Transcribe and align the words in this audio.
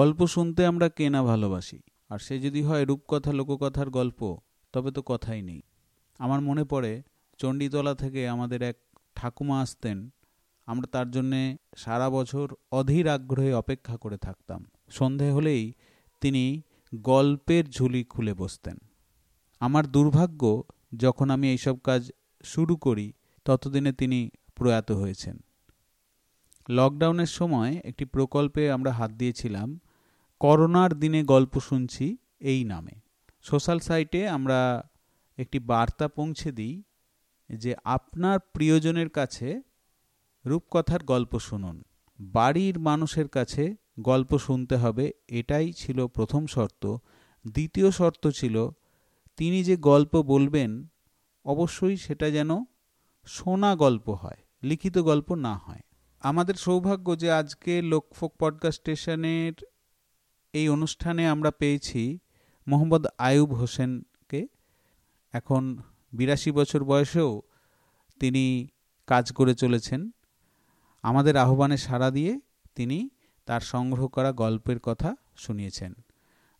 গল্প 0.00 0.26
শুনতে 0.26 0.66
আমরা 0.66 0.88
কে 0.88 1.10
না 1.10 1.22
ভালোবাসি? 1.22 1.78
আর 2.08 2.18
সে 2.18 2.38
যদি 2.40 2.62
হয় 2.62 2.84
রূপকথা, 2.84 3.32
লোককথার 3.32 3.90
গল্প, 3.90 4.36
তবে 4.72 4.90
তো 4.90 5.02
কথাই 5.02 5.42
নেই। 5.42 5.62
আমার 6.18 6.40
মনে 6.40 6.64
পড়ে, 6.64 7.02
চণ্ডীতলা 7.38 7.94
থেকে 7.94 8.28
আমাদের 8.28 8.62
এক 8.62 8.76
ঠাকুমা 9.14 9.60
আসতেন। 9.60 10.10
আমরা 10.66 10.88
তার 10.92 11.10
জন্যে 11.10 11.56
সারা 11.76 12.10
বছর 12.10 12.54
অধীর 12.72 13.08
আগ্রহে 13.08 13.54
অপেক্ষা 13.54 13.96
করে 13.96 14.16
থাকতাম। 14.16 14.66
সন্ধে 14.90 15.30
হলেই 15.30 15.72
তিনি 16.20 16.62
গল্পের 16.94 17.70
ঝুলি 17.70 18.04
খুলে 18.04 18.34
বসতেন। 18.34 18.76
আমার 19.60 19.86
দুর্ভাগ্য, 19.86 20.62
যখন 20.96 21.30
আমি 21.30 21.50
এইসব 21.50 21.78
কাজ 21.78 22.12
শুরু 22.44 22.76
করি, 22.76 23.12
ততদিনে 23.44 23.92
তিনি 23.92 24.30
প্রয়াত 24.54 24.92
হয়েছেন। 24.92 25.38
লকডাউনের 26.68 27.26
সময় 27.26 27.80
একটি 27.84 28.04
প্রকল্পে 28.04 28.72
আমরা 28.72 28.92
হাত 28.92 29.10
দিয়েছিলাম। 29.10 29.80
করোনার 30.40 30.94
দিনে 30.94 31.22
গল্প 31.22 31.60
শুনছি 31.60 32.16
এই 32.40 32.64
নামে। 32.64 32.92
সোশ্যাল 33.42 33.78
সাইটে 33.78 34.28
আমরা 34.28 34.88
একটি 35.36 35.58
বার্তা 35.58 36.08
পৌঁছে 36.08 36.52
দিই 36.52 36.82
যে 37.48 37.74
আপনার 37.84 38.38
প্রিয়জনের 38.38 39.08
কাছে 39.08 39.62
রূপকথার 40.46 41.04
গল্প 41.04 41.38
শুনুন। 41.38 41.82
বাড়ির 42.20 42.78
মানুষের 42.78 43.28
কাছে 43.28 43.76
গল্প 44.00 44.38
শুনতে 44.38 44.76
হবে, 44.76 45.12
এটাই 45.28 45.72
ছিল 45.72 46.06
প্রথম 46.06 46.46
শর্ত। 46.46 46.96
দ্বিতীয় 47.46 47.90
শর্ত 47.90 48.28
ছিল, 48.28 48.70
তিনি 49.36 49.64
যে 49.64 49.76
গল্প 49.76 50.22
বলবেন, 50.22 50.86
অবশ্যই 51.44 51.96
সেটা 51.96 52.30
যেন 52.30 52.64
শোনা 53.26 53.76
গল্প 53.76 54.10
হয়, 54.10 54.38
লিখিত 54.62 54.98
গল্প 54.98 55.34
না 55.34 55.56
হয়। 55.56 55.80
আমাদের 56.20 56.54
সৌভাগ্য 56.54 57.18
যে 57.18 57.32
আজকে 57.32 57.82
লোকফোক 57.82 58.34
পডকাস্ট 58.38 58.80
স্টেশনের 58.80 59.52
এই 60.52 60.68
অনুষ্ঠানে 60.68 61.28
আমরা 61.28 61.50
পেয়েছি 61.50 62.18
মোহাম্মদ 62.68 63.06
আয়ুব 63.18 63.54
হোসেনকে। 63.54 64.46
এখন 65.32 65.78
বিরাশি 66.12 66.50
বছর 66.52 66.84
বয়সেও 66.84 67.42
তিনি 68.20 68.68
কাজ 69.06 69.32
করে 69.32 69.54
চলেছেন। 69.54 70.10
আমাদের 71.02 71.36
আহ্বানে 71.36 71.76
সাড়া 71.76 72.10
দিয়ে 72.10 72.40
তিনি 72.74 73.10
তার 73.46 73.60
সংগ্রহ 73.60 74.08
করা 74.08 74.32
গল্পের 74.32 74.78
কথা 74.80 75.16
শুনিয়েছেন। 75.36 75.94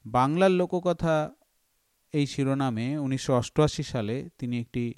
বাংলার 0.07 0.51
লোককথা 0.51 1.35
এই 2.13 2.27
শিরোনামে 2.27 2.99
উনিশশো 2.99 3.37
অষ্টআশি 3.37 3.83
সালে 3.83 4.29
তিনি 4.39 4.61
একটি 4.61 4.95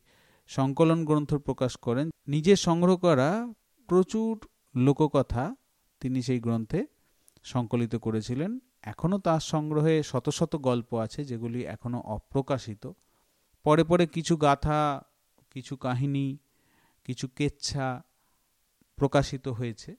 সংকলন 0.46 1.04
গ্রন্থ 1.04 1.34
প্রকাশ 1.34 1.76
করেন। 1.76 2.10
নিজের 2.28 2.56
সংগ্রহ 2.56 2.96
করা 2.96 3.52
প্রচুর 3.86 4.46
লোককথা 4.76 5.56
তিনি 6.00 6.22
সেই 6.22 6.40
গ্রন্থে 6.40 6.86
সংকলিত 7.42 7.96
করেছিলেন। 7.96 8.60
এখনও 8.82 9.18
তার 9.18 9.40
সংগ্রহে 9.40 10.02
শত 10.02 10.28
শত 10.28 10.56
গল্প 10.56 10.94
আছে 10.94 11.24
যেগুলি 11.24 11.64
এখনও 11.64 12.00
অপ্রকাশিত। 12.00 12.92
পরে 13.62 13.84
পরে 13.84 14.06
কিছু 14.06 14.36
গাথা, 14.36 15.02
কিছু 15.50 15.76
কাহিনী, 15.76 16.38
কিছু 17.04 17.28
কেচ্ছা 17.28 18.02
প্রকাশিত 18.96 19.48
হয়েছে। 19.48 19.96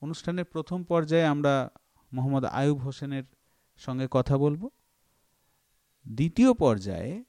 অনুষ্ঠানের 0.00 0.44
প্রথম 0.44 0.84
পর্যায়ে 0.84 1.24
আমরা 1.24 1.70
মোহাম্মদ 2.12 2.44
আয়ুব 2.44 2.78
হোসেনের 2.78 3.24
সঙ্গে 3.76 4.08
কথা 4.10 4.38
বলব। 4.38 4.68
দ্বিতীয় 6.08 6.54
পর্যায়ে 6.54 7.24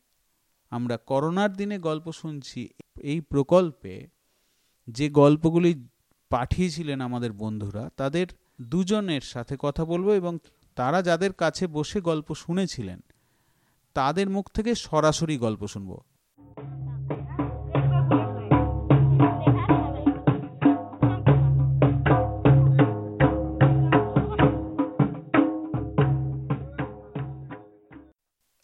আমরা 0.70 0.98
করোনার 0.98 1.54
দিনে 1.54 1.80
গল্প 1.80 2.12
শুনছি, 2.12 2.70
এই 3.00 3.22
প্রকল্পে 3.22 4.08
যে 4.88 5.10
গল্পগুলি 5.10 5.88
পাঠিয়েছিলেন 6.30 7.02
আমাদের 7.02 7.32
বন্ধুরা, 7.34 7.90
তাদের 7.98 8.28
দুজনের 8.62 9.22
সাথে 9.22 9.56
কথা 9.60 9.86
বলব 9.86 10.10
এবং 10.10 10.38
তারা 10.76 11.02
যাদের 11.02 11.34
কাছে 11.34 11.68
বসে 11.68 12.02
গল্প 12.02 12.36
শুনেছিলেন, 12.36 13.00
তাদের 13.94 14.30
মুখ 14.30 14.50
থেকে 14.54 14.76
সরাসরি 14.76 15.38
গল্প 15.38 15.68
শুনব। 15.68 16.02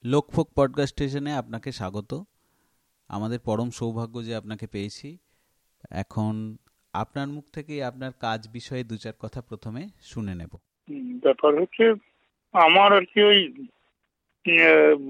লোকফোক 0.04 0.50
পডকাস্ট 0.56 0.94
স্টেশনে 0.94 1.36
আপনাকে 1.36 1.72
স্বাগত। 1.72 2.24
আমাদের 3.08 3.40
পরম 3.40 3.70
সৌভাগ্য 3.70 4.26
যে 4.26 4.36
আপনাকে 4.36 4.68
পেয়েছি। 4.68 5.18
এখন 5.90 6.58
আপনার 6.94 7.28
মুখ 7.36 7.46
থেকে 7.56 7.74
আপনার 7.90 8.12
কাজ 8.26 8.42
বিষয়ে 8.58 8.84
দু 8.90 8.96
চার 9.04 9.16
কথা 9.24 9.40
প্রথমে 9.50 9.82
শুনে 10.12 10.34
নেব। 10.40 10.54
ব্যাপার 11.26 11.52
হচ্ছে, 11.62 11.86
আমার 12.54 12.90
আর 12.98 13.06
কি 13.12 13.20
ওই 13.32 13.40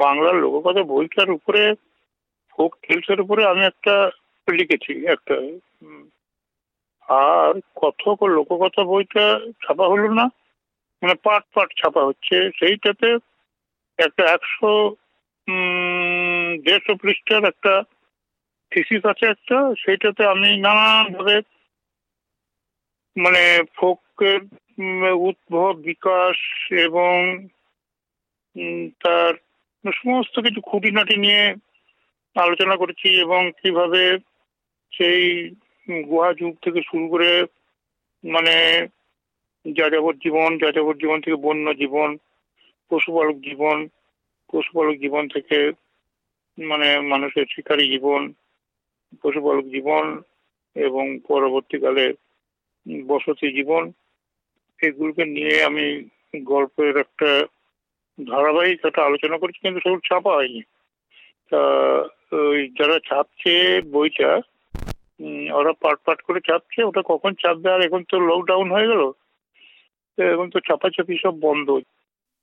বাংলার 0.03 0.35
লোককথা 0.44 0.83
বইটার 0.94 1.29
উপরে 1.38 1.63
ফোক 2.53 2.71
টেলসের 2.83 3.19
উপরে 3.23 3.41
আমি 3.51 3.63
একটা 3.71 3.95
লিখেছি, 4.47 4.94
একটা 5.16 5.35
আর 7.07 7.53
কথক 7.81 8.17
ও 8.25 8.27
লোককথা 8.38 8.83
বইটা 8.91 9.25
ছাপা 9.63 9.85
হলো 9.94 10.09
না 10.19 10.25
মানে 11.01 11.15
পাট 11.25 11.44
পাট 11.55 11.69
ছাপা 11.79 12.01
হচ্ছে, 12.09 12.35
সেইটাতে 12.59 13.09
একটা 14.00 14.23
একশো 14.35 14.71
দেড়শো 16.65 16.94
পৃষ্ঠার 17.01 17.44
একটা 17.51 17.73
থিসিস 18.71 19.01
আছে 19.11 19.25
একটা, 19.33 19.57
সেইটাতে 19.83 20.21
আমি 20.33 20.50
নানানভাবে 20.65 21.38
মানে 23.18 23.63
ফোকের 23.75 24.40
উদ্ভব, 25.12 25.74
বিকাশ 25.74 26.38
এবং 26.72 27.47
তার 29.03 29.34
সমস্ত 29.91 30.40
কিছু 30.40 30.62
খুঁটিনাটি 30.62 31.16
নিয়ে 31.18 31.56
আলোচনা 32.35 32.75
করেছি 32.75 33.22
এবং 33.22 33.51
কীভাবে 33.63 34.18
সেই 34.91 35.50
গুহা 35.90 36.34
যুগ 36.34 36.56
থেকে 36.62 36.81
শুরু 36.81 37.07
করে 37.07 37.46
মানে 38.24 38.88
যাযাবর 39.66 40.13
জীবন 40.13 40.57
যাযাবর 40.57 40.97
জীবন 40.97 41.22
থেকে 41.22 41.35
বন্য 41.35 41.78
জীবন, 41.78 42.18
পশুপালক 42.90 43.38
জীবন 43.40 43.88
পশুপালক 44.51 44.95
জীবন 45.00 45.28
থেকে 45.28 45.72
মানে 46.57 47.00
মানুষের 47.00 47.45
শিকারী 47.50 47.90
জীবন, 47.90 48.34
পশুপালক 49.22 49.66
জীবন 49.66 50.22
এবং 50.75 51.19
পরবর্তীকালে 51.28 52.13
বসতি 52.85 53.47
জীবন, 53.57 53.83
এগুলোকে 54.79 55.23
নিয়ে 55.35 55.55
আমি 55.69 55.85
গল্পের 56.51 56.94
একটা 56.97 57.29
ধারাবাহিক 58.17 58.85
একটা 58.85 59.05
আলোচনা 59.05 59.38
করছি, 59.38 59.57
কিন্তু 59.63 59.79
সেগুলো 59.83 60.07
ছাপা 60.09 60.31
হয়নি। 60.38 60.61
তা, 61.49 61.61
ওই 62.31 62.61
যারা 62.79 62.97
ছাপছে 63.09 63.55
বইটা 63.95 64.31
ওরা 65.59 65.73
পাট 65.83 65.97
পাট 66.05 66.19
করে 66.27 66.39
ছাপছে, 66.49 66.79
ওটা 66.83 67.01
কখন 67.11 67.31
ছাপবে 67.41 67.69
আর 67.73 67.81
এখন 67.88 68.01
তো 68.11 68.16
লকডাউন 68.29 68.67
হয়ে 68.75 68.89
গেল, 68.91 69.03
এখন 70.33 70.47
তো 70.53 70.59
ছাপাছাপি 70.67 71.13
সব 71.23 71.35
বন্ধ। 71.47 71.67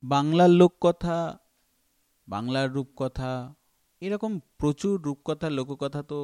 বাংলার 0.03 0.53
লোককথা, 0.61 1.19
বাংলার 2.29 2.69
রূপকথা, 2.77 3.33
এরকম 4.03 4.33
প্রচুর 4.61 4.95
রূপকথা, 5.03 5.47
লোককথা 5.59 6.01
তো 6.03 6.19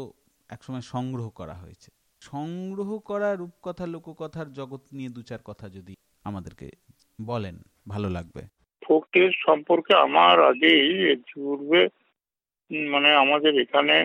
একসময় 0.55 0.85
সংগ্রহ 0.93 1.27
করা 1.29 1.55
হয়েছে। 1.55 1.91
সংগ্রহ 2.27 2.91
করা 3.09 3.29
রূপকথা, 3.35 3.85
লোককথার 3.87 4.49
জগৎ 4.53 4.83
নিয়ে 4.93 5.15
দু 5.17 5.23
চার 5.23 5.43
কথা 5.45 5.67
যদি 5.69 5.95
আমাদেরকে 6.25 6.67
বলেন, 7.21 7.57
ভালো 7.89 8.09
লাগবে। 8.17 8.43
ফোকটেল 8.83 9.29
সম্পর্কে 9.47 9.93
আমার 10.07 10.37
আগেই 10.51 10.83
পূর্বে 11.31 11.81
মানে 12.93 13.11
আমাদের 13.15 13.53
এখানে 13.61 13.97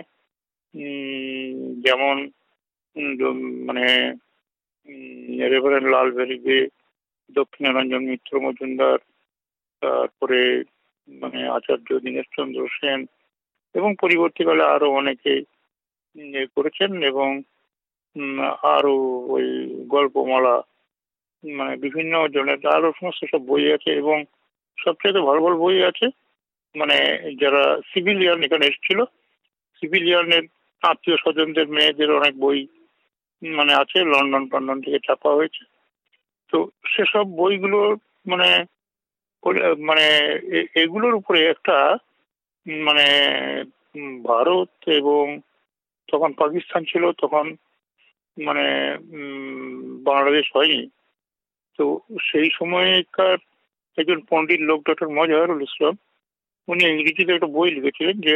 যেমন 1.86 2.16
মানে 3.68 3.86
রেভারেন্ড 5.54 5.88
লাল 5.94 6.08
ভেরিবে 6.12 6.58
দক্ষিণারঞ্জন 7.32 8.02
মিত্র 8.10 8.32
মজুমদার, 8.40 9.00
তারপরে 9.82 10.42
মানে 11.08 11.40
আচার্য 11.48 11.90
দীনেশচন্দ্র 12.00 12.62
সেন, 12.78 13.00
এবং 13.76 13.90
পরবর্তীকালে 14.02 14.64
আরও 14.76 14.88
অনেকে 15.02 15.34
করেছেন 16.56 16.92
এবং 17.12 17.30
আরও 18.76 18.96
ওই 19.36 19.48
গল্পমালা 19.88 20.56
মানে 21.44 21.74
বিভিন্ন 21.78 22.14
জনের, 22.28 22.60
আরও 22.68 22.90
সমস্ত 23.00 23.22
সব 23.32 23.42
বই 23.46 23.66
আছে 23.74 23.92
এবং 23.94 24.18
সবচেয়ে 24.78 25.28
ভালো 25.28 25.42
ভালো 25.42 25.58
বই 25.58 25.84
আছে 25.84 26.08
মানে 26.76 26.98
যারা 27.42 27.64
সিভিলিয়ান 27.94 28.40
এখানে 28.44 28.66
এসেছিল 28.68 29.00
সিভিলিয়ানের 29.76 30.44
আত্মীয় 30.84 31.18
স্বজনদের, 31.18 31.68
মেয়েদের 31.68 32.10
অনেক 32.12 32.34
বই 32.40 32.60
মানে 33.42 33.74
আছে, 33.74 33.98
লন্ডন 34.04 34.44
টন্ডন 34.50 34.78
থেকে 34.82 35.00
ছাপা 35.00 35.30
হয়েছে। 35.30 35.64
তো 36.54 36.58
সেসব 36.86 37.26
বইগুলো 37.36 37.80
মানে 38.28 38.50
মানে 39.80 40.06
এগুলোর 40.76 41.14
উপরে 41.14 41.40
একটা 41.50 41.78
মানে 42.66 43.08
ভারত 44.24 44.72
এবং 45.00 45.24
তখন 46.08 46.34
পাকিস্তান 46.34 46.82
ছিল, 46.84 47.04
তখন 47.12 47.46
মানে 48.38 48.66
বাংলাদেশ 50.10 50.46
হয়নি। 50.56 50.82
তো 51.80 51.86
সেই 52.28 52.50
সময়কার 52.60 53.38
একজন 53.98 54.20
পণ্ডিত 54.30 54.62
লোক 54.70 54.80
ডক্টর 54.88 55.08
মজাহারুল 55.18 55.62
ইসলাম, 55.62 55.96
উনি 56.68 56.84
ইংরেজিতে 56.86 57.32
একটা 57.34 57.54
বই 57.56 57.70
লিখেছিলেন 57.76 58.18
যে 58.28 58.36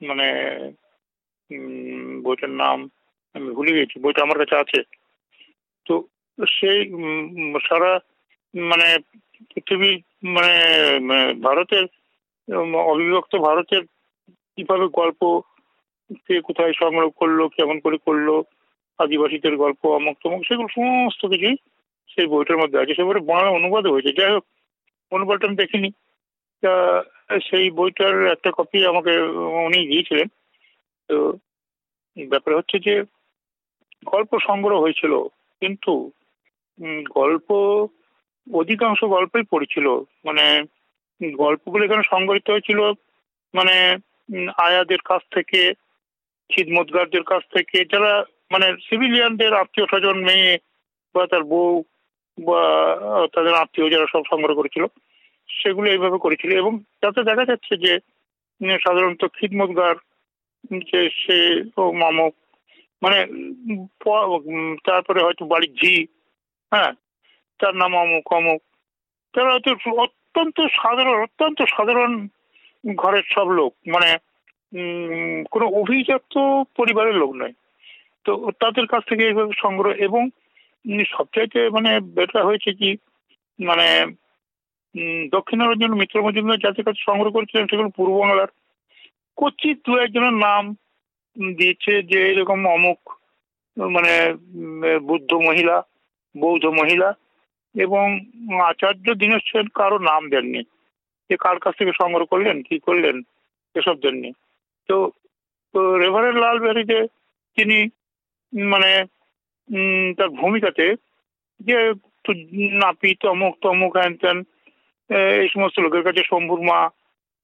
মানে 0.00 0.28
বইটার 2.24 2.52
নাম 2.62 2.78
আমি 3.34 3.48
ভুলে 3.56 3.72
গেছি, 3.78 3.96
বইটা 4.00 4.20
আমার 4.22 4.38
কাছে 4.40 4.56
আছে। 4.62 4.80
তো 5.86 5.94
সেই 6.56 6.78
সারা 7.68 7.92
মানে 8.54 8.88
পৃথিবী 9.50 9.90
মানে 10.34 10.54
ভারতের 11.46 11.84
অবিভক্ত 12.92 13.32
ভারতের 13.48 13.82
কীভাবে 14.54 14.86
গল্প 14.98 15.20
কে 16.26 16.34
কোথায় 16.48 16.72
সংগ্রহ 16.80 17.08
করল, 17.10 17.40
কেমন 17.56 17.76
করে 17.80 17.98
করল 18.06 18.28
আদিবাসীদের 19.02 19.54
গল্প 19.56 19.82
অমুক 19.86 20.16
তমুক, 20.22 20.42
সেগুলো 20.48 20.68
সমস্ত 20.74 21.26
কিছুই 21.26 21.56
সেই 22.14 22.26
বইটার 22.26 22.60
মধ্যে 22.62 22.78
আছে। 22.80 22.94
সে 22.94 23.04
বইটা 23.04 23.20
বাংলা 23.20 23.50
অনুবাদও 23.50 23.92
হয়েছে। 23.92 24.12
যাই 24.12 24.32
হোক, 24.32 24.44
অনুবাদটা 25.10 25.46
আমি 25.46 25.56
দেখিনি। 25.56 25.90
তা 26.62 27.02
সেই 27.50 27.70
বইটার 27.70 28.14
একটা 28.26 28.50
কপি 28.58 28.78
আমাকে, 28.86 29.12
উনি 29.66 29.80
দিয়েছিলেন। 29.88 30.28
তো 31.08 31.16
ব্যাপার 32.28 32.56
হচ্ছে 32.56 32.76
যে, 32.78 32.94
গল্প 34.04 34.32
সংগ্রহ 34.46 34.80
হয়েছিল, 34.80 35.12
কিন্তু 35.60 35.92
গল্প 37.14 37.48
অধিকাংশ 38.46 39.00
গল্পই 39.04 39.44
পড়েছিল। 39.50 39.86
মানে 40.24 40.44
গল্পগুলো 41.34 41.82
এখানে 41.84 42.02
সংগঠিত 42.10 42.50
হয়েছিল 42.50 42.80
মানে 43.54 43.76
আয়াদের 44.58 45.00
কাছ 45.04 45.22
থেকে 45.34 45.60
খিদমতগারদের 46.50 47.22
কাছ 47.22 47.42
থেকে, 47.54 47.84
যারা 47.84 48.12
মানে 48.50 48.66
সিভিলিয়ানদের 48.86 49.52
আত্মীয় 49.54 49.86
স্বজন, 49.86 50.16
মেয়ে 50.24 50.50
বা 51.14 51.22
তার 51.26 51.42
বউ 51.44 51.72
বা 52.38 52.62
তাদের 53.34 53.54
আত্মীয় 53.54 53.88
যারা 53.90 54.06
সব 54.12 54.22
সংগ্রহ 54.30 54.54
করেছিল, 54.56 54.84
সেগুলো 55.48 55.86
এইভাবে 55.90 56.18
করেছিল 56.18 56.50
এবং 56.58 56.72
তাতে 57.00 57.20
দেখা 57.22 57.44
যাচ্ছে 57.44 57.74
যে 57.76 57.92
সাধারণত 58.80 59.22
খিদমতগার 59.36 59.96
যে 60.82 61.00
সে 61.16 61.38
ও 61.76 61.82
মামক 61.92 62.32
মানে 63.02 63.18
তারপরে 64.84 65.20
হয়তো 65.22 65.44
বাড়ির 65.46 65.72
ঝি 65.74 65.94
হ্যাঁ 66.72 66.92
তার 67.60 67.74
নাম 67.76 67.92
অমুক 67.96 68.26
অমুক 68.32 68.60
তারা 69.34 69.52
হয়তো 69.52 69.70
অত্যন্ত 69.96 70.56
সাধারণ 70.82 71.16
অত্যন্ত 71.22 71.58
সাধারণ 71.76 72.12
ঘরের 72.84 73.26
সব 73.34 73.46
লোক 73.50 73.72
মানে 73.86 74.10
কোনো 75.50 75.66
অভিজাত 75.80 76.32
পরিবারের 76.76 77.16
লোক 77.16 77.32
নয়। 77.34 77.54
তো 78.26 78.32
তাদের 78.62 78.86
কাছ 78.86 79.02
থেকে 79.08 79.22
এইভাবে 79.26 79.52
সংগ্রহ 79.64 79.92
এবং 80.06 80.22
সবচাইতে 81.16 81.60
মানে 81.76 81.90
বেটার 82.16 82.42
হয়েছে 82.48 82.70
কি 82.80 82.90
মানে 83.58 83.88
দক্ষিণারঞ্জন 85.32 85.92
মিত্র 85.94 86.16
মজুমদার 86.22 86.62
যাদের 86.64 86.84
কাছে 86.84 87.00
সংগ্রহ 87.08 87.32
করেছিলেন 87.32 87.66
সেগুলো 87.66 87.90
পূর্ব 87.96 88.12
বাংলার। 88.20 88.50
কচিত 89.38 89.76
দু 89.86 89.92
একজনের 90.04 90.36
নাম 90.46 90.64
দিয়েছে 91.56 91.92
যে 92.10 92.18
এরকম 92.30 92.58
অমুক 92.66 93.00
মানে 93.76 94.14
বুদ্ধ 95.08 95.30
মহিলা, 95.48 95.76
বৌদ্ধ 96.34 96.64
মহিলা 96.80 97.08
এবং 97.74 98.06
আচার্য 98.70 99.06
দীনেশ 99.14 99.44
কারও 99.78 99.98
নাম 100.10 100.22
দেননি। 100.28 100.62
যে 101.30 101.36
কার 101.44 101.58
কাছ 101.64 101.74
থেকে 101.78 101.92
সংগ্রহ 102.00 102.26
করলেন, 102.26 102.56
কি 102.62 102.76
করলেন, 102.78 103.16
এসব 103.74 103.96
দেননি। 104.00 104.30
তো 104.88 104.96
রেভারেন্ট 106.02 106.38
লাল 106.40 106.56
যে 106.90 106.98
তিনি 107.56 107.78
মানে 108.52 109.04
তার 110.16 110.28
ভূমিকাতে 110.28 110.94
যে 111.60 111.92
নাপিত 112.58 113.26
অমুক 113.26 113.54
তমুক 113.60 113.96
হ্যান 113.96 114.14
ত্যান 114.16 114.38
এই 115.40 115.48
সমস্ত 115.48 115.78
লোকের 115.78 116.02
কাছে 116.02 116.22
শম্ভুর 116.24 116.60
মা 116.60 116.90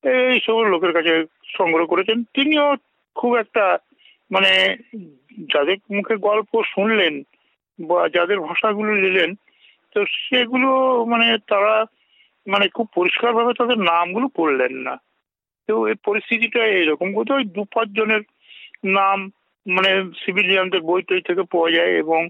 এই 0.04 0.40
সব 0.40 0.56
লোকের 0.62 0.92
কাছে 0.92 1.24
সংগ্রহ 1.56 1.86
করেছেন। 1.86 2.24
তিনিও 2.24 2.76
খুব 3.14 3.36
একটা 3.36 3.78
মানে 4.30 4.76
যাদের 5.52 5.76
মুখে 5.90 6.16
গল্প 6.16 6.62
শুনলেন 6.62 7.22
বা 7.78 8.08
যাদের 8.08 8.40
ভাষাগুলো 8.40 8.94
নিলেন 8.94 9.34
তো 9.94 10.04
সেগুলো 10.06 11.04
মানে 11.04 11.38
তারা 11.46 11.84
মানে 12.46 12.68
খুব 12.68 12.86
পরিষ্কারভাবে 12.94 13.52
তাদের 13.54 13.78
নামগুলো 13.78 14.28
পড়লেন 14.28 14.72
না। 14.76 14.94
তো 15.68 15.86
এই 15.86 15.94
পরিস্থিতিটা 16.04 16.64
এইরকম 16.66 17.14
কোথাও 17.14 17.42
দু 17.42 17.64
পাঁচ 17.64 17.88
জনের 17.88 18.20
নাম 18.84 19.30
মানে 19.66 20.10
সিভিলিয়ানদের 20.24 20.80
বই 20.80 21.02
টই 21.02 21.20
থেকে 21.20 21.42
পাওয়া 21.42 21.70
যায় 21.70 21.92
এবং 21.92 22.28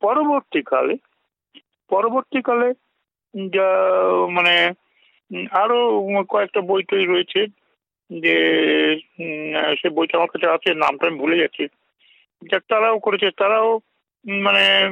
পরবর্তীকালে 0.00 0.96
পরবর্তীকালে 1.88 2.74
যা 3.48 3.66
মানে 4.30 4.72
আরও 5.50 6.02
কয়েকটা 6.28 6.60
বই 6.60 6.82
টই 6.82 7.06
রয়েছে 7.06 7.46
যে 8.20 8.36
সে 9.82 9.88
বইটা 9.90 10.18
আমার 10.18 10.28
কাছে 10.28 10.46
আছে, 10.46 10.74
নামটা 10.74 11.06
আমি 11.06 11.18
ভুলে 11.18 11.38
যাচ্ছি। 11.38 11.68
যা 12.50 12.60
তারাও 12.68 12.98
করেছে, 12.98 13.30
তারাও 13.30 13.80
মানে 14.28 14.90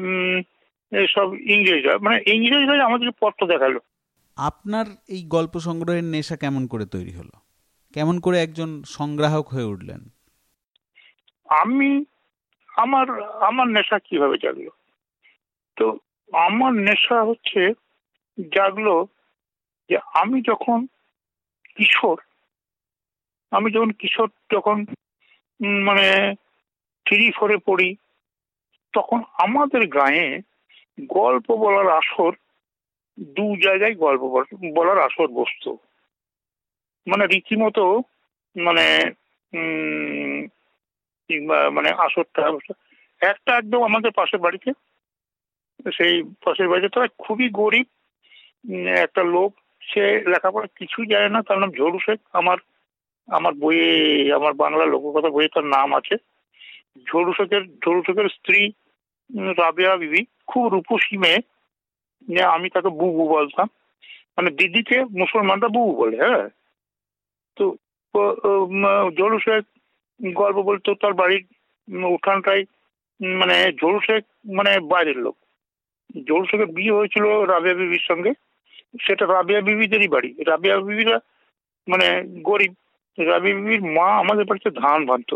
সব 1.06 1.34
ইংরেজরা 1.34 1.98
মানে 1.98 2.20
ইংরেজরা 2.26 2.84
আমাদের 2.84 3.10
পত্র 3.20 3.46
দেখাল। 3.46 3.78
আপনার 4.36 4.86
এই 5.08 5.24
গল্প 5.28 5.58
সংগ্রহের 5.58 6.04
নেশা 6.04 6.36
কেমন 6.36 6.66
করে 6.66 6.86
তৈরি 6.86 7.12
হলো? 7.12 7.40
কেমন 7.94 8.20
করে 8.20 8.42
একজন 8.42 8.82
সংগ্রাহক 8.86 9.48
হয়ে 9.48 9.64
উঠলেন? 9.64 10.21
আমি 11.48 12.04
আমার 12.76 13.22
আমার 13.32 13.68
নেশা 13.68 13.98
কীভাবে 13.98 14.38
জাগলো? 14.42 14.70
তো 15.76 15.98
আমার 16.32 16.72
নেশা 16.72 17.22
হচ্ছে 17.22 17.72
জাগলো 18.54 19.06
যে 19.88 19.98
আমি 20.14 20.42
যখন 20.42 20.86
কিশোর, 21.74 22.20
আমি 23.50 23.72
যখন 23.72 23.90
কিশোর 23.90 24.30
যখন 24.52 24.84
মানে 25.60 26.34
থ্রি 27.04 27.30
ফোরে 27.30 27.56
পড়ি, 27.56 27.96
তখন 28.92 29.22
আমাদের 29.38 29.86
গায়ে 29.86 30.40
গল্প 31.00 31.52
বলার 31.52 31.96
আসর, 31.96 32.32
দু 33.20 33.56
জায়গায় 33.62 33.94
গল্প 33.94 34.20
বলার 34.74 34.98
আসর 34.98 35.26
বসত। 35.26 35.68
মানে 37.06 37.26
রীতিমতো 37.26 38.02
মানে 38.56 39.10
মানে 41.72 41.90
আসরটা 41.90 42.42
একটা 43.20 43.56
একদম 43.56 43.84
আমাদের 43.84 44.10
পাশের 44.10 44.40
বাড়িতে, 44.40 44.72
সেই 45.94 46.22
পাশের 46.44 46.68
বাড়িতে 46.68 46.88
তারা 46.88 47.08
খুবই 47.18 47.48
গরিব 47.48 47.86
একটা 48.86 49.22
লোক, 49.22 49.54
সে 49.80 50.20
লেখাপড়া 50.28 50.66
কিছুই 50.66 51.06
জানে 51.06 51.28
না, 51.28 51.42
তার 51.42 51.58
নাম 51.58 51.70
ঝরু 51.70 51.98
শেখ। 51.98 52.20
আমার 52.32 52.58
আমার 53.26 53.52
বইয়ে, 53.54 54.32
আমার 54.34 54.52
বাংলা 54.52 54.84
লোককথা 54.84 55.30
বইয়ে 55.30 55.48
তার 55.48 55.64
নাম 55.64 55.94
আছে। 55.94 56.16
ঝরু 57.08 57.32
শেখের 57.32 57.64
ঝরু 57.78 58.02
শেখের 58.06 58.28
স্ত্রী 58.28 58.72
রাবেয়া 59.58 59.96
বিবি, 59.96 60.26
খুব 60.46 60.68
রূপসী 60.68 61.16
মেয়ে। 61.16 62.42
আমি 62.42 62.70
তাকে 62.70 62.88
বুবু 62.88 63.28
বলতাম। 63.28 63.68
মানে 64.36 64.50
দিদিকে 64.50 65.04
মুসলমানরা 65.04 65.68
বুবু 65.68 65.92
বলে 65.94 66.16
হ্যাঁ? 66.16 66.48
তো 67.56 67.76
জলু 69.16 69.38
শেখ 69.38 69.64
গল্প 70.30 70.56
বলতো 70.56 70.94
তার 70.94 71.12
বাড়ির 71.12 71.44
উঠানটাই 72.04 72.64
মানে 73.20 73.72
জলু 73.72 74.00
শেখ 74.00 74.24
মানে 74.52 74.80
বাইরের 74.80 75.16
লোক। 75.16 75.36
জলু 76.26 76.44
শেখের 76.44 76.66
বিয়ে 76.66 76.92
হয়েছিল 76.92 77.24
রাবিয়া 77.24 77.74
বিবির 77.74 78.00
সঙ্গে। 78.02 78.32
সেটা 79.06 79.26
রাবিয়া 79.26 79.60
বিবিদেরই 79.60 80.08
বাড়ি। 80.08 80.34
রাবিয়া 80.46 80.80
বিবিরা 80.80 81.18
মানে 81.88 82.22
গরিব। 82.42 82.74
রাবিয়া 83.18 83.56
বিবির 83.56 83.82
মা 83.82 84.18
আমাদের 84.18 84.44
বাড়িতে 84.44 84.70
ধান 84.70 85.06
ভানত। 85.06 85.34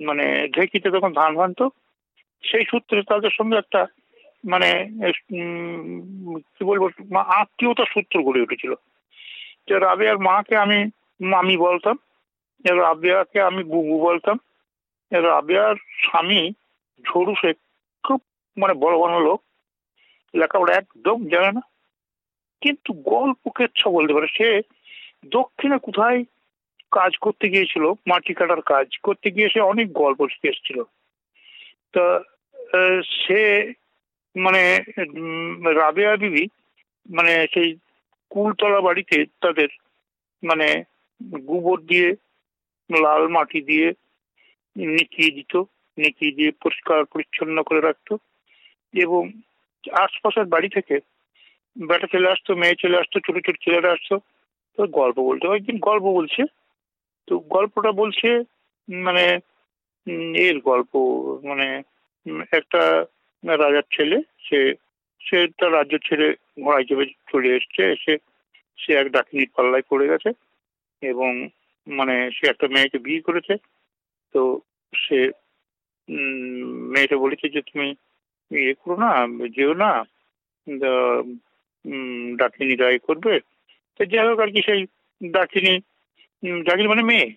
মানে 0.00 0.48
ঢেকিতে 0.48 0.90
তখন 0.90 1.12
ধান 1.12 1.34
ভানত, 1.34 1.62
সেই 2.42 2.64
সূত্রে 2.70 3.02
তাদের 3.02 3.30
সঙ্গে 3.30 3.58
একটা 3.58 3.86
মানে 4.48 4.88
কি 6.58 6.64
বলব 6.64 7.16
আত্মীয়তার 7.16 7.86
সূত্র 7.86 8.22
গড়ে 8.22 8.40
উঠেছিল। 8.40 8.74
যে 9.68 9.78
রাবিয়ার 9.78 10.18
মাকে 10.18 10.56
আমি 10.56 10.90
মামি 11.20 11.56
বলতাম 11.56 11.98
রাবিয়াকে 12.64 13.38
আমি 13.40 13.62
বুবু 13.72 13.94
বলতাম 14.00 14.36
রাবিয়ার 15.12 15.76
স্বামী 16.04 16.42
ঝরু 17.04 17.32
শেখ 17.40 17.56
খুব 18.04 18.20
মানে 18.56 18.74
বড় 18.74 18.94
বড় 18.98 19.16
লোক, 19.26 19.40
লেখাপড়া 20.34 20.74
একদম 20.76 21.18
জানে 21.28 21.50
না, 21.52 21.62
কিন্তু 22.62 22.90
গল্প 23.14 23.42
কেচ্ছ 23.56 23.80
বলতে 23.96 24.12
পারে। 24.14 24.28
সে 24.36 24.48
দক্ষিণে 25.36 25.78
কোথায় 25.78 26.18
কাজ 26.92 27.12
করতে 27.24 27.46
গিয়েছিল, 27.52 27.84
মাটি 28.10 28.32
কাটার 28.34 28.62
কাজ 28.72 28.88
করতে 29.06 29.28
গিয়ে 29.30 29.48
সে 29.54 29.60
অনেক 29.72 29.88
গল্প 30.02 30.20
শিখে 30.28 30.52
এসেছিল। 30.52 30.78
তা 31.94 32.04
সে 33.20 33.40
মানে 34.36 34.62
রাবেয়া 35.80 36.12
বিবি 36.16 36.44
মানে 37.08 37.32
সেই 37.54 37.68
কুলতলা 38.30 38.80
বাড়িতে 38.80 39.16
তাদের 39.40 39.68
মানে 40.42 40.68
গোবর 41.48 41.78
দিয়ে 41.90 42.08
লাল 42.90 43.28
মাটি 43.28 43.60
দিয়ে 43.60 43.92
নিকিয়ে 44.76 45.30
দিত, 45.30 45.62
নিকিয়ে 45.98 46.32
দিয়ে 46.32 46.50
পরিষ্কার 46.50 47.04
পরিচ্ছন্ন 47.04 47.62
করে 47.62 47.80
রাখতো 47.80 48.18
এবং 48.94 49.22
আশপাশের 49.92 50.44
বাড়ি 50.44 50.68
থেকে 50.68 51.00
বেটা 51.88 52.06
চলে 52.06 52.30
আসতো, 52.30 52.54
মেয়ে 52.54 52.74
চলে 52.74 52.98
আসতো, 52.98 53.20
ছোট 53.20 53.36
ছোট 53.46 53.56
ছেলেরা 53.62 53.92
আসতো। 53.92 54.20
তো 54.76 54.86
গল্প 54.86 55.18
বলতো 55.20 55.54
একদিন 55.54 55.78
গল্প 55.78 56.02
বলছে। 56.02 56.42
তো 57.26 57.38
গল্পটা 57.38 57.92
বলছে 57.92 58.28
মানে 58.88 59.40
এর 60.34 60.60
গল্প 60.60 60.92
মানে 61.44 61.82
একটা 62.52 63.06
রাজার 63.44 63.82
ছেলে, 63.92 64.22
সে 64.38 64.74
সে 65.20 65.48
তার 65.58 65.72
রাজ্য 65.72 65.98
ছেড়ে 65.98 66.34
ঘোড়ায় 66.62 66.84
চলে 67.32 67.48
এসছে, 67.56 67.82
এসে 67.92 68.18
সে 68.78 68.94
এক 68.94 69.08
ডাকিনির 69.12 69.50
পাল্লায় 69.56 69.82
পড়ে 69.90 70.06
গেছে 70.08 70.30
এবং 71.02 71.48
মানে 71.86 72.14
সে 72.36 72.44
একটা 72.48 72.66
মেয়েকে 72.74 72.98
বিয়ে 73.06 73.26
করেছে, 73.26 73.54
তো 74.34 74.40
সে 74.92 75.18
মেয়েটা 76.92 77.16
বলেছে 77.24 77.46
যে 77.54 77.60
তুমি 77.68 77.88
ইয়ে 78.50 78.74
করো 78.80 78.96
না, 79.04 79.10
যেও 79.56 79.72
না 79.84 79.92
ডাকিনি 82.40 82.74
রায় 82.76 82.98
করবে। 82.98 83.34
তো 83.96 84.00
যাই 84.12 84.26
হোক 84.28 84.38
আর 84.44 84.50
কি, 84.54 84.60
সেই 84.68 84.80
ডাকিনি 85.22 85.74
ডাকিনি 86.66 86.88
মানে 86.88 87.04
মেয়ে। 87.10 87.28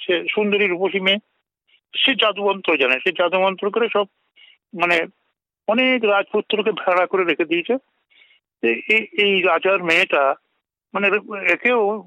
সে 0.00 0.14
সুন্দরী 0.34 0.66
রূপসী 0.66 1.00
মেয়ে। 1.06 1.20
সে 1.94 2.10
জাদুমন্ত্র 2.22 2.70
জানে। 2.82 2.96
সে 3.04 3.10
জাদুমন্ত্র 3.18 3.66
করে 3.74 3.86
সব 3.96 4.06
মানে 4.80 4.96
অনেক 5.68 5.98
রাজপুত্রকে 6.12 6.72
ভাড়া 6.82 7.04
করে 7.06 7.24
রেখে 7.24 7.50
দিয়েছে। 7.50 7.74
এই 9.24 9.32
রাজার 9.48 9.80
মেয়েটা 9.90 10.22
মানে 10.94 11.08
একেও 11.52 12.04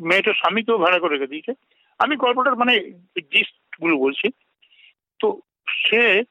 মেয়েটার 0.00 0.34
স্বামীকেও 0.34 0.78
ভাড়া 0.78 0.98
করে 0.98 1.12
রেখে 1.12 1.26
দিয়েছে। 1.26 1.52
আমি 1.98 2.16
গল্পটার 2.16 2.56
মানে 2.56 2.80
জিস্টগুলো 3.32 3.96
বলছি। 3.96 4.28
তো 5.18 5.40
সে 5.68 6.22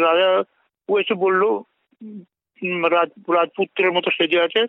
রাজা 0.00 0.44
ও 0.88 0.98
এসে 0.98 1.14
বলল 1.14 1.60
রাজ, 2.88 3.32
রাজপুত্রের 3.32 3.92
মতো 3.92 4.10
সেজে 4.10 4.40
আছে। 4.40 4.66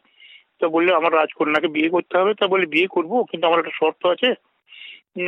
তা 0.60 0.68
বললে, 0.68 0.94
আমার 0.94 1.14
রাজকন্যাকে 1.14 1.68
বিয়ে 1.68 1.90
করতে 1.90 2.18
হবে। 2.18 2.34
তা 2.34 2.48
বলে, 2.48 2.66
বিয়ে 2.66 2.88
করব, 2.88 3.24
কিন্তু 3.32 3.48
আমার 3.48 3.60
একটা 3.60 3.72
শর্ত 3.74 4.06
আছে। 4.06 4.34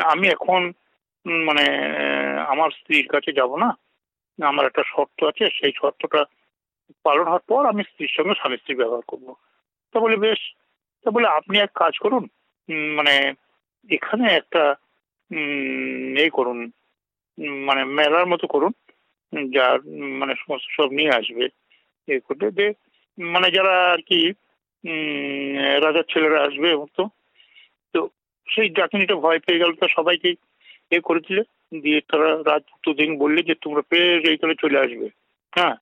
আমি 0.04 0.28
এখন 0.28 0.74
মানে 1.26 1.66
আমার 2.48 2.72
স্ত্রীর 2.72 3.08
কাছে 3.08 3.34
যাব 3.34 3.56
না। 3.56 3.78
আমার 4.44 4.66
একটা 4.66 4.84
শর্ত 4.88 5.24
আছে। 5.24 5.50
সেই 5.50 5.72
শর্তটা 5.76 6.26
পালন 7.04 7.24
হওয়ার 7.24 7.40
পর 7.40 7.66
আমি 7.66 7.84
স্ত্রীর 7.84 8.14
সঙ্গে 8.18 8.36
স্বামী 8.36 8.58
স্ত্রী 8.58 8.76
ব্যবহার 8.76 9.02
করব। 9.08 9.36
তা 9.96 9.98
বলে, 10.04 10.18
বেশ, 10.26 10.42
তা 11.02 11.08
বলে 11.16 11.28
আপনি 11.38 11.56
এক 11.60 11.72
কাজ 11.82 11.94
করুন 12.04 12.24
মানে 12.98 13.14
এখানে 13.90 14.26
একটা 14.40 14.64
এই 16.24 16.30
করুন 16.38 16.60
মানে 17.68 17.82
মেলার 17.98 18.26
মতো 18.34 18.46
করুন 18.54 18.74
যার 19.56 19.78
মানে 20.20 20.34
সমস্ত 20.42 20.68
সব 20.78 20.90
নিয়ে 20.98 21.16
আসবে, 21.20 21.46
এ 22.08 22.14
করতে 22.28 22.46
যে 22.60 22.68
মানে 23.18 23.48
যারা 23.58 23.74
আর 23.94 24.02
কি 24.10 24.20
রাজার 25.84 26.06
ছেলেরা 26.12 26.40
আসবে 26.48 26.68
এবং 26.72 26.88
তো 26.98 27.04
তো 27.94 28.00
সেই 28.48 28.68
ডাকিনিটা 28.78 29.16
ভয় 29.26 29.40
পেয়ে 29.46 29.62
গেল, 29.62 29.72
তো 29.80 29.86
সবাইকে 29.98 30.30
এ 30.92 30.98
করেছিল 31.08 31.38
দিয়ে 31.84 32.00
তারা 32.10 32.30
রাজপুত্র 32.50 32.88
দিন 33.00 33.10
বললে 33.22 33.40
যে 33.50 33.56
তোমরা 33.64 33.82
পেয়ে 33.90 34.10
এইখানে 34.32 34.54
চলে 34.64 34.78
আসবে 34.86 35.08
হ্যাঁ 35.54 35.76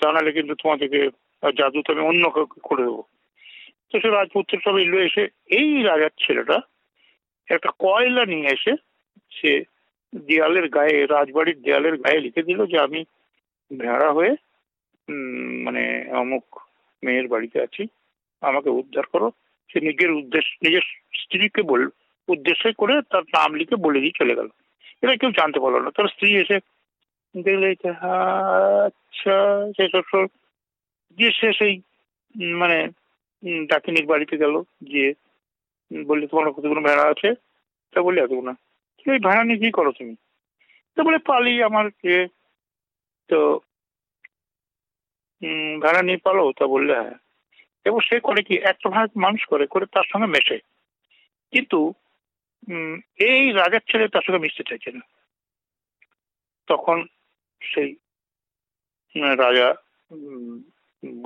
তা 0.00 0.06
নাহলে 0.12 0.30
কিন্তু 0.36 0.54
তোমাদেরকে 0.62 1.00
জাদু 1.42 1.78
তো 1.84 1.88
আমি 1.94 2.02
অন্য 2.10 2.24
কাউকে 2.34 2.58
করে 2.68 2.82
দেবো। 2.86 3.02
তো 3.90 4.00
সে 4.00 4.08
রাজপুত্র 4.08 4.58
সব 4.64 4.76
এলো 4.78 4.98
এসে, 5.00 5.22
এই 5.50 5.82
রাজার 5.82 6.12
ছেলেটা 6.18 6.56
একটা 7.48 7.70
কয়লা 7.78 8.24
নিয়ে 8.24 8.48
এসে 8.52 8.72
সে 9.30 9.52
দেয়ালের 10.12 10.68
গায়ে, 10.68 11.06
রাজবাড়ির 11.06 11.58
দেয়ালের 11.62 11.96
গায়ে 11.96 12.20
লিখে 12.20 12.42
দিল 12.42 12.60
যে, 12.66 12.76
আমি 12.78 13.00
ভেড়া 13.70 14.12
হয়ে 14.12 14.32
মানে 15.64 15.82
অমুক 16.12 16.46
মেয়ের 17.02 17.26
বাড়িতে 17.28 17.58
আছি, 17.62 17.82
আমাকে 18.42 18.68
উদ্ধার 18.70 19.06
করো। 19.06 19.28
সে 19.70 19.78
নিজের 19.80 20.10
উদ্দেশ্য, 20.10 20.50
নিজের 20.62 20.84
স্ত্রীকে 21.14 21.62
বল, 21.62 21.82
উদ্দেশ্য 22.28 22.64
করে 22.78 22.94
তার 23.10 23.22
নাম 23.22 23.50
লিখে 23.54 23.76
বলে 23.76 24.00
দিয়ে 24.00 24.18
চলে 24.20 24.34
গেল। 24.34 24.48
এটা 25.02 25.14
কেউ 25.16 25.30
জানতে 25.30 25.58
পারল 25.60 25.76
না। 25.82 25.90
তার 25.90 26.06
স্ত্রী 26.08 26.28
এসে 26.36 26.56
দেখলে 27.34 27.68
আচ্ছা 28.86 29.34
সেসব 29.76 30.04
সব 30.12 30.26
দিয়ে 31.18 31.30
সে 31.30 31.48
সেই 31.52 31.74
মানে 32.34 32.78
ডাকিনির 33.44 34.06
বাড়িতে 34.06 34.34
গেল, 34.36 34.54
গিয়ে 34.90 35.10
বললে, 36.06 36.24
তোমার 36.26 36.52
কতগুলো 36.52 36.80
ভেড়া 36.80 37.04
আছে? 37.12 37.28
তা 37.92 37.98
বললে 38.02 38.20
এতগুলো 38.22 38.52
এই 39.12 39.18
ভেড়া 39.26 39.42
নিয়ে 39.44 39.58
কি 39.58 39.70
করো 39.70 39.90
তুমি? 39.92 40.14
তা 40.94 41.00
বলে, 41.02 41.18
পালি 41.18 41.62
আমার 41.62 41.86
ইয়ে 42.04 42.22
তো 43.28 43.60
ভেড়া 45.82 46.02
নিয়ে 46.02 46.24
পালো, 46.26 46.52
তা 46.58 46.64
বললে 46.66 46.94
হ্যাঁ। 46.94 47.14
এবং 47.84 47.98
সে 48.00 48.16
করে 48.20 48.40
কি 48.42 48.54
একটা 48.70 48.88
ভাগ 48.90 49.08
মানুষ 49.16 49.42
করে 49.46 49.64
করে 49.66 49.86
তার 49.86 50.06
সঙ্গে 50.12 50.26
মেশে। 50.26 50.58
কিন্তু 51.52 51.92
এই 53.28 53.52
রাজার 53.52 53.80
ছেলে 53.90 54.08
তার 54.08 54.24
সঙ্গে 54.26 54.38
মিশতে 54.38 54.62
চাইছে 54.68 54.90
না। 54.92 55.02
তখন 56.66 57.06
সেই 57.62 57.90
রাজা 59.14 59.68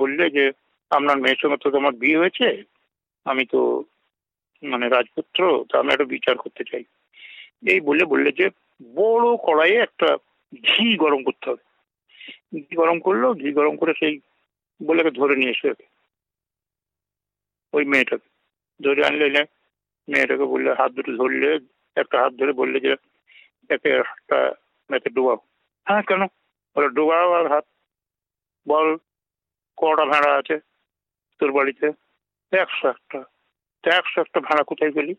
বললে 0.01 0.29
যে 0.29 0.45
আপনার 0.91 1.17
মেয়ের 1.17 1.39
সঙ্গে 1.41 1.57
তো 1.57 1.71
তোমার 1.71 1.93
বিয়ে 1.93 2.17
হয়েছে, 2.17 2.63
আমি 3.25 3.45
তো 3.45 3.83
মানে 4.63 4.89
রাজপুত্র, 4.89 5.65
তা 5.69 5.79
আমি 5.79 5.93
একটা 5.93 6.03
বিচার 6.03 6.35
করতে 6.37 6.63
চাই। 6.71 6.83
এই 7.67 7.79
বলে 7.81 8.05
বললে 8.05 8.31
যে 8.31 8.49
বড় 8.95 9.27
কড়াইয়ে 9.47 9.77
একটা 9.77 10.17
ঘি 10.67 10.97
গরম 10.97 11.23
করতে 11.23 11.49
হবে। 11.49 11.63
ঘি 12.61 12.75
গরম 12.75 12.99
করল, 12.99 13.33
ঘি 13.33 13.51
গরম 13.51 13.77
করে 13.77 13.93
সেই 13.99 14.19
বলে 14.87 15.11
ধরে 15.11 15.35
নিয়ে 15.35 15.51
এসে 15.51 15.69
ওই 17.73 17.85
মেয়েটাকে। 17.85 18.29
ধরে 18.83 19.05
আনলে 19.05 19.45
মেয়েটাকে 20.09 20.43
বললে, 20.43 20.73
হাত 20.73 20.91
দুটো 20.91 21.11
ধরলে, 21.11 21.59
একটা 21.95 22.15
হাত 22.23 22.33
ধরে 22.33 22.51
বললে 22.51 22.79
যে 22.79 22.95
একে 23.69 23.91
হাতটা, 23.97 24.39
একে 24.89 25.09
ডুবাও। 25.09 25.39
হ্যাঁ 25.87 26.03
কেন? 26.03 26.21
বলে, 26.75 26.89
ডুবাও 26.89 27.31
আর 27.33 27.47
হাত, 27.47 27.65
বল, 28.67 28.97
কটা 29.77 30.05
ভেড়া 30.05 30.31
আছে? 30.37 30.70
তোর 31.41 31.51
বাড়িতে? 31.51 31.87
একশো 32.51 32.85
একটা। 32.89 33.19
তা 33.83 33.89
একশো 33.97 34.17
একটা 34.21 34.39
ভেড়া 34.39 34.63
কোথায় 34.63 34.91
গেলি 34.91 35.13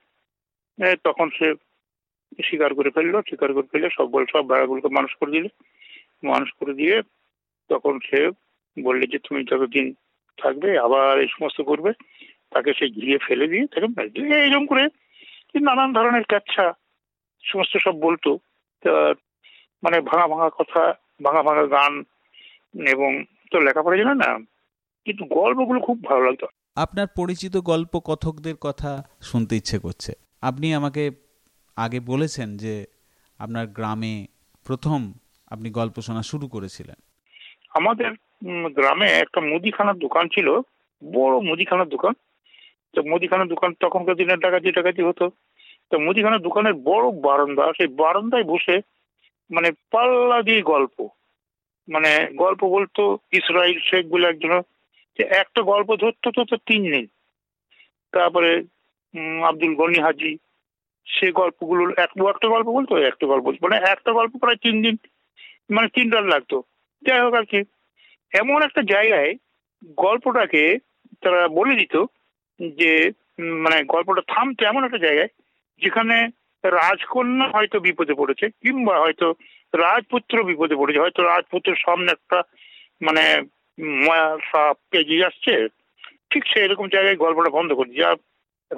তখন 1.04 1.30
সে 1.38 1.48
স্বীকার 2.44 2.74
করে 2.74 2.90
ফেলল 2.90 3.14
স্বীকার 3.22 3.50
করে 3.54 3.68
ফেলে 3.72 3.88
সব 3.96 4.06
বল, 4.10 4.24
সব 4.32 4.44
ভাড়াগুলোকে 4.48 4.88
মানুষ 4.88 5.12
করে 5.14 5.30
দিলে। 5.30 5.48
মানুষ 6.24 6.48
করে 6.58 6.72
দিয়ে 6.80 6.96
তখন 7.68 7.98
সে 8.08 8.20
বললে 8.82 9.04
যে, 9.06 9.18
তুমি 9.18 9.40
যতদিন 9.50 9.86
থাকবে, 10.36 10.78
আবার 10.78 11.20
এই 11.20 11.28
সমস্ত 11.30 11.60
করবে। 11.70 11.92
তাকে 12.50 12.70
সে 12.78 12.86
ঘিরে 12.88 13.18
ফেলে 13.26 13.46
দিয়ে 13.52 13.64
তাকে 13.66 14.20
এইরকম 14.44 14.66
করে 14.66 14.84
নানান 15.60 15.92
ধরনের 15.92 16.24
ক্যাচ্ছা, 16.30 16.66
সমস্ত 17.50 17.76
সব 17.84 17.94
বলতো। 18.06 18.30
মানে 19.84 20.00
ভাঙা 20.00 20.26
ভাঙা 20.32 20.48
কথা, 20.58 20.82
ভাঙা 21.22 21.42
ভাঙা 21.42 21.64
গান, 21.76 21.94
এবং 22.94 23.10
তো 23.50 23.56
লেখাপড়া 23.60 23.96
জানে 23.96 24.14
না? 24.14 24.51
কিন্তু 25.04 25.24
গল্পগুলো 25.24 25.80
খুব 25.80 26.04
ভালো 26.04 26.24
লাগতো। 26.24 26.46
আপনার 26.76 27.06
পরিচিত 27.16 27.56
গল্প 27.56 27.98
কথকদের 27.98 28.56
কথা 28.56 29.08
শুনতে 29.20 29.56
ইচ্ছে 29.56 29.78
করছে। 29.78 30.12
আপনি 30.42 30.74
আমাকে 30.74 31.10
আগে 31.76 32.00
বলেছেন 32.00 32.56
যে 32.56 32.84
আপনার 33.38 33.66
গ্রামে 33.66 34.26
প্রথম 34.66 35.12
আপনি 35.48 35.70
গল্প 35.70 36.00
শোনা 36.00 36.22
শুরু 36.22 36.48
করেছিলেন। 36.48 36.94
আমাদের 37.74 38.10
গ্রামে 38.72 39.06
একটা 39.06 39.40
মুদিখানার 39.40 39.98
দোকান 39.98 40.28
ছিল 40.28 40.48
বড় 41.14 41.40
মুদিখানার 41.40 41.88
দোকান। 41.88 42.12
তো 42.92 43.02
মুদিখানার 43.02 43.48
দোকান 43.48 43.74
তখনকার 43.80 44.16
দিনের 44.16 44.38
ডাকাতি 44.38 44.72
ডাকাতি 44.72 45.02
হতো। 45.02 45.30
তো 45.90 45.98
মুদিখানার 45.98 46.40
দোকানের 46.40 46.74
বড় 46.74 47.10
বারান্দা 47.10 47.72
সেই 47.76 47.86
বারান্দায় 47.86 48.44
বসে 48.44 48.80
মানে 49.50 49.72
পাল্লা 49.90 50.42
দিয়ে 50.42 50.62
গল্প। 50.62 51.08
মানে 51.88 52.28
গল্প 52.34 52.64
বলতো 52.64 53.18
ইসরায়েল 53.32 53.78
শেখ 53.90 54.06
বলে 54.06 54.28
একজন 54.28 54.62
যে 55.16 55.24
একটা 55.42 55.60
গল্প 55.62 55.88
ধরতো 55.96 56.28
তো 56.36 56.42
তো 56.44 56.56
তিন 56.68 56.82
দিন। 56.92 57.06
তারপরে 58.12 58.50
আব্দুল 59.48 59.74
গনি 59.74 59.98
হাজি, 60.00 60.32
সে 61.06 61.26
গল্পগুলো 61.32 61.82
এক 62.04 62.10
একটা 62.32 62.48
গল্প 62.48 62.68
বলতো 62.76 62.92
একটা 63.10 63.24
গল্প 63.26 63.44
মানে 63.62 63.76
একটা 63.90 64.10
গল্প 64.12 64.32
প্রায় 64.40 64.56
তিন 64.56 64.76
দিন 64.82 64.96
মানে 65.70 65.88
তিন 65.88 66.06
রাত 66.10 66.24
লাগতো। 66.24 66.56
যাই 67.02 67.20
হোক 67.20 67.34
আর 67.34 67.44
কি, 67.44 67.60
এমন 68.32 68.58
একটা 68.62 68.82
জায়গায় 68.82 69.30
গল্পটাকে 69.96 70.78
তারা 71.20 71.48
বলে 71.48 71.74
দিত 71.76 71.94
যে 72.76 72.92
মানে 73.64 73.76
গল্পটা 73.84 74.22
থামতো 74.32 74.62
এমন 74.66 74.82
একটা 74.84 74.98
জায়গায় 74.98 75.30
যেখানে 75.82 76.16
রাজকন্যা 76.64 77.46
হয়তো 77.48 77.76
বিপদে 77.80 78.14
পড়েছে, 78.14 78.46
কিংবা 78.62 78.94
হয়তো 78.98 79.26
রাজপুত্র 79.74 80.44
বিপদে 80.44 80.76
পড়েছে। 80.76 81.00
হয়তো 81.00 81.20
রাজপুত্রের 81.22 81.78
সামনে 81.84 82.10
একটা 82.12 82.38
মানে 83.00 83.24
ময়া 83.80 84.38
সাপ 84.52 84.78
এগিয়ে 84.92 85.24
আসছে, 85.24 85.68
ঠিক 86.30 86.44
সেই 86.46 86.64
এরকম 86.64 86.88
জায়গায় 86.88 87.16
গল্পটা 87.16 87.50
বন্ধ 87.50 87.72
করে 87.72 87.90
যা 87.94 88.16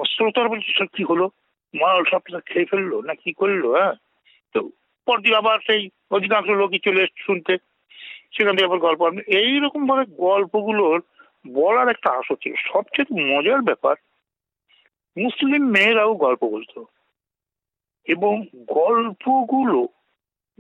শ্রোতার 0.07 0.49
বলছে 0.49 0.87
কি 0.87 1.05
হলো? 1.05 1.31
ময়াল 1.75 2.05
সাপটা 2.05 2.41
খেয়ে 2.41 2.65
ফেলল 2.65 3.01
না 3.01 3.15
কি 3.15 3.33
করল 3.33 3.75
হ্যাঁ? 3.75 3.93
তো 4.55 4.71
পরদিন 5.07 5.35
আবার 5.35 5.59
সেই 5.67 5.91
অধিকাংশ 6.11 6.49
লোকই 6.49 6.79
চলে 6.79 7.03
এসছে 7.03 7.23
শুনতে। 7.23 7.59
সেখান 8.33 8.57
থেকে 8.57 8.65
আবার 8.65 8.79
গল্প 8.79 9.19
এইরকম 9.27 9.87
ভাবে 9.87 10.05
গল্পগুলোর 10.17 11.03
বলার 11.55 11.89
একটা 11.89 12.11
আশা 12.11 12.35
ছিল 12.43 12.55
সবচেয়ে 12.73 13.37
মজার 13.37 13.63
ব্যাপার, 13.63 13.97
মুসলিম 15.17 15.63
মেয়েরাও 15.71 16.15
গল্প 16.15 16.43
বলতো। 16.45 16.87
এবং 18.05 18.47
গল্পগুলো 18.57 19.89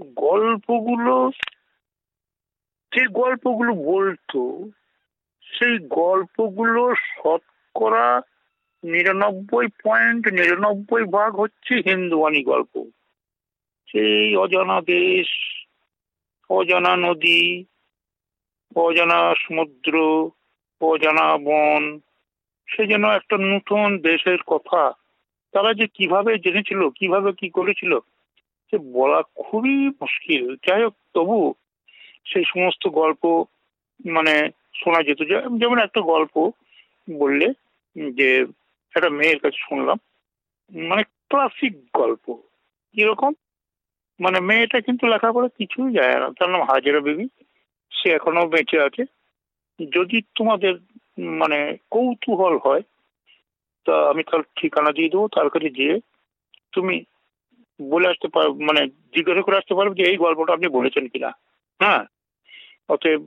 গল্পগুলো 0.00 1.30
যে 2.94 3.06
গল্পগুলো 3.06 3.74
বলতো, 3.74 4.70
সেই 5.42 5.78
গল্পগুলো 5.78 6.94
শতকরা 6.94 8.20
নিরানব্বই 8.84 9.66
পয়েন্ট 9.66 10.28
নিরানব্বই 10.28 11.04
ভাগ 11.04 11.40
হচ্ছে 11.40 11.74
হিন্দুয়ানি 11.74 12.42
গল্প। 12.42 12.90
সেই 13.92 14.36
অজানা 14.36 14.80
দেশ, 14.80 15.26
অজানা 16.50 16.96
নদী, 16.96 17.64
অজানা 18.76 19.34
সমুদ্র, 19.38 20.30
অজানা 20.80 21.36
বন, 21.36 21.98
সে 22.66 22.86
যেন 22.86 23.10
একটা 23.10 23.36
নতুন 23.36 23.98
দেশের 23.98 24.42
কথা। 24.42 24.92
তারা 25.52 25.74
যে 25.74 25.86
কীভাবে 25.94 26.38
জেনেছিল, 26.38 26.88
কীভাবে 26.90 27.32
কি 27.32 27.48
করেছিল, 27.48 27.98
সে 28.70 28.78
বলা 28.78 29.22
খুবই 29.22 29.88
মুশকিল। 29.88 30.56
যাই 30.66 30.82
হোক, 30.84 30.94
তবু 31.14 31.54
সেই 32.24 32.44
সমস্ত 32.46 32.88
গল্প 32.88 33.44
মানে 34.12 34.50
শোনা 34.74 35.02
যেত। 35.02 35.18
যেমন 35.58 35.78
একটা 35.78 36.00
গল্প 36.00 36.50
বললে, 37.18 37.52
যে 38.10 38.46
একটা 38.94 39.08
মেয়ের 39.08 39.38
কাছে 39.38 39.56
শুনলাম 39.68 39.98
মানে 40.88 41.02
ক্লাসিক 41.02 41.72
গল্প। 41.94 42.34
কীরকম? 42.94 43.32
মানে 44.20 44.40
মেয়েটা 44.40 44.80
কিন্তু 44.80 45.06
লেখাপড়া 45.06 45.48
কিছুই 45.48 45.92
যায় 45.92 46.20
না। 46.20 46.30
তার 46.38 46.50
নাম 46.50 46.62
হাজারা 46.62 47.00
বিবি। 47.00 47.28
সে 47.90 48.10
এখনও 48.10 48.48
বেঁচে 48.48 48.80
আছে। 48.80 49.04
যদি 49.90 50.22
তোমাদের 50.34 50.74
মানে 51.18 51.76
কৌতূহল 51.90 52.56
হয়, 52.56 52.82
তা 53.84 54.10
আমি 54.10 54.22
তার 54.22 54.40
ঠিকানা 54.56 54.92
দিয়ে 54.92 55.08
দেবো। 55.08 55.28
তার 55.28 55.50
কাছে 55.50 55.70
যেয়ে 55.70 56.00
তুমি 56.72 57.04
বলে 57.90 58.08
আসতে 58.08 58.28
পার 58.28 58.48
মানে 58.50 58.86
জিজ্ঞাসা 58.86 59.42
করে 59.42 59.56
আসতে 59.56 59.74
পারবে 59.74 60.04
যে, 60.04 60.10
এই 60.10 60.16
গল্পটা 60.16 60.52
আপনি 60.52 60.68
বলেছেন 60.68 61.08
কিনা। 61.08 61.28
হ্যাঁ? 61.82 62.04
অতএব 62.88 63.22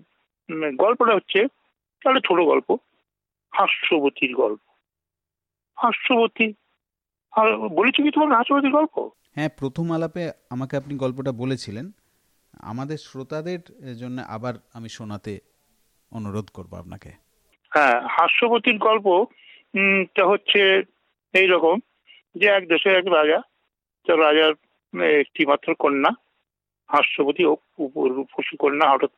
গল্পটা 0.75 1.13
হচ্ছে 1.15 1.39
তাহলে 2.01 2.19
ছোট 2.27 2.39
গল্প 2.39 2.77
হাস্যবতীর 3.53 4.35
গল্প। 4.35 4.63
হাস্যবতী 5.77 6.53
আর 7.33 7.47
বলেছি 7.57 8.03
কি 8.03 8.11
তোমার 8.11 8.37
হাস্যবতীর 8.37 8.71
গল্প? 8.71 8.95
হ্যাঁ 9.35 9.49
প্রথম 9.57 9.91
আলাপে 9.91 10.31
আমাকে 10.49 10.77
আপনি 10.77 10.93
গল্পটা 10.97 11.31
বলেছিলেন। 11.31 11.91
আমাদের 12.61 12.97
শ্রোতাদের 12.97 13.61
জন্য 13.99 14.21
আবার 14.27 14.53
আমি 14.73 14.89
শোনাতে 14.89 15.39
অনুরোধ 16.11 16.47
করব 16.53 16.71
আপনাকে। 16.75 17.11
হ্যাঁ 17.71 17.97
হাস্যবতীর 18.07 18.77
গল্প 18.77 19.07
টা 20.15 20.23
হচ্ছে 20.25 20.61
এই 21.33 21.47
রকম 21.47 21.79
যে 22.35 22.47
এক 22.47 22.67
দেশের 22.67 22.95
এক 22.95 23.07
রাজা 23.07 23.39
তো 24.07 24.15
রাজার 24.15 24.53
একটি 25.19 25.45
মাত্র 25.45 25.75
কন্যা 25.79 26.11
হাস্যবতী 26.89 27.43
ও 27.45 27.55
পশু 28.33 28.57
কন্যা 28.59 28.91
হঠাৎ 28.91 29.11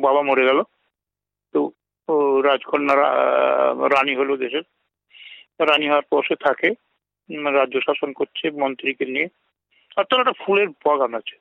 বাবা 0.00 0.22
মরে 0.22 0.44
গেল। 0.44 0.62
তো 1.52 1.70
রাজকন্যা 2.42 2.94
রানী 3.94 4.14
হলো 4.16 4.36
দেশের। 4.36 4.62
রানী 5.60 5.86
হওয়ার 5.86 6.02
পর 6.02 6.22
সে 6.28 6.34
থাকে 6.36 6.68
রাজ্য 7.52 7.80
শাসন 7.80 8.12
করছে 8.12 8.50
মন্ত্রীকে 8.50 9.04
নিয়ে। 9.04 9.28
আর 9.96 10.04
তার 10.04 10.20
একটা 10.20 10.32
ফুলের 10.32 10.68
বাগান 10.68 11.14
আছে। 11.14 11.36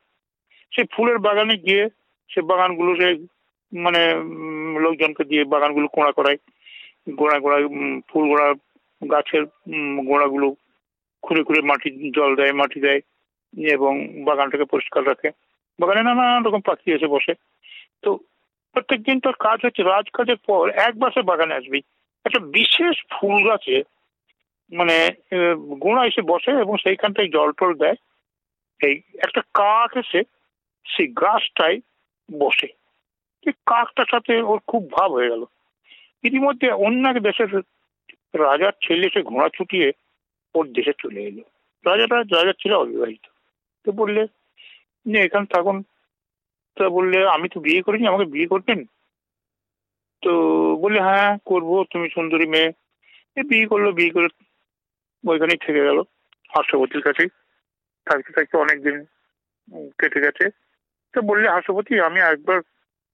সেই 0.75 0.85
ফুলের 0.91 1.17
বাগানে 1.17 1.57
গিয়ে 1.57 1.89
সে 2.29 2.41
বাগানগুলো 2.41 2.91
সে 2.95 3.09
মানে 3.77 4.01
লোকজনকে 4.79 5.23
দিয়ে 5.23 5.43
বাগানগুলো 5.43 5.87
কোড়া 5.87 6.11
করায়। 6.11 6.37
গোড়া 7.09 7.39
গোড়ায় 7.39 7.67
ফুল 8.07 8.27
গোড়া, 8.27 8.53
গাছের 9.11 9.43
গোড়াগুলো 10.05 10.55
খুঁড়ে 11.21 11.43
খুঁড়ে 11.43 11.61
মাটি, 11.61 12.11
জল 12.11 12.35
দেয়, 12.35 12.51
মাটি 12.51 12.79
দেয়, 12.79 13.01
এবং 13.73 14.23
বাগানটাকে 14.23 14.63
পরিষ্কার 14.63 15.07
রাখে। 15.07 15.29
বাগানে 15.79 16.03
নানান 16.03 16.43
রকম 16.45 16.61
পাখি 16.61 16.91
এসে 16.91 17.07
বসে। 17.07 17.33
তো 18.01 18.19
প্রত্যেক 18.75 19.03
দিন 19.03 19.19
তোর 19.19 19.35
কাজ 19.39 19.59
হচ্ছে, 19.65 19.83
রাজকাজের 19.83 20.35
পর 20.47 20.69
একবার 20.69 21.11
সে 21.11 21.21
বাগানে 21.21 21.53
আসবি। 21.55 21.81
একটা 22.25 22.39
বিশেষ 22.39 22.95
ফুল 23.11 23.49
গাছে 23.49 23.83
মানে 24.71 24.97
গোড়া 25.79 26.05
এসে 26.05 26.21
বসে 26.21 26.51
এবং 26.51 26.77
সেইখানটায় 26.77 27.29
জল 27.29 27.51
টল 27.51 27.73
দেয়। 27.73 27.95
এই 28.83 29.01
একটা 29.23 29.41
কাক 29.53 29.97
এসে 29.97 30.21
সেই 30.85 31.07
গাছটায় 31.07 31.79
বসে। 32.39 32.67
কাকটার 33.47 34.05
সাথে 34.11 34.41
ওর 34.41 34.59
খুব 34.67 34.91
ভাব 34.91 35.11
হয়ে 35.11 35.29
গেল। 35.29 35.43
ইতিমধ্যে 36.23 36.67
অন্য 36.69 37.07
এক 37.07 37.19
দেশের 37.19 37.57
রাজার 38.39 38.71
ছেলে 38.87 39.09
সে 39.13 39.21
ঘোড়া 39.21 39.49
ছুটিয়ে 39.49 39.91
ওর 40.55 40.65
দেশে 40.73 40.91
চলে 40.97 41.21
এলো। 41.23 41.43
রাজাটা, 41.85 42.15
রাজার 42.17 42.53
ছেলে 42.53 42.75
অবিবাহিত। 42.75 43.25
তো 43.85 43.91
বললে 43.91 44.27
যে 45.05 45.19
এখানে 45.19 45.45
থাকুন। 45.45 45.83
তা 46.77 46.85
বললে, 46.97 47.17
আমি 47.35 47.47
তো 47.53 47.57
বিয়ে 47.65 47.81
করিনি, 47.85 48.05
আমাকে 48.11 48.25
বিয়ে 48.33 48.51
করবেন? 48.53 48.79
তো 50.23 50.31
বললে 50.83 50.99
হ্যাঁ 51.07 51.31
করব, 51.49 51.69
তুমি 51.91 52.07
সুন্দরী 52.15 52.47
মেয়ে। 52.53 52.69
এ 53.37 53.41
বিয়ে 53.51 53.65
করল, 53.71 53.85
বিয়ে 53.99 54.13
করে 54.15 54.27
ওইখানেই 55.23 55.63
থেকে 55.65 55.81
গেল 55.87 55.99
হাস্যবতীর 56.53 57.01
কাছেই। 57.07 57.29
থাকতে 58.07 58.31
থাকতে 58.35 58.55
অনেকদিন 58.63 58.95
কেটে 59.99 60.19
গেছে। 60.25 60.45
তো 61.13 61.19
বললে 61.29 61.47
হাস্যবতী 61.55 61.93
আমি 62.07 62.19
একবার 62.31 62.59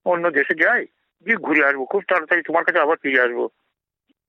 অন্য 0.05 0.25
দেশে 0.37 0.53
যাই, 0.63 0.81
গিয়ে 1.25 1.37
ঘুরে 1.45 1.61
আসব, 1.67 1.81
খুব 1.91 2.01
তাড়াতাড়ি 2.09 2.41
তোমার 2.47 2.63
কাছে 2.65 2.79
আবার 2.85 2.97
ফিরে 3.03 3.23
আসব। 3.25 3.39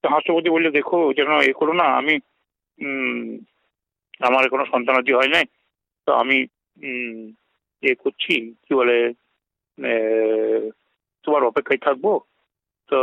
তো 0.05 0.07
হাস্যবতী 0.15 0.49
বললে, 0.55 0.69
দেখো, 0.79 0.99
যেন 1.19 1.31
এ 1.51 1.53
করো 1.61 1.73
না, 1.81 1.87
আমি 2.01 2.15
আমার 4.29 4.45
কোনো 4.53 4.65
সন্তানাদি 4.73 5.13
হয় 5.19 5.31
নাই, 5.35 5.47
তো 6.07 6.11
আমি 6.23 6.37
এ 7.83 7.93
করছি, 8.03 8.35
কি 8.65 8.73
বলে 8.81 8.97
তোমার 11.25 11.43
অপেক্ষায় 11.45 11.85
থাকব 11.87 12.05
তো 12.89 12.99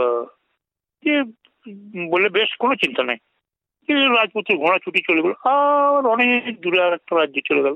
বলে 2.10 2.28
বেশ 2.30 2.50
কোনো 2.60 2.74
চিন্তা 2.76 3.04
নেই 3.04 3.20
রাজপুত্রের 4.16 4.62
ঘোড়া 4.64 4.80
ছুটি 4.80 5.00
চলে 5.04 5.24
গেল 5.24 5.34
আর 5.54 6.04
অনেক 6.06 6.54
দূরে 6.62 6.80
আর 6.82 6.94
একটা 6.94 7.14
রাজ্যে 7.16 7.42
চলে 7.46 7.62
গেল 7.62 7.76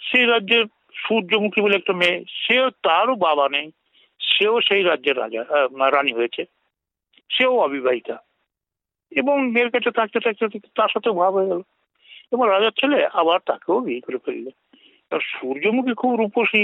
সেই 0.00 0.24
রাজ্যের 0.24 0.64
সূর্যমুখী 0.94 1.60
বলে 1.60 1.78
একটা 1.78 1.92
মেয়ে 1.92 2.18
সেও 2.34 2.66
তারও 2.82 3.14
বাবা 3.16 3.46
নেই 3.48 3.66
সেও 4.20 4.54
সেই 4.60 4.82
রাজ্যের 4.82 5.16
রাজা 5.16 5.42
রানী 5.90 6.12
হয়েছে 6.16 6.42
সেও 7.30 7.52
অবিবাহিতা 7.58 8.16
এবং 9.12 9.36
মেয়ের 9.52 9.70
কাছে 9.70 9.90
থাকতে 9.90 10.18
থাকতে 10.20 10.44
তার 10.76 10.90
সাথে 10.94 11.10
ভাব 11.10 11.32
হয়ে 11.34 11.50
গেল 11.50 11.62
এবং 12.32 12.44
রাজার 12.48 12.74
ছেলে 12.76 12.98
আবার 13.12 13.38
তাকেও 13.46 13.78
বিয়ে 13.80 14.00
করে 14.00 14.18
ফেললে 14.18 14.50
সূর্যমুখী 15.30 15.92
খুব 15.94 16.12
রূপসী 16.14 16.62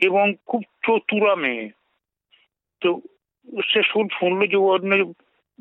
এবং 0.00 0.34
খুব 0.46 0.62
চতুরা 0.82 1.34
মেয়ে 1.34 1.70
তো 2.80 3.00
সে 3.72 3.82
সুদ 3.82 4.08
শুনলো 4.20 4.46
যে 4.46 4.56
অন্য 4.56 5.12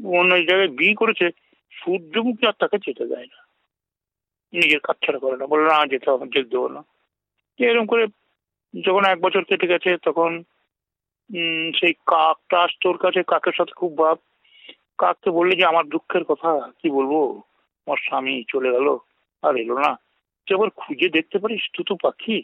অন্য 0.07 0.35
জায়গায় 0.35 0.67
বিয়ে 0.67 0.93
করেছে, 0.93 1.29
সূর্যমুখী 1.71 2.47
আর 2.47 2.53
তাকে 2.59 2.77
যেতে 2.77 3.05
দেয় 3.05 3.25
না। 3.25 3.47
নিজের 4.53 4.79
কাজ 4.79 5.05
ছাড়া 5.05 5.19
করে 5.19 5.37
না। 5.37 5.47
বলে 5.47 5.63
না, 5.63 5.85
যেতে 5.85 6.11
হবে 6.11 6.25
যেতে 6.25 6.49
দেবো 6.49 6.67
না। 6.67 6.83
এরকম 7.57 7.85
করে 7.85 8.07
যখন 8.81 9.05
এক 9.05 9.21
বছর 9.21 9.43
কেটে 9.43 9.67
গেছে, 9.67 9.97
তখন 9.97 10.43
সেই 11.79 11.93
কাকটা 11.93 12.61
আস 12.61 12.71
তোর 12.81 12.97
কাছে, 12.97 13.23
কাকের 13.23 13.51
সাথে 13.57 13.71
খুব 13.71 13.97
ভাব। 13.97 14.17
কাককে 14.97 15.29
বললে 15.29 15.55
যে, 15.55 15.65
আমার 15.65 15.85
দুঃখের 15.85 16.23
কথা, 16.23 16.71
কি 16.81 16.89
বলব? 16.89 17.41
আমার 17.87 17.97
স্বামী 17.97 18.43
চলে 18.47 18.71
গেল, 18.71 18.97
আর 19.41 19.55
এলো 19.55 19.79
না। 19.79 19.99
তুই 20.45 20.69
খুঁজে 20.75 21.09
দেখতে 21.09 21.39
পারিস 21.39 21.69
তু 21.73 21.83
তো 21.83 21.95
পাখি। 21.95 22.43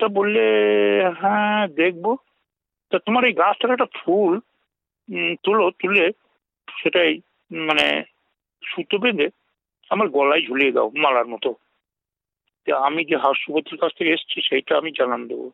তা 0.00 0.06
বললে 0.18 0.44
হ্যাঁ 1.20 1.60
দেখব। 1.80 2.04
তা 2.92 2.96
তোমার 3.06 3.22
এই 3.28 3.34
গাছটার 3.42 3.74
একটা 3.74 3.88
ফুল 4.00 4.32
তুলো, 5.44 5.64
তুলে 5.80 6.06
সেটাই 6.80 7.12
মানে 7.68 7.86
সুতো 8.62 8.96
বেঁধে 9.02 9.28
আমার 9.90 10.08
গলায় 10.16 10.42
ঝুলিয়ে 10.46 10.74
দাও 10.76 10.88
মালার 11.04 11.26
মতো। 11.34 11.50
আমি 12.86 13.00
যে 13.10 13.16
হাস্যবতীর 13.24 13.80
কাছ 13.82 13.92
থেকে 13.98 14.14
এসছি, 14.16 14.38
সেইটা 14.48 14.72
আমি 14.80 14.90
জানান 14.98 15.22
দেবো। 15.30 15.48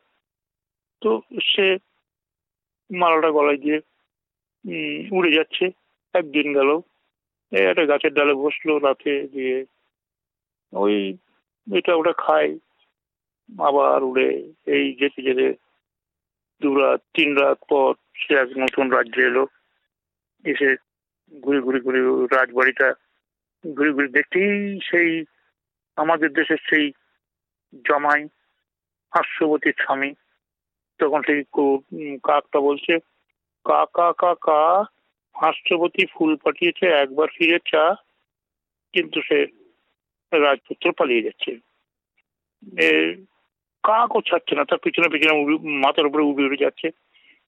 তো 1.03 1.11
সে 1.51 1.67
মালাটা 2.91 3.31
গলায় 3.37 3.61
দিয়ে 3.65 3.79
উড়ে 5.17 5.31
যাচ্ছে। 5.37 5.65
একদিন 6.19 6.47
গেল 6.59 6.71
একটা 7.71 7.85
গাছের 7.91 8.13
ডালে 8.17 8.35
বসল 8.43 8.69
রাতে 8.87 9.13
দিয়ে 9.35 9.59
ওই, 10.83 10.97
এটা 11.67 11.93
ওটা 12.01 12.15
খায়। 12.25 12.53
আবার 13.59 14.03
উড়ে 14.03 14.53
এই 14.67 14.93
যেতে 14.93 15.23
যেতে 15.23 15.55
দু 16.61 16.81
রাত 16.81 17.01
তিন 17.15 17.37
রাত 17.37 17.59
পর 17.69 17.95
সে 18.15 18.35
এক 18.35 18.49
নতুন 18.59 18.91
রাজ্যে 18.91 19.23
এলো। 19.23 19.47
এসে 20.45 20.77
ঘুরে 21.41 21.61
ঘুরে 21.61 21.81
ঘুরে 21.81 22.01
রাজবাড়িটা 22.37 22.95
ঘুরে 23.75 23.91
ঘুরে 23.93 24.09
দেখতেই 24.09 24.81
সেই 24.91 25.25
আমাদের 25.97 26.33
দেশের 26.33 26.57
সেই 26.57 26.93
জমাই 27.89 28.25
হাস্যবতীর 29.15 29.75
স্বামী। 29.81 30.13
তখন 30.99 31.23
সেই 31.23 31.45
কাকটা 32.23 32.61
বলছে 32.61 32.99
কা 33.65 33.87
কা 33.95 34.13
কা 34.13 34.35
কা 34.35 34.85
হাস্যবতী 35.41 36.07
ফুল 36.07 36.37
পাঠিয়েছে, 36.37 36.87
একবার 36.87 37.29
ফিরে 37.37 37.59
চা। 37.67 37.95
কিন্তু 38.93 39.21
সে 39.23 39.47
রাজপুত্র 40.33 40.93
পালিয়ে 40.93 41.23
যাচ্ছে। 41.23 41.57
কাকও 43.85 44.21
ছাড়ছে 44.21 44.55
না, 44.55 44.65
তার 44.65 44.79
পিছনে 44.79 45.09
পিছনে 45.09 45.33
মাথার 45.85 46.07
উপরে 46.07 46.23
উড়ে 46.23 46.47
উড়ে 46.47 46.63
যাচ্ছে। 46.65 46.89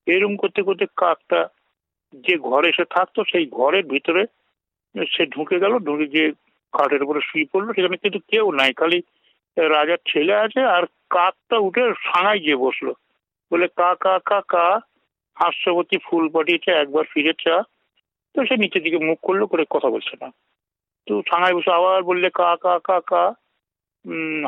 এরকম 0.07 0.35
করতে 0.35 0.61
করতে 0.61 0.85
কাকটা 0.97 1.47
যে 2.13 2.37
ঘরে 2.37 2.69
সে 2.77 2.85
থাকতো, 2.85 3.23
সেই 3.31 3.45
ঘরের 3.45 3.85
ভিতরে 3.85 4.25
সে 5.13 5.25
ঢুকে 5.25 5.59
গেল, 5.59 5.73
ঢুকে 5.79 6.07
গিয়ে 6.07 6.31
খাটের 6.73 7.03
উপরে 7.03 7.21
শুয়ে 7.21 7.45
পড়ল। 7.53 7.73
সেখানে 7.73 7.97
কিন্তু 7.97 8.19
কেউ 8.31 8.51
নাই, 8.51 8.73
খালি 8.73 8.99
রাজার 9.57 9.97
ছেলে 10.07 10.33
আছে 10.33 10.61
আর 10.65 10.83
কাকটা 11.09 11.57
উঠে 11.57 11.83
সাঙায় 12.03 12.39
গিয়ে 12.39 12.55
বসল। 12.55 12.87
বলে, 13.51 13.67
কা 13.67 13.95
কা 13.95 14.19
কা 14.19 14.41
কা, 14.53 14.79
হাস্যবতী 15.35 15.97
ফুল 15.97 16.29
পাঠিয়েছে, 16.29 16.71
একবার 16.71 17.05
ফিরে 17.13 17.33
চা। 17.33 17.63
তো 18.35 18.45
সে 18.45 18.55
নিচের 18.57 18.83
দিকে 18.83 18.97
মুখ 18.97 19.17
করল, 19.21 19.45
করে 19.45 19.65
কথা 19.69 19.89
বলছে 19.89 20.13
না। 20.21 20.29
তো 21.07 21.21
সাঙায় 21.29 21.53
বসে 21.53 21.71
আবার 21.71 22.03
বললে, 22.03 22.29
কা 22.29 22.55
কা 22.55 22.79
কা 22.79 22.99
কা 22.99 23.23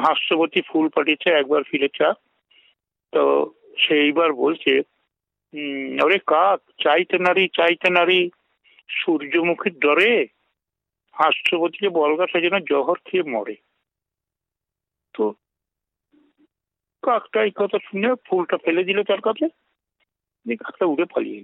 হাস্যবতী 0.04 0.62
ফুল 0.70 0.86
পাঠিয়েছে 0.96 1.30
একবার 1.32 1.62
ফিরে 1.70 1.89
চা 1.98 2.10
তো 3.13 3.24
সেইবার 3.84 4.30
বলছে 4.43 4.74
আরে 6.04 6.17
কাক, 6.34 6.60
চাইতে 6.84 7.15
নারী 7.28 7.43
চাইতে 7.58 7.88
নারী, 7.89 8.20
সূর্যমুখীর 8.89 9.76
ডরে, 9.84 10.13
হাস্যবতীকে 11.15 11.89
বলগা 12.00 12.26
সেজন্য 12.34 12.58
জহর 12.72 12.98
খেয়ে 13.06 13.30
মরে। 13.34 13.56
তো 15.15 15.24
কাকটা 17.04 17.39
এই 17.48 17.54
কথা 17.62 17.78
শুনে 17.88 18.10
ফুলটা 18.28 18.58
ফেলে 18.65 18.84
দিল 18.84 19.00
তার 19.10 19.22
কাছে 19.28 19.46
দিয়ে 20.46 20.62
কাকটা 20.63 20.86
উড়ে 20.86 21.06
পালিয়ে 21.13 21.41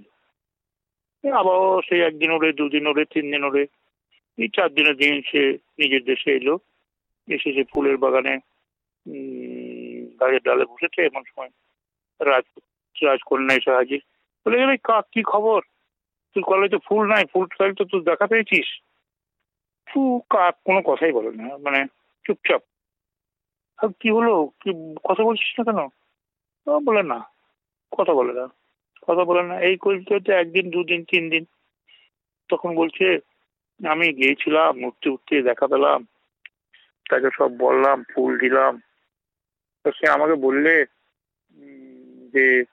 এই 1.24 1.32
আবার 1.40 1.58
সে 1.86 1.94
একদিন 2.08 2.30
ওরে, 2.36 2.48
দুদিন 2.60 2.84
ওরে 2.86 3.04
তিন 3.14 3.24
দিন 3.32 3.42
ওরে, 3.48 3.64
এই 4.38 4.48
চার 4.56 4.70
দিনের 4.76 4.96
দিন 5.02 5.14
সে 5.30 5.42
নিজের 5.80 6.02
দেশে 6.10 6.30
এলো। 6.38 6.54
এসে 7.28 7.48
সে 7.56 7.62
ফুলের 7.72 7.96
বাগানে 8.04 8.34
গাছের 10.20 10.42
ডালে 10.46 10.64
বসেছে, 10.72 11.00
এমন 11.04 11.22
সময় 11.30 11.50
রাজ 12.20 12.46
রাজকন্যা 12.96 13.54
এসে 13.60 13.70
হাজির। 13.78 14.00
বলে 14.46 14.60
গেলে 14.62 14.74
কাক, 14.88 15.04
কি 15.14 15.22
খবর? 15.32 15.60
তুই 16.32 16.42
কলেজে 16.50 16.78
ফুল 16.86 17.02
নাই, 17.12 17.24
ফুল 17.32 17.44
তো 17.78 17.84
তুই 17.90 18.00
দেখা 18.10 18.26
পেয়েছিস? 18.32 18.68
ফু, 19.88 20.00
কাক, 20.32 20.54
কোনো 20.66 20.80
কথাই 20.88 21.12
বলে 21.16 21.30
না 21.40 21.46
মানে 21.64 21.80
চুপচাপ। 22.24 22.62
আর 23.78 23.88
কি 24.00 24.08
হলো? 24.16 24.34
কি, 24.60 24.70
কথা 25.08 25.22
বলছিস 25.28 25.50
না 25.58 25.62
কেন? 25.68 25.80
বলে 26.88 27.02
না, 27.12 27.18
কথা 27.98 28.12
বলে 28.18 28.32
না, 28.40 28.46
কথা 29.06 29.22
বলে 29.28 29.42
না। 29.50 29.54
এই 29.68 29.76
করতে 29.82 30.08
করতে 30.10 30.30
একদিন, 30.42 30.64
দুদিন 30.74 31.00
তিন 31.10 31.24
দিন 31.32 31.44
তখন 32.50 32.70
বলছে, 32.80 33.06
আমি 33.80 34.06
গিয়েছিলাম, 34.18 34.72
উঠতে 34.88 35.08
উঠতে 35.14 35.34
দেখা 35.50 35.66
পেলাম। 35.72 36.00
তাকে 37.10 37.28
সব 37.38 37.56
বললাম, 37.56 38.04
ফুল 38.14 38.38
দিলাম। 38.38 38.82
তো 39.84 39.90
সে 39.92 40.08
আমাকে 40.08 40.34
বললে 40.34 40.84
যে 42.32 42.64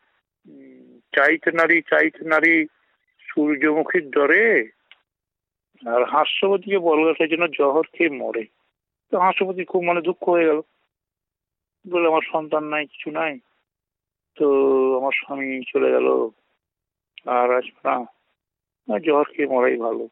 চাইতে 1.15 1.52
নারী 1.52 1.82
চাইতে 1.82 2.26
নারী 2.26 2.65
সূর্যমুখীর 3.20 4.10
ডরে 4.10 4.70
আর 5.88 6.04
হাস্যবতীকে 6.04 6.80
বলগা 6.80 7.13
সেই 7.17 7.28
জন্য 7.28 7.48
জহর 7.48 7.84
খেয়ে 7.94 8.10
মরে। 8.10 8.46
তো 9.12 9.20
হাস্যপতি 9.20 9.65
খুব 9.65 9.84
মনে 9.84 10.02
দুঃখ 10.02 10.30
হয়ে 10.30 10.46
গেল। 10.46 10.62
বলে 11.89 12.08
আমার 12.08 12.22
সন্তান 12.32 12.63
নাই, 12.63 12.86
কিছু 12.86 13.12
নাই। 13.12 13.39
তো 14.36 14.46
আমার 15.00 15.12
স্বামী 15.15 15.62
চলে 15.74 15.91
গেল। 15.91 16.30
আর 17.26 17.58
আসবে 17.58 18.06
না, 18.88 19.00
জহর 19.00 19.24
খেয়ে 19.24 19.48
মরাই 19.48 19.78
ভালো। 19.78 20.08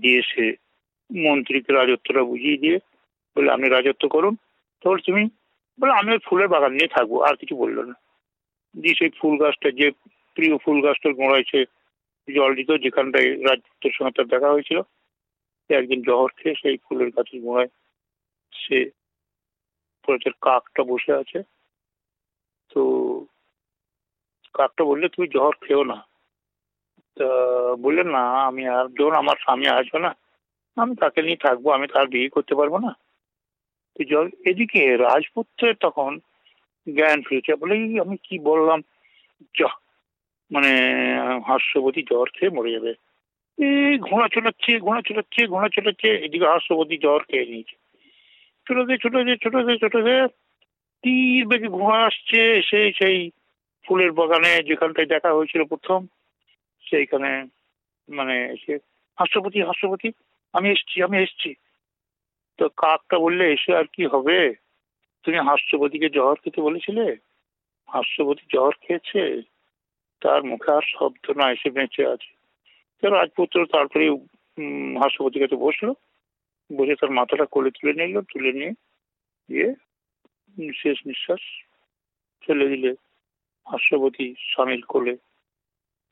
দিয়ে 0.00 0.22
সে 0.22 0.65
মন্ত্রীকে 1.14 1.72
রাজত্বটা 1.72 2.22
বুঝিয়ে 2.22 2.56
দিয়ে 2.56 2.78
বলে, 3.36 3.52
আপনি 3.52 3.68
রাজত্ব 3.68 4.08
করুন। 4.08 4.36
তাহলে 4.80 5.02
তুমি 5.06 5.28
বলে, 5.80 5.92
আমি 5.92 6.12
ওই 6.12 6.18
ফুলের 6.18 6.48
বাগান 6.48 6.72
নিয়ে 6.72 6.88
থাকব, 6.88 7.22
আর 7.22 7.36
কিছু 7.36 7.56
বলল 7.56 7.82
না। 7.82 7.94
দিয়ে 8.80 8.94
সেই 8.94 9.08
ফুল 9.08 9.38
গাছটা, 9.38 9.70
যে 9.70 9.90
প্রিয় 10.34 10.58
ফুল 10.58 10.82
গাছটার 10.82 11.14
গোড়ায় 11.14 11.42
সে 11.50 11.64
জল 12.34 12.54
দিত, 12.54 12.70
যেখানটায় 12.70 13.30
রাজপুত্রের 13.30 13.92
সঙ্গে 13.92 14.10
তার 14.10 14.26
দেখা 14.26 14.50
হয়েছিল, 14.50 14.82
সে 15.68 15.74
একদিন 15.74 16.02
জহর 16.02 16.28
খেয়ে 16.36 16.54
সেই 16.62 16.76
ফুলের 16.76 17.10
গাছের 17.10 17.40
গোড়ায় 17.40 17.68
সে 18.52 18.90
বলেছে 20.08 20.30
কাকটা 20.40 20.82
বসে 20.82 21.12
আছে। 21.12 21.42
তো 22.70 22.80
কাকটা 24.54 24.84
বললে, 24.84 25.08
তুমি 25.08 25.28
জহর 25.28 25.54
খেও 25.60 25.84
না। 25.84 26.06
তা 27.16 27.24
বললেন 27.74 28.08
না, 28.08 28.46
আমি 28.46 28.68
আর, 28.68 28.88
যখন 28.88 29.14
আমার 29.14 29.36
স্বামী 29.40 29.66
আসবে 29.66 29.98
না 29.98 30.16
আমি 30.76 30.96
তাকে 30.96 31.22
নিয়ে 31.22 31.36
থাকব, 31.36 31.72
আমি 31.72 31.86
তার 31.86 32.06
বিয়ে 32.06 32.28
করতে 32.28 32.54
পারব 32.54 32.76
না। 32.78 32.96
তো 33.94 34.28
এদিকে 34.46 34.96
রাজপুত্রের 34.96 35.74
তখন 35.80 36.18
জ্ঞান 36.94 37.22
ফিরেছে। 37.22 37.54
বলে, 37.54 37.74
"এই 37.74 38.00
আমি 38.00 38.16
কি 38.16 38.38
বললাম? 38.38 38.82
যা 39.58 39.68
মানে 40.52 40.68
হাস্যবতী 41.46 42.02
জ্বর 42.02 42.28
খেয়ে 42.32 42.50
মরে 42.50 42.72
যাবে। 42.72 42.94
এই 43.58 43.98
ঘোড়া 43.98 44.28
চলাচ্ছে 44.28 44.78
ঘোড়া 44.78 45.00
চলাচ্ছে 45.08 45.46
ঘোড়া 45.46 45.68
চলাচ্ছে 45.68 46.08
এদিকে 46.08 46.44
হাস্যবতী 46.44 46.98
জ্বর 46.98 47.18
খেয়ে 47.18 47.46
নিয়েছে। 47.46 47.76
ছোটতে 48.68 48.98
ছোটতে 48.98 49.36
ছোটতে 49.36 49.78
ছোটতে 49.78 50.26
তীর 51.02 51.46
বেগে 51.46 51.68
ঘোড়া 51.68 52.06
আসছে 52.06 52.62
সেই 52.62 52.92
সেই 52.92 53.30
ফুলের 53.86 54.12
বাগানে 54.12 54.62
যেখানটায় 54.62 55.06
দেখা 55.06 55.32
হয়েছিল 55.32 55.64
প্রথম, 55.64 56.06
সেইখানে 56.90 57.44
মানে 58.08 58.52
এসে 58.52 58.78
হাস্যপতি 59.18 59.62
হাস্যপতি 59.62 60.10
আমি 60.56 60.68
এসছি 60.70 61.02
আমি 61.02 61.16
এসছি। 61.18 61.54
তো 62.58 62.68
কাকটা 62.68 63.18
বললে 63.18 63.44
এসে 63.52 63.76
আর 63.76 63.86
কি 63.92 64.06
হবে? 64.06 64.38
তুমি 65.24 65.38
হাস্যবতীকে 65.38 66.08
জহর 66.10 66.36
খেতে 66.44 66.60
বলেছিলে? 66.60 67.16
হাস্যবতী 67.88 68.44
জহর 68.52 68.74
খেয়েছে? 68.80 69.22
তার 70.20 70.40
মুখে 70.44 70.70
আর 70.72 70.84
শব্দ 70.86 71.24
না 71.30 71.46
এসে 71.52 71.70
বেঁচে 71.70 72.06
আছে। 72.06 72.32
তো 73.02 73.04
রাজপুত্র 73.08 73.66
তারপরে 73.66 74.04
উম, 74.58 74.96
হাস্যবতীর 75.02 75.42
কাছে 75.42 75.56
বসল। 75.56 75.88
বসে 76.70 76.94
তার 76.94 77.10
মাথাটা 77.10 77.44
কোলে 77.44 77.70
তুলে 77.70 77.92
নিল 77.92 78.20
তুলে 78.20 78.52
নিয়ে 78.52 78.72
দিয়ে 79.48 79.68
শেষ 80.74 80.96
নিঃশ্বাস 81.06 81.42
ফেলে 82.46 82.66
দিলে 82.68 82.90
হাস্যবতী 83.66 84.34
স্বামীর 84.38 84.82
কোলে। 84.88 85.14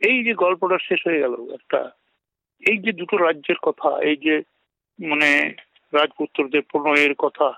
এই 0.03 0.17
যে 0.25 0.33
গল্পটা 0.35 0.79
শেষ 0.79 1.01
হয়ে 1.07 1.21
গেল 1.21 1.35
একটা 1.53 1.81
এই 2.63 2.79
যে 2.85 2.91
দুটো 3.01 3.17
রাজ্যের 3.17 3.59
কথা, 3.63 3.91
এই 4.11 4.17
যে 4.17 4.35
মানে 4.99 5.31
রাজপুত্রদের 5.93 6.63
প্রণয়ের 6.71 7.15
কথা, 7.15 7.49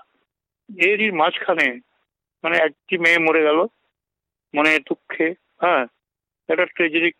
এরই 0.69 1.09
মাঝখানে 1.21 1.67
মানে 2.43 2.55
একটি 2.57 2.95
মেয়ে 3.03 3.19
মরে 3.25 3.41
গেল 3.47 3.59
মানে 4.53 4.71
দুঃখে 4.89 5.27
হ্যাঁ 5.61 5.83
একটা 6.49 6.65
ট্রেজেডিক 6.75 7.15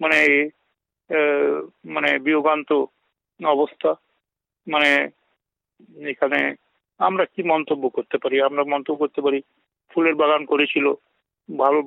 মানে 0.00 0.20
মানে 1.94 2.10
বিয়োগান্ত 2.18 2.70
অবস্থা 3.40 3.90
মানে 4.66 4.90
এখানে 6.12 6.40
আমরা 7.00 7.24
কি 7.32 7.40
মন্তব্য 7.52 7.84
করতে 7.96 8.16
পারি? 8.22 8.36
আমরা 8.40 8.62
মন্তব্য 8.64 8.98
করতে 9.02 9.20
পারি, 9.20 9.38
ফুলের 9.92 10.14
বাগান 10.14 10.42
করেছিল, 10.44 10.86
ভালো 11.48 11.80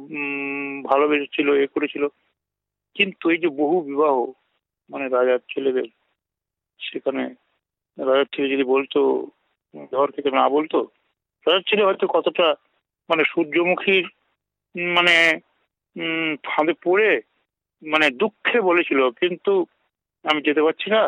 ভালোবেসেছিল 0.89 1.47
এ 1.63 1.65
করেছিল, 1.75 2.03
কিন্তু 2.95 3.23
এই 3.33 3.39
যে 3.43 3.49
বহু 3.61 3.77
বিবাহ 3.89 4.15
মানে 4.89 5.05
রাজার 5.07 5.41
ছেলেদের। 5.49 5.87
সেখানে 6.79 7.23
রাজার 7.97 8.27
ছেলে 8.33 8.47
যদি 8.49 8.63
বলতো, 8.63 8.99
ঘর 9.91 10.07
খেতে 10.11 10.31
না 10.31 10.45
বলতো, 10.49 10.77
রাজার 11.47 11.63
ছেলে 11.67 11.83
হয়তো 11.83 12.05
কতটা 12.07 12.47
মানে 13.09 13.23
সূর্যমুখীর 13.23 14.05
মানে 14.95 15.15
ফাঁদে 16.43 16.73
পড়ে 16.83 17.11
মানে 17.83 18.07
দুঃখে 18.11 18.57
বলেছিল, 18.61 18.99
কিন্তু 19.11 19.53
আমি 20.25 20.39
যেতে 20.41 20.61
পারছি 20.61 20.87
না। 20.89 21.01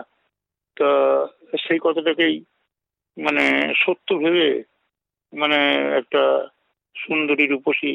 তা 0.78 0.90
সেই 1.60 1.80
কথাটাকেই 1.84 2.36
মানে 3.18 3.44
সত্য 3.76 4.10
ভেবে 4.16 4.50
মানে 5.34 5.60
একটা 6.00 6.24
সুন্দরী 6.96 7.46
রূপসী 7.48 7.94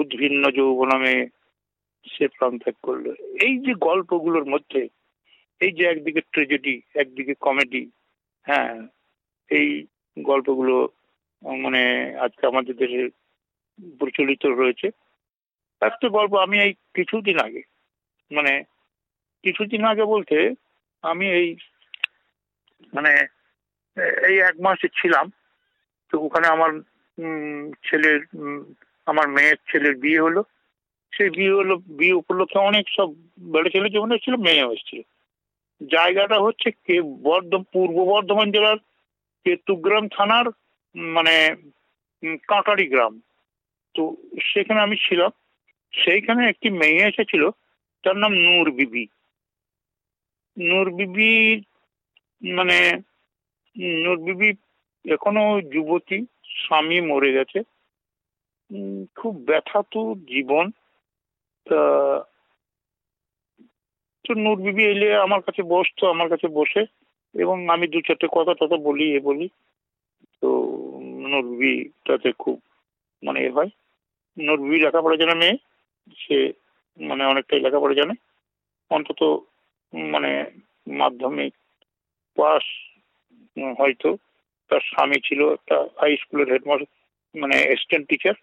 উদ্ভিন্ন 0.00 0.42
যৌবনামে 0.50 1.16
সে 2.12 2.24
প্রাণ 2.28 2.52
ত্যাগ 2.58 2.76
করল। 2.82 3.06
এই 3.46 3.54
যে 3.58 3.72
গল্পগুলোর 3.88 4.44
মধ্যে, 4.44 4.82
এই 5.60 5.72
যে 5.72 5.84
একদিকে 5.84 6.20
ট্রেজেডি 6.32 6.74
একদিকে 6.94 7.34
কমেডি 7.34 7.82
হ্যাঁ 8.46 8.74
এই 9.50 9.68
গল্পগুলো 10.16 10.76
মানে 11.64 11.82
আজকে 12.18 12.46
আমাদের 12.46 12.74
দেশে 12.76 13.02
প্রচলিত 13.98 14.42
রয়েছে। 14.46 14.88
একটা 15.82 16.08
গল্প 16.08 16.32
আমি 16.34 16.56
এই 16.60 16.72
কিছুদিন 16.94 17.36
আগে 17.38 17.62
মানে 18.30 18.52
কিছুদিন 19.44 19.82
আগে 19.84 20.04
বলতে 20.04 20.36
আমি 21.04 21.26
এই 21.38 21.48
মানে 22.92 23.12
এই 24.28 24.36
এক 24.48 24.56
মাসে 24.60 24.88
ছিলাম, 24.98 25.26
তো 26.10 26.14
ওখানে 26.26 26.46
আমার 26.46 26.70
ছেলের 27.84 28.20
আমার 29.06 29.26
মেয়ের 29.28 29.58
ছেলের 29.70 29.94
বিয়ে 29.96 30.20
হলো। 30.20 30.42
সেই 31.16 31.30
বিয়ে 31.30 31.52
হলো, 31.52 31.76
বিয়ে 31.76 32.12
উপলক্ষে 32.12 32.58
অনেক 32.58 32.86
সব 32.88 33.14
বেড়ে 33.38 33.70
ছেলে 33.70 33.90
যেমন 33.90 34.12
এসেছিল 34.12 34.36
মেয়ে 34.36 34.66
এসেছিল 34.66 35.02
জায়গাটা 35.86 36.38
হচ্ছে 36.40 36.70
কে 36.70 37.02
বর্ধ 37.02 37.54
পূর্ব 37.72 37.94
বর্ধমান 37.94 38.52
জেলার 38.52 38.76
কেতুগ্রাম 39.44 40.08
থানার 40.08 40.44
মানে 40.96 41.56
কাঁটারি 42.48 42.86
গ্রাম। 42.86 43.20
তো 43.94 44.16
সেখানে 44.42 44.80
আমি 44.80 44.96
ছিলাম। 44.96 45.30
সেইখানে 45.92 46.48
একটি 46.48 46.70
মেয়ে 46.70 47.06
এসেছিল, 47.08 47.50
তার 48.02 48.16
নাম 48.16 48.32
নূর 48.32 48.70
বিবি। 48.70 49.06
নূর 50.58 50.90
বিবি 50.90 51.56
মানে 52.42 53.02
নূর 53.78 54.18
বিবি 54.18 54.52
এখনও 55.12 55.60
যুবতী, 55.60 56.24
স্বামী 56.44 57.00
মরে 57.00 57.32
গেছে। 57.32 57.62
খুব 59.14 59.36
ব্যথাতু 59.36 60.14
জীবন। 60.28 60.70
তা, 61.64 61.80
তো 64.24 64.34
নূর 64.34 64.62
বিবি 64.62 64.84
এলে 64.84 65.16
আমার 65.16 65.42
কাছে 65.42 65.62
বসতো 65.62 66.10
আমার 66.10 66.28
কাছে 66.28 66.48
বসে। 66.48 66.86
এবং 67.34 67.68
আমি 67.68 67.86
দু 67.86 68.00
চারটে 68.00 68.26
কথা 68.32 68.54
টথা 68.54 68.76
বলি, 68.76 69.16
এ 69.16 69.20
বলি। 69.20 69.48
তো, 70.40 70.48
নূর 71.02 71.42
বিবি 71.42 71.88
তাতে 72.04 72.32
খুব 72.32 72.62
মানে 73.22 73.40
এ 73.40 73.50
হয়। 73.50 73.68
নূর 74.38 74.62
বিবি 74.62 74.80
লেখাপড়া 74.80 75.16
জানে 75.16 75.34
মেয়ে, 75.34 75.56
সে 76.18 76.52
মানে 77.00 77.24
অনেকটাই 77.24 77.60
লেখাপড়া 77.60 77.94
জানে। 77.94 78.14
অন্তত 78.90 79.22
মানে 79.92 80.44
মাধ্যমিক 80.86 81.54
পাস 82.36 82.62
হয়তো। 83.78 84.16
তার 84.68 84.80
স্বামী 84.80 85.14
ছিল 85.14 85.52
একটা 85.52 85.82
হাই 86.00 86.16
স্কুলের 86.16 86.52
হেডমাস্টার 86.52 87.40
মানে 87.40 87.56
অ্যাসিস্ট্যান্ট 87.56 88.08
টিচার 88.08 88.34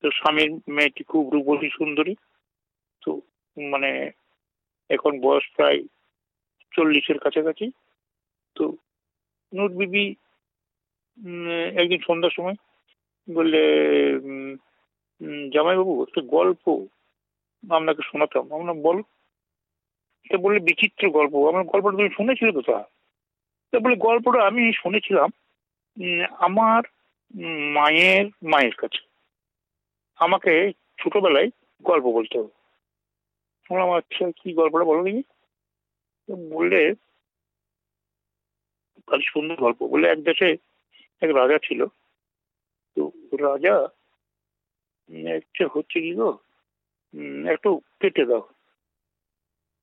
তো 0.00 0.10
স্বামীর 0.10 0.50
মেয়েটি 0.68 1.02
খুব 1.04 1.24
রূপসী 1.32 1.68
সুন্দরী। 1.70 2.14
তো 3.04 3.20
মানে 3.70 4.10
এখন 4.88 5.20
বয়স 5.20 5.44
প্রায় 5.56 5.80
চল্লিশের 6.74 7.18
কাছাকাছি। 7.18 7.70
তো 8.54 8.64
নূর 9.54 9.70
বিবি 9.72 10.04
একদিন 11.80 12.00
সন্ধ্যার 12.06 12.30
সময় 12.30 12.56
বললে 13.34 13.62
জামাইবাবু, 15.52 16.02
একটা 16.02 16.20
গল্প 16.20 16.86
আপনাকে 17.70 18.02
শোনাতাম। 18.04 18.52
আমরা 18.52 18.74
বল। 18.86 19.02
তা 20.28 20.36
বললে, 20.38 20.60
বিচিত্র 20.60 21.10
গল্প। 21.10 21.48
আমার 21.48 21.64
গল্পটা 21.64 21.96
তুমি 21.96 22.10
শুনেছিলে 22.16 22.52
তো 22.52 22.62
তা 22.62 22.78
তা 23.70 23.76
বলে 23.78 23.96
গল্পটা 23.96 24.40
আমি 24.46 24.72
শুনেছিলাম 24.82 25.30
আমার 26.38 26.82
মায়ের 27.76 28.26
মায়ের 28.42 28.74
কাছে। 28.74 29.13
আমাকে 30.16 30.72
ছোটবেলায় 30.98 31.50
গল্প 31.82 32.04
বলতে 32.12 32.38
হবে। 32.38 32.52
বললাম 33.70 33.90
আচ্ছা 33.90 34.24
কি 34.30 34.52
গল্পটা 34.52 34.84
বলো 34.84 35.02
দেখি। 35.04 35.22
বললে 36.50 36.94
সুন্দর 39.24 39.56
গল্প। 39.56 39.80
বলে 39.88 40.06
এক 40.08 40.20
দেশে 40.22 40.48
এক 41.20 41.30
রাজা 41.34 41.58
ছিল। 41.58 41.80
তো 42.94 43.02
রাজা 43.36 43.74
একটা 45.34 45.68
হচ্ছে 45.72 46.00
কি 46.00 46.12
গো? 46.14 46.30
একটু 47.48 47.80
কেটে 48.00 48.24
দাও। 48.24 48.42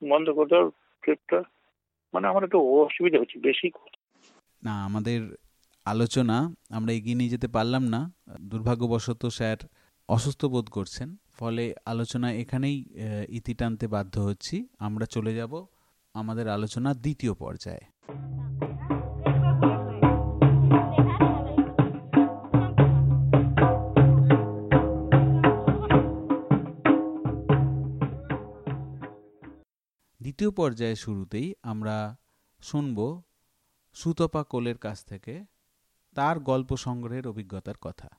বন্ধ 0.10 0.30
করে 0.30 0.50
দাও 0.50 0.72
ট্রেপটা 1.02 1.40
মানে 2.14 2.26
আমার 2.28 2.44
একটু 2.44 2.60
অসুবিধা 2.60 3.20
হচ্ছে, 3.20 3.38
বেশি 3.40 3.68
না, 4.64 4.74
আমাদের 4.86 5.20
আলোচনা 5.86 6.38
আমরা 6.70 6.92
এগিয়ে 6.94 7.16
নিয়ে 7.16 7.30
যেতে 7.30 7.48
পারলাম 7.48 7.84
না। 7.84 8.00
দুর্ভাগ্যবশত 8.42 9.26
স্যার 9.38 9.58
অসুস্থ 10.16 10.42
বোধ 10.54 10.68
করছেন, 10.70 11.10
ফলে 11.40 11.64
আলোচনা 11.86 12.28
এখানেই 12.44 12.78
ইতি 13.38 13.54
টানতে 13.60 13.86
বাধ্য 13.88 14.16
হচ্ছি। 14.28 14.56
আমরা 14.88 15.06
চলে 15.06 15.32
যাব 15.36 15.54
আমাদের 16.16 16.46
আলোচনা 16.58 16.90
দ্বিতীয় 17.04 17.34
পর্যায়ে। 17.34 17.84
দ্বিতীয় 30.22 30.52
পর্যায়ে 30.60 30.96
শুরুতেই 30.96 31.48
আমরা 31.72 31.96
শুনব 32.62 33.00
সুতপা 33.94 34.42
কোলের 34.52 34.78
কাছ 34.78 34.98
থেকে 35.06 35.34
তার 36.16 36.36
গল্প 36.50 36.70
সংগ্রহের 36.86 37.26
অভিজ্ঞতার 37.28 37.80
কথা। 37.82 38.10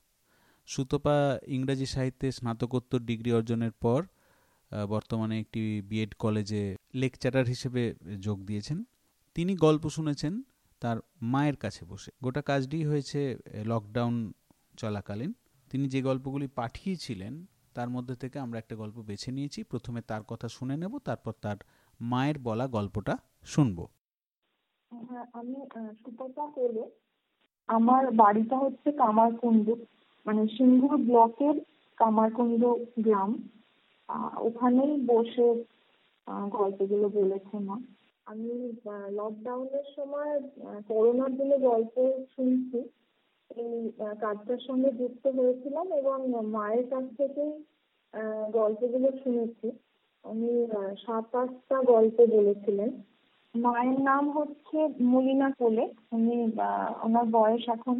সুতপা 0.73 1.17
ইংরাজি 1.57 1.87
সাহিত্যে 1.87 2.29
স্নাতকোত্তর 2.33 3.01
ডিগ্রি 3.09 3.31
অর্জনের 3.33 3.75
পর 3.85 4.01
বর্তমানে 4.89 5.35
একটি 5.41 5.63
বিএড 5.89 6.13
কলেজে 6.15 6.63
লেকচারার 6.95 7.47
হিসেবে 7.47 7.83
যোগ 8.27 8.39
দিয়েছেন। 8.45 8.79
তিনি 9.35 9.53
গল্প 9.65 9.85
শুনেছেন 9.97 10.35
তার 10.81 10.99
মায়ের 11.33 11.57
কাছে 11.57 11.83
বসে। 11.91 12.11
গোটা 12.23 12.43
কাজটি 12.43 12.79
হয়েছে 12.91 13.21
লকডাউন 13.67 14.17
চলাকালীন। 14.79 15.33
তিনি 15.71 15.85
যে 15.89 16.01
গল্পগুলি 16.03 16.47
পাঠিয়েছিলেন, 16.59 17.35
তার 17.75 17.89
মধ্যে 17.91 18.15
থেকে 18.15 18.37
আমরা 18.45 18.59
একটা 18.59 18.75
গল্প 18.77 18.97
বেছে 19.09 19.31
নিয়েছি। 19.37 19.61
প্রথমে 19.71 20.01
তার 20.11 20.23
কথা 20.31 20.47
শুনে 20.57 20.77
নেব, 20.77 20.99
তারপর 20.99 21.33
তার 21.45 21.57
মায়ের 22.01 22.39
বলা 22.39 22.67
গল্পটা 22.77 23.15
শুনব। 23.45 23.79
হ্যাঁ 25.09 25.25
আমি 25.33 25.55
আমার 27.77 28.05
বাড়িটা 28.11 28.57
হচ্ছে 28.59 28.89
কামারকুণ্ডু। 28.93 29.75
মানে 30.27 30.43
সিঙ্গুর 30.47 30.97
ব্লকের 31.01 31.57
কামারকুণ্ড 31.99 32.63
গ্রাম 32.99 33.31
ওখানেই 34.39 34.93
বসে 35.07 35.49
গল্পগুলো 36.51 37.07
বলেছে 37.09 37.57
মা। 37.59 37.77
আমি 38.27 38.51
লকডাউনের 39.11 39.87
সময় 39.97 40.33
করোনার 40.89 41.33
দিনে 41.37 41.57
গল্প 41.59 41.95
শুনছি। 42.35 42.81
এই 43.51 43.75
কাজটার 44.21 44.61
সঙ্গে 44.67 44.91
যুক্ত 44.93 45.25
হয়েছিলাম 45.39 45.87
এবং 45.93 46.19
মায়ের 46.51 46.85
কাছ 46.91 47.05
থেকেই 47.17 47.53
গল্পগুলো 48.53 49.09
শুনেছি। 49.23 49.69
উনি 50.25 50.51
সাত 51.07 51.35
আটটা 51.35 51.79
গল্প 51.83 52.17
বলেছিলেন। 52.37 52.91
মায়ের 53.55 53.99
নাম 54.01 54.25
হচ্ছে 54.31 54.79
মলিনা 55.13 55.49
কোলে। 55.59 55.85
উনি 56.13 56.37
ওনার 57.05 57.27
বয়স 57.31 57.65
এখন 57.69 57.97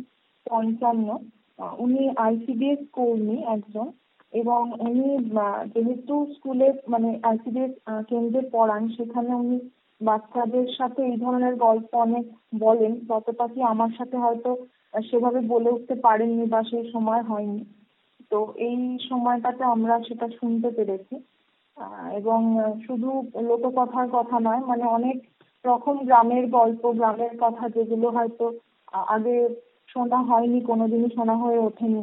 পঞ্চান্ন। 0.47 1.09
উনি 1.79 2.03
আইসিডিএস 2.19 2.81
কর্মী 2.93 3.37
একজন 3.55 3.87
এবং 4.33 4.61
উনি 4.81 5.07
যেহেতু 5.75 6.15
স্কুলে 6.35 6.69
মানে 6.89 7.11
আইসিডিএস 7.23 7.73
কেন্দ্রে 8.09 8.43
পড়ান, 8.53 8.83
সেখানে 8.97 9.33
উনি 9.35 9.59
বাচ্চাদের 10.01 10.67
সাথে 10.79 11.01
এই 11.05 11.17
ধরনের 11.17 11.55
গল্প 11.57 11.91
অনেক 11.97 12.25
বলেন, 12.59 12.93
ততটা 13.09 13.47
কি 13.49 13.61
আমার 13.65 13.91
সাথে 13.99 14.17
হয়তো 14.17 14.51
সেভাবে 15.03 15.41
বলে 15.49 15.69
উঠতে 15.71 15.95
পারেননি 16.07 16.45
বা 16.47 16.61
সেই 16.63 16.85
সময় 16.93 17.23
হয়নি। 17.23 17.63
তো 18.31 18.39
এই 18.69 18.79
সময়টাতে 19.11 19.63
আমরা 19.65 19.95
সেটা 20.09 20.27
শুনতে 20.39 20.69
পেরেছি। 20.71 21.15
এবং 22.19 22.41
শুধু 22.87 23.11
লোককথার 23.49 24.09
কথা 24.13 24.37
নয় 24.41 24.63
মানে 24.67 24.85
অনেক 24.97 25.17
রকম 25.65 25.97
গ্রামের 26.05 26.45
গল্প, 26.49 26.83
গ্রামের 26.93 27.35
কথা 27.41 27.65
যেগুলো 27.69 28.09
হয়তো 28.11 28.45
আগে 29.15 29.37
শোনা 29.93 30.19
হয়নি, 30.29 30.59
কোনোদিনই 30.71 31.11
শোনা 31.17 31.35
হয়ে 31.37 31.59
ওঠেনি। 31.59 32.03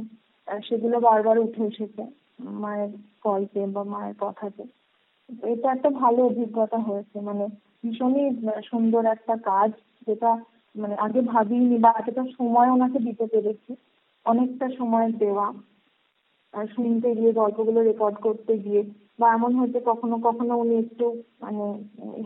সেগুলো 0.67 0.97
বারবার 0.99 1.37
উঠে 1.39 1.61
এসেছে 1.65 2.03
মায়ের 2.61 2.91
গল্পে 3.23 3.61
বা 3.75 3.83
মায়ের 3.93 4.15
কথাতে। 4.19 4.63
এটা 5.43 5.67
একটা 5.71 5.89
ভালো 6.01 6.19
অভিজ্ঞতা 6.25 6.79
হয়েছে 6.87 7.17
মানে 7.21 7.45
ভীষণই 7.83 8.25
সুন্দর 8.69 9.03
একটা 9.05 9.35
কাজ 9.49 9.71
যেটা 10.07 10.31
মানে 10.75 10.95
আগে 11.05 11.21
ভাবিনি 11.33 11.77
বা 11.85 11.91
এতটা 11.99 12.23
সময় 12.37 12.69
ওনাকে 12.71 12.99
দিতে 12.99 13.25
পেরেছি। 13.25 13.71
অনেকটা 14.25 14.67
সময় 14.79 15.07
দেওয়া 15.23 15.47
শুনতে 16.75 17.09
গিয়ে, 17.15 17.31
গল্পগুলো 17.33 17.79
রেকর্ড 17.81 18.15
করতে 18.25 18.53
গিয়ে, 18.57 18.81
বা 19.19 19.27
এমন 19.33 19.51
হয়তো 19.59 19.79
কখনো 19.85 20.15
কখনো 20.27 20.53
উনি 20.57 20.75
একটু 20.77 21.05
মানে 21.41 21.65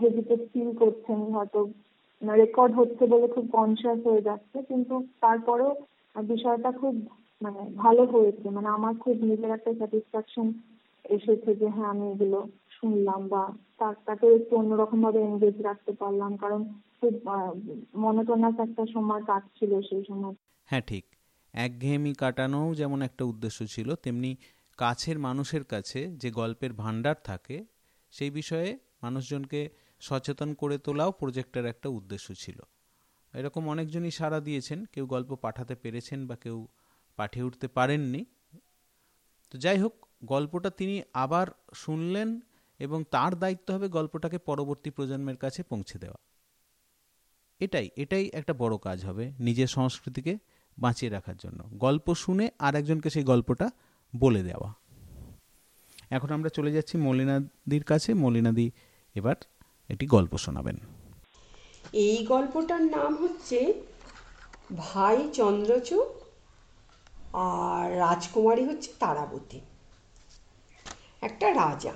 হেজিটেট 0.01 0.41
ফিল 0.51 0.69
করছেন, 0.81 1.19
হয়তো 1.35 1.59
রেকর্ড 2.41 2.73
হচ্ছে 2.79 3.03
বলে 3.13 3.27
খুব 3.35 3.45
কনসিয়াস 3.57 3.99
হয়ে 4.07 4.21
যাচ্ছে, 4.21 4.57
কিন্তু 4.69 4.95
তারপরেও 5.21 5.71
বিষয়টা 6.15 6.69
খুব 6.71 6.93
মানে 7.41 7.61
ভালো 7.75 8.03
হয়েছে। 8.05 8.47
মানে 8.49 8.67
আমার 8.67 8.93
খুব 8.95 9.15
নিজের 9.23 9.51
একটা 9.51 9.71
স্যাটিসফ্যাকশন 9.73 10.47
এসেছে 11.05 11.55
যে 11.55 11.67
হ্যাঁ 11.67 11.89
আমি 11.89 12.05
এগুলো 12.11 12.39
শুনলাম 12.71 13.21
বা 13.27 13.43
তার, 13.79 13.95
তাকে 14.05 14.25
একটু 14.35 14.53
অন্যরকম 14.55 14.99
ভাবে 15.01 15.19
এনগেজ 15.21 15.57
রাখতে 15.61 15.91
পারলাম, 15.91 16.31
কারণ 16.37 16.61
খুব 16.99 17.13
মনোটনাস 17.95 18.55
একটা 18.59 18.83
সময় 18.93 19.23
কাটছিল 19.23 19.71
সেই 19.81 20.03
সময়। 20.07 20.35
হ্যাঁ 20.69 20.81
ঠিক। 20.81 21.05
একঘেয়েমি 21.53 22.13
কাটানোও 22.13 22.67
যেমন 22.73 22.99
একটা 23.01 23.23
উদ্দেশ্য 23.25 23.59
ছিল, 23.65 23.89
তেমনি 23.95 24.31
কাছের 24.79 25.17
মানুষের 25.19 25.63
কাছে 25.63 25.99
যে 26.21 26.29
গল্পের 26.31 26.73
ভাণ্ডার 26.73 27.15
থাকে, 27.23 27.57
সেই 28.13 28.29
বিষয়ে 28.29 28.69
মানুষজনকে 29.01 29.61
সচেতন 30.03 30.49
করে 30.53 30.75
তোলাও 30.77 31.11
প্রজেক্টের 31.11 31.65
একটা 31.65 31.87
উদ্দেশ্য 31.89 32.27
ছিল। 32.39 32.59
এরকম 33.33 33.69
অনেকজনই 33.69 34.11
সাড়া 34.11 34.39
দিয়েছেন, 34.39 34.85
কেউ 34.85 35.05
গল্প 35.05 35.31
পাঠাতে 35.35 35.75
পেরেছেন 35.75 36.27
বা 36.27 36.35
কেউ 36.35 36.57
পাঠিয়ে 37.15 37.45
উঠতে 37.45 37.67
পারেননি। 37.67 38.25
তো 39.49 39.57
যাই 39.57 39.77
হোক, 39.79 39.93
গল্পটা 40.25 40.69
তিনি 40.69 40.95
আবার 41.13 41.47
শুনলেন 41.73 42.29
এবং 42.79 43.03
তার 43.11 43.35
দায়িত্ব 43.35 43.73
হবে 43.73 43.87
গল্পটাকে 43.87 44.37
পরবর্তী 44.37 44.89
প্রজন্মের 44.89 45.37
কাছে 45.37 45.63
পৌঁছে 45.63 45.97
দেওয়া। 45.99 46.19
এটাই 47.59 47.89
এটাই 47.95 48.29
একটা 48.33 48.53
বড় 48.53 48.75
কাজ 48.77 49.05
হবে 49.05 49.31
নিজের 49.39 49.67
সংস্কৃতিকে 49.67 50.37
বাঁচিয়ে 50.77 51.11
রাখার 51.11 51.37
জন্য। 51.37 51.59
গল্প 51.73 52.07
শুনে 52.13 52.45
আর 52.59 52.75
একজনকে 52.75 53.09
সেই 53.09 53.23
গল্পটা 53.23 53.67
বলে 54.15 54.43
দেওয়া। 54.43 54.69
এখন 56.09 56.29
আমরা 56.31 56.49
চলে 56.49 56.71
যাচ্ছি 56.71 56.97
মলিনাদির 56.97 57.83
কাছে। 57.83 58.13
মলিনাদি, 58.13 58.71
এবার 59.15 59.35
একটি 59.89 60.05
গল্প 60.05 60.37
শোনাবেন। 60.37 60.77
এই 61.93 62.25
গল্পটার 62.25 62.81
নাম 62.81 63.15
হচ্ছে 63.15 63.73
ভাই 64.77 65.29
চন্দ্রচূড় 65.33 66.05
আর 67.33 67.97
রাজকুমারী 67.97 68.65
হচ্ছে 68.65 68.91
তারাবতী। 68.99 69.59
একটা 71.21 71.49
রাজা, 71.49 71.93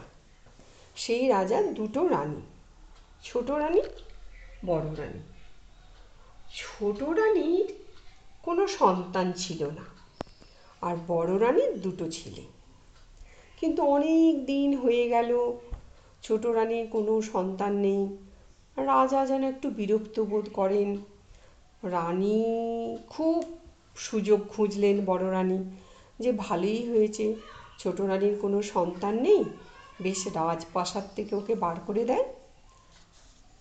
সেই 0.96 1.28
রাজার 1.28 1.74
দুটো 1.74 2.08
রানী, 2.08 2.42
ছোট 3.24 3.52
রানী, 3.52 3.82
বড় 4.66 4.96
রানী। 4.98 5.20
ছোট 6.56 7.04
রানীর 7.04 7.74
কোনো 8.44 8.68
সন্তান 8.68 9.32
ছিল 9.32 9.66
না 9.66 9.86
আর 10.82 10.96
বড় 11.08 11.40
রানীর 11.40 11.82
দুটো 11.82 12.12
ছেলে। 12.12 12.42
কিন্তু 13.60 13.84
অনেক 13.84 14.46
দিন 14.46 14.78
হয়ে 14.78 15.10
গেল 15.10 15.58
ছোট 16.28 16.44
রানীর 16.58 16.86
কোনো 16.92 17.14
সন্তান 17.34 17.74
নেই। 17.86 18.02
রাজা 18.78 19.22
যেন 19.26 19.44
একটু 19.44 19.68
বিরক্ত 19.70 20.16
বোধ 20.32 20.46
করেন। 20.54 20.90
রানী 21.84 22.40
খুব 23.10 23.42
সুযোগ 23.98 24.40
খুঁজলেন 24.50 24.98
বড় 25.06 25.26
রানী, 25.32 25.60
যে 26.20 26.30
ভালোই 26.46 26.82
হয়েছে। 26.92 27.26
ছোট 27.80 27.98
রানীর 28.02 28.36
কোনো 28.42 28.58
সন্তান 28.74 29.16
নেই? 29.22 29.42
বেশ 30.02 30.22
রাজপ্রাসাদ 30.40 31.06
থেকে 31.16 31.34
ওকে 31.36 31.54
বার 31.56 31.78
করে 31.88 32.04
দেয় 32.06 32.26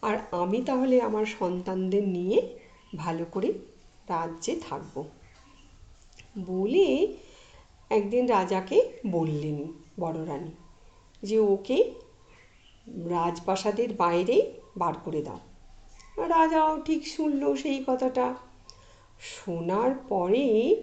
আর 0.03 0.17
আমি 0.43 0.59
তাহলে 0.63 0.97
আমার 1.01 1.27
সন্তানদের 1.39 2.05
নিয়ে 2.09 2.39
ভালো 2.97 3.25
করে 3.31 3.49
রাজ্যে 4.09 4.53
থাকব। 4.67 4.95
বলে 6.47 6.87
একদিন 7.91 8.25
রাজাকে 8.27 8.79
বললেন 9.07 9.59
বড় 10.01 10.19
রানী, 10.27 10.53
যে 11.23 11.39
ওকে 11.55 11.79
রাজপ্রাসাদের 12.89 13.93
বাইরে 13.93 14.53
বার 14.77 14.95
করে 15.05 15.23
দাও। 15.23 15.39
রাজাও 16.23 16.83
ঠিক 16.83 17.09
শুনল 17.09 17.55
সেই 17.57 17.85
কথাটা। 17.87 18.35
শোনার 19.21 19.91
পরে 20.09 20.77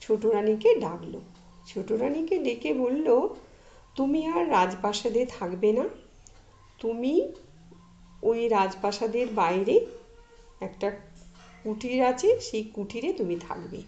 ছোট 0.00 0.26
রানীকে 0.26 0.74
ডাকলো। 0.74 1.20
ছোট 1.66 1.92
রানীকে 1.92 2.38
ডেকে 2.38 2.74
বলল, 2.74 3.28
তুমি 3.96 4.26
আর 4.26 4.50
রাজপ্রাসাদে 4.50 5.26
থাকবে 5.26 5.72
না। 5.72 5.88
তুমি 6.78 7.32
ওই 8.22 8.48
রাজপ্রাসাদের 8.48 9.26
বাইরে 9.34 9.86
একটা 10.60 10.90
কুটির 11.64 12.04
আছে, 12.04 12.40
সেই 12.40 12.62
কুটিরে 12.64 13.12
তুমি 13.12 13.36
থাকবে। 13.48 13.82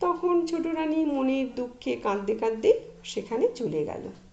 তখন 0.00 0.46
ছোট 0.46 0.66
রানী 0.66 1.04
মনের 1.04 1.54
দুঃখে 1.54 1.96
কাঁদতে 1.96 2.34
কাঁদতে 2.34 2.80
সেখানে 3.04 3.48
চলে 3.54 3.84
গেল। 3.84 4.25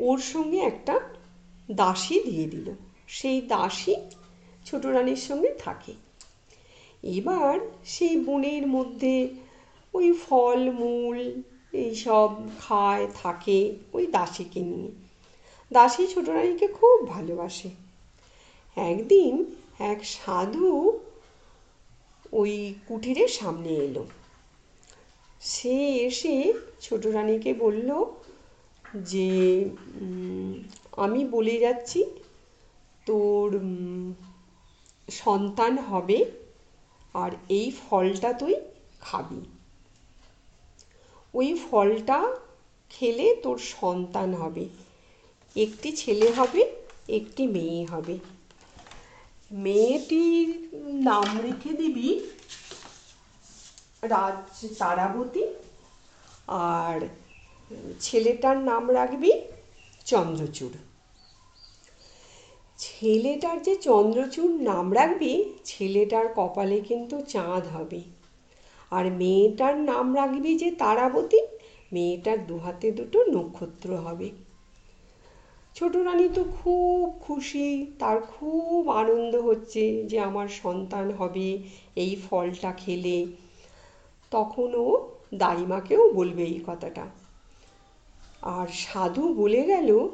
ওর 0.00 0.18
সঙ্গে 0.18 0.58
একটা 0.58 1.00
দাসী 1.70 2.22
দিয়ে 2.22 2.44
দিল। 2.44 2.74
সেই 3.08 3.40
দাসী 3.40 3.94
ছোট 4.64 4.86
রানীর 4.86 5.16
সঙ্গে 5.16 5.54
থাকে। 5.58 5.92
এবার 7.02 7.60
সেই 7.84 8.20
বনের 8.20 8.66
মধ্যে 8.66 9.28
ওই 9.94 10.12
ফল, 10.12 10.70
মূল 10.70 11.42
এইসব 11.72 12.30
খায়, 12.58 13.06
থাকে 13.22 13.76
ওই 13.92 14.06
দাসীকে 14.06 14.60
নিয়ে। 14.60 14.90
দাসী 15.72 16.06
ছোট 16.06 16.28
রানীকে 16.28 16.66
খুব 16.66 17.08
ভালোবাসে। 17.08 17.70
একদিন 18.76 19.44
এক 19.78 20.04
সাধু 20.04 20.98
ওই 22.32 22.74
কুটিরের 22.88 23.28
সামনে 23.28 23.68
এলো। 23.68 24.06
সে 25.40 25.86
এসে 25.86 26.52
ছোট 26.80 27.06
রানীকে 27.06 27.54
বলল 27.54 28.04
যে 28.94 29.30
আমি 30.96 31.24
বলে 31.24 31.58
যাচ্ছি, 31.58 32.04
তোর 33.06 33.60
সন্তান 35.10 35.78
হবে 35.78 36.24
আর 37.14 37.30
এই 37.48 37.70
ফলটা 37.70 38.32
তুই 38.32 38.54
খাবি। 39.00 39.40
ওই 41.34 41.54
ফলটা 41.54 42.36
খেলে 42.90 43.36
তোর 43.42 43.58
সন্তান 43.58 44.34
হবে। 44.34 44.68
একটি 45.56 45.92
ছেলে 45.92 46.32
হবে, 46.32 46.62
একটি 47.08 47.46
মেয়ে 47.46 47.86
হবে। 47.86 48.18
মেয়েটির 49.50 50.48
নাম 50.84 51.40
রেখে 51.40 51.72
দিবি 51.72 52.20
রাজ 54.02 54.66
তারাবতী 54.78 55.44
আর 56.48 57.00
ছেলেটার 58.00 58.56
নাম 58.56 58.90
রাখবি 58.90 59.32
চন্দ্রচূড়। 60.04 60.72
ছেলেটার 62.78 63.62
যে 63.62 63.76
চন্দ্রচূড় 63.76 64.62
নাম 64.62 64.94
রাখবি, 64.94 65.44
ছেলেটার 65.64 66.26
কপালে 66.36 66.80
কিন্তু 66.80 67.22
চাঁদ 67.22 67.66
হবে। 67.66 68.00
আর 68.90 69.12
মেয়েটার 69.12 69.78
নাম 69.78 70.14
রাখবি 70.14 70.58
যে 70.58 70.70
তারাবতী, 70.70 71.40
মেয়েটার 71.92 72.46
দুহাতে 72.46 72.92
দুটো 72.92 73.24
নক্ষত্র 73.24 73.96
হবে। 73.96 74.30
ছোট 75.74 75.96
রানী 75.96 76.28
তো 76.34 76.44
খুব 76.44 77.18
খুশি, 77.20 77.86
তার 77.98 78.20
খুব 78.20 78.90
আনন্দ 78.90 79.36
হচ্ছে 79.36 80.04
যে 80.04 80.20
আমার 80.20 80.48
সন্তান 80.48 81.10
হবে 81.10 81.58
এই 81.96 82.16
ফলটা 82.30 82.72
খেলে। 82.72 83.26
তখন 84.30 84.74
ও 84.74 85.08
দাইমাকেও 85.34 86.12
বলবে 86.12 86.44
এই 86.44 86.60
কথাটা। 86.66 87.23
আর 88.44 88.66
সাধু 88.68 89.34
বলে 89.34 89.62
গেল 89.62 90.08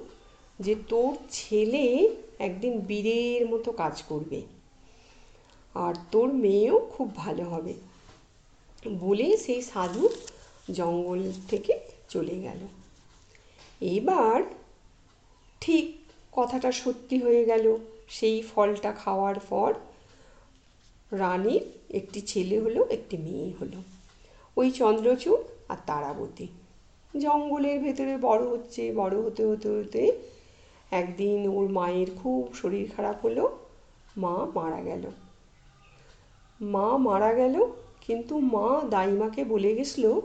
যে 0.61 0.75
তোর 0.89 1.17
ছেলে 1.31 2.17
একদিন 2.39 2.81
বীরের 2.81 3.49
মতো 3.49 3.73
কাজ 3.73 4.03
করবে 4.03 4.43
আর 5.75 5.95
তোর 6.11 6.33
মেয়েও 6.33 6.79
খুব 6.79 7.17
ভালো 7.17 7.45
হবে 7.45 7.75
বলে 9.01 9.37
সেই 9.37 9.63
সাধু 9.63 10.09
জঙ্গল 10.73 11.33
থেকে 11.49 11.79
চলে 12.09 12.41
গেল। 12.41 12.59
এবার 13.81 14.43
ঠিক 15.61 15.97
কথাটা 16.33 16.73
সত্যি 16.73 17.19
হয়ে 17.19 17.45
গেল। 17.45 17.79
সেই 18.09 18.43
ফলটা 18.43 18.93
খাওয়ার 18.93 19.35
পর 19.49 19.75
রানীর 21.13 21.63
একটি 21.91 22.21
ছেলে 22.21 22.61
হলো, 22.61 22.87
একটি 22.91 23.17
মেয়ে 23.17 23.53
হলো, 23.61 23.83
ওই 24.57 24.71
চন্দ্রচূড় 24.71 25.43
আর 25.69 25.77
তারাবতী। 25.87 26.49
জঙ্গলের 27.15 27.81
ভেতরে 27.81 28.19
বড় 28.19 28.47
হচ্ছে, 28.47 28.93
বড় 28.93 29.23
হতে 29.23 29.45
হতে 29.45 29.69
হতে 29.69 30.13
একদিন 30.93 31.49
ওর 31.49 31.69
মায়ের 31.69 32.11
খুব 32.23 32.55
শরীর 32.55 32.91
খারাপ 32.97 33.25
হলো, 33.25 33.59
মা 34.17 34.47
মারা 34.55 34.81
গেল। 34.83 35.11
মা 36.61 36.97
মারা 36.97 37.35
গেল, 37.35 37.67
কিন্তু 38.01 38.39
মা 38.39 38.81
দাইমাকে 38.91 39.45
বলে 39.45 39.75
গেছিল, 39.75 40.21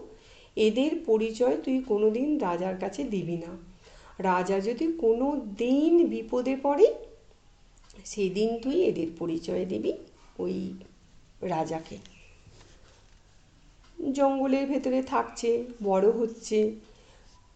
এদের 0.55 0.91
পরিচয় 1.05 1.57
তুই 1.57 1.83
কোনোদিন 1.87 2.39
রাজার 2.39 2.77
কাছে 2.77 3.03
দিবি 3.03 3.37
না। 3.37 3.57
রাজা 4.19 4.59
যদি 4.59 4.93
কোনো 4.97 5.41
দিন 5.57 6.07
বিপদে 6.07 6.55
পড়ে, 6.63 6.93
সেদিন 8.05 8.59
তুই 8.59 8.83
এদের 8.83 9.07
পরিচয় 9.19 9.65
দিবি 9.65 9.93
ওই 10.39 10.73
রাজাকে। 11.41 11.97
জঙ্গলের 14.13 14.67
ভেতরে 14.67 15.01
থাকছে, 15.01 15.65
বড় 15.83 16.11
হচ্ছে। 16.11 16.71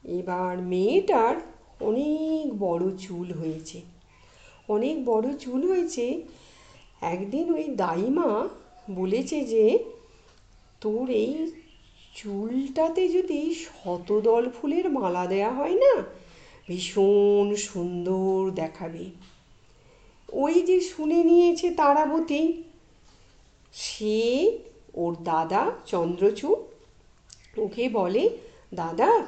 এবার 0.03 0.57
মেয়েটার 0.57 1.35
অনেক 1.81 2.59
বড় 2.59 2.97
চুল 2.97 3.31
হয়েছে। 3.31 3.81
অনেক 4.67 5.05
বড় 5.05 5.33
চুল 5.33 5.71
হয়েছে। 5.71 6.21
একদিন 7.01 7.53
ওই 7.53 7.63
দাইমা 7.63 8.47
বলেছে 8.91 9.41
যে, 9.41 9.79
তোর 10.81 11.09
এই 11.09 11.51
চুলটাতে 12.15 13.07
যদি 13.07 13.55
শতদল 13.55 14.49
ফুলের 14.49 14.89
মালা 14.89 15.27
দেয়া 15.27 15.53
হয় 15.53 15.73
না, 15.73 16.03
ভীষণ 16.67 17.55
সুন্দর 17.55 18.51
দেখাবে। 18.51 19.05
ওই 20.33 20.53
যে 20.53 20.81
শুনে 20.81 21.23
নিয়েছে 21.23 21.71
তারাবতী, 21.71 22.63
সে 23.73 24.59
ওর 24.93 25.15
দাদা 25.23 25.71
চন্দ্রচূড় 25.85 26.59
ওকে 27.57 27.89
বলে, 27.89 28.29
দাদা, 28.73 29.25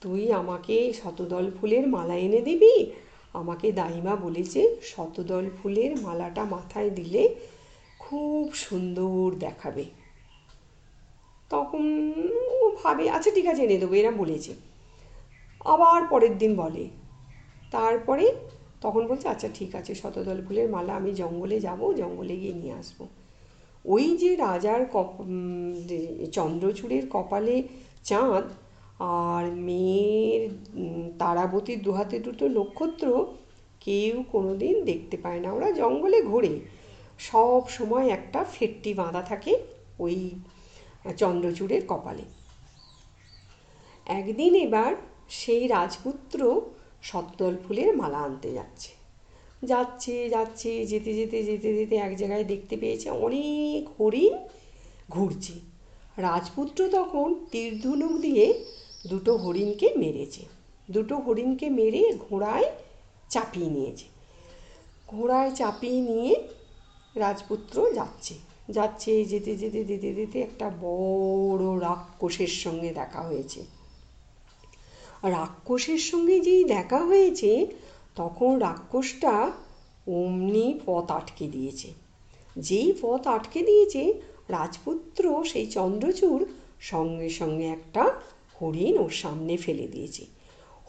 তুই 0.00 0.32
আমাকে 0.32 0.92
শতদল 0.92 1.50
ফুলের 1.60 1.88
মালা 1.88 2.16
এনে 2.16 2.40
দিবি? 2.40 2.90
আমাকে 3.32 3.72
দাইমা 3.72 4.16
বলেছে, 4.16 4.76
শতদল 4.82 5.50
ফুলের 5.62 6.00
মালাটা 6.00 6.44
মাথায় 6.44 6.90
দিলে 6.90 7.34
খুব 7.98 8.54
সুন্দর 8.54 9.38
দেখাবে। 9.38 9.84
তখন 11.50 12.12
ও 12.50 12.70
ভাবে 12.84 13.10
আচ্ছা 13.10 13.30
ঠিক 13.30 13.46
আছে, 13.46 13.62
এনে 13.62 13.78
দেবো। 13.78 13.94
এরা 13.94 14.10
বলেছে। 14.10 14.54
আবার 15.64 16.06
পরের 16.10 16.38
দিন 16.38 16.56
বলে। 16.56 16.88
তারপরে 17.70 18.34
তখন 18.80 19.06
বলছে 19.06 19.28
আচ্ছা 19.28 19.48
ঠিক 19.54 19.74
আছে, 19.74 19.94
শতদল 19.94 20.44
ফুলের 20.48 20.68
মালা 20.68 20.94
আমি 20.94 21.14
জঙ্গলে 21.14 21.60
যাব, 21.60 21.92
জঙ্গলে 21.92 22.36
গিয়ে 22.36 22.52
নিয়ে 22.52 22.72
আসব। 22.72 23.06
ওই 23.84 24.16
যে 24.16 24.36
রাজার 24.36 24.86
কপ 24.92 25.10
চন্দ্রচূড়ের 26.32 27.02
কপালে 27.10 27.68
চাঁদ 28.04 28.44
আর 28.98 29.52
মেয়ের 29.52 30.50
তারাবতীর 31.18 31.82
দুহাতে 31.82 32.18
দুটো 32.18 32.48
নক্ষত্র 32.48 33.26
কেউ 33.80 34.24
কোনোদিন 34.32 34.84
দেখতে 34.84 35.16
পায় 35.16 35.40
না। 35.40 35.52
ওরা 35.52 35.72
জঙ্গলে 35.72 36.22
ঘোরে। 36.22 36.60
সব 37.18 37.68
সময় 37.68 38.08
একটা 38.08 38.44
ফেটটি 38.44 38.94
বাঁধা 38.94 39.22
থাকে 39.22 39.58
ওই 39.98 40.30
চন্দ্রচূড়ের 41.16 41.82
কপালে। 41.88 42.22
একদিন 44.06 44.54
এবার 44.54 44.94
সেই 45.28 45.68
রাজপুত্র 45.68 46.60
সত্তল 47.02 47.56
ফুলের 47.68 47.96
মালা 47.96 48.18
আনতে 48.18 48.52
যাচ্ছে। 48.52 48.99
যাচ্ছে 49.62 50.28
যাচ্ছে, 50.28 50.86
যেতে 50.86 51.14
যেতে 51.14 51.42
যেতে 51.42 51.76
যেতে 51.76 51.96
এক 51.96 52.16
জায়গায় 52.16 52.44
দেখতে 52.44 52.76
পেয়েছে, 52.76 53.10
অনেক 53.10 54.02
হরিণ 54.02 54.38
ঘুরছে। 55.10 55.52
রাজপুত্র 56.16 56.88
তখন 56.92 57.46
তীর 57.50 57.80
ধনুক 57.80 58.12
দিয়ে 58.12 58.64
দুটো 59.06 59.36
হরিণকে 59.36 59.94
মেরেছে। 59.96 60.44
দুটো 60.90 61.16
হরিণকে 61.16 61.68
মেরে 61.68 62.12
ঘোড়ায় 62.30 62.64
চাপিয়ে 63.28 63.66
নিয়েছে। 63.66 64.04
ঘোড়ায় 65.06 65.50
চাপিয়ে 65.50 66.00
নিয়ে 66.00 66.42
রাজপুত্র 67.16 67.92
যাচ্ছে। 67.94 68.34
যাচ্ছে, 68.70 69.24
যেতে 69.24 69.56
যেতে 69.56 69.84
যেতে 69.84 70.14
যেতে 70.14 70.40
একটা 70.40 70.70
বড় 70.80 71.80
রাক্ষসের 71.80 72.46
সঙ্গে 72.46 72.92
দেখা 72.92 73.22
হয়েছে। 73.22 73.60
রাক্ষসের 75.22 75.98
সঙ্গে 75.98 76.40
যেই 76.40 76.64
দেখা 76.64 76.98
হয়েছে 76.98 77.66
তখন 78.14 78.58
রাক্ষসটা 78.58 79.52
অমনি 80.06 80.80
পথ 80.86 81.10
আটকে 81.10 81.46
দিয়েছে। 81.46 81.92
যেই 82.56 82.92
পথ 83.00 83.26
আটকে 83.26 83.62
দিয়েছে, 83.62 84.12
রাজপুত্র 84.48 85.44
সেই 85.44 85.66
চন্দ্রচূড় 85.66 86.44
সঙ্গে 86.80 87.28
সঙ্গে 87.28 87.66
একটা 87.66 88.12
হরিণ 88.62 88.98
ওর 88.98 89.10
সামনে 89.10 89.56
ফেলে 89.56 89.88
দিয়েছে। 89.88 90.26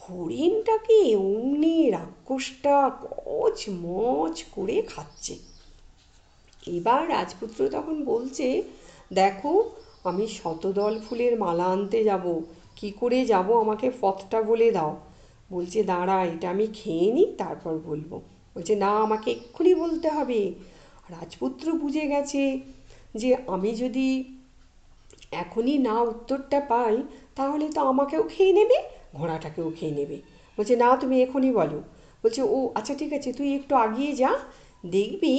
হরিণটাকে 0.02 1.16
অমনি 1.16 1.90
রাক্ষসটা 1.90 2.92
কচ 3.02 3.66
মচ 3.70 4.44
করে 4.52 4.82
খাচ্ছে। 4.82 5.38
এবার 6.68 7.10
রাজপুত্র 7.10 7.70
তখন 7.70 8.06
বলছে, 8.06 8.64
দেখো, 9.14 9.72
আমি 10.04 10.28
শতদল 10.28 11.00
ফুলের 11.10 11.40
মালা 11.40 11.66
আনতে 11.66 12.04
যাব। 12.04 12.42
কি 12.76 12.92
করে 12.92 13.26
যাব 13.26 13.60
আমাকে 13.60 13.92
পথটা 14.02 14.42
বলে 14.42 14.72
দাও। 14.72 14.98
বলছে, 15.52 15.80
দাঁড়া, 15.84 16.18
এটা 16.34 16.48
আমি 16.50 16.66
খেয়ে 16.80 17.08
নিই, 17.12 17.28
তারপর 17.38 17.74
বলব। 17.90 18.12
বলছে, 18.56 18.74
না, 18.76 18.92
আমাকে 19.06 19.28
এক্ষুনি 19.32 19.74
বলতে 19.76 20.08
হবে। 20.18 20.40
রাজপুত্র 21.10 21.66
বুঝে 21.74 22.06
গেছে 22.08 22.44
যে 23.22 23.30
আমি 23.48 23.72
যদি 23.84 24.08
এখনই 25.44 25.78
না 25.88 25.96
উত্তরটা 26.12 26.60
পাই, 26.72 26.96
তাহলে 27.36 27.66
তো 27.76 27.80
আমাকেও 27.92 28.24
খেয়ে 28.34 28.54
নেবে, 28.54 28.78
ঘোড়াটাকেও 29.16 29.70
খেয়ে 29.80 29.96
নেবে। 30.00 30.18
বলছে, 30.58 30.76
না, 30.76 30.88
তুমি 31.02 31.16
এখনই 31.22 31.52
বলো। 31.52 31.80
বলছে, 32.24 32.42
ও 32.56 32.58
আচ্ছা 32.76 32.94
ঠিক 32.96 33.12
আছে, 33.18 33.30
তুই 33.34 33.50
একটু 33.56 33.74
আগিয়ে 33.76 34.12
যা, 34.22 34.32
দেখবি 34.96 35.34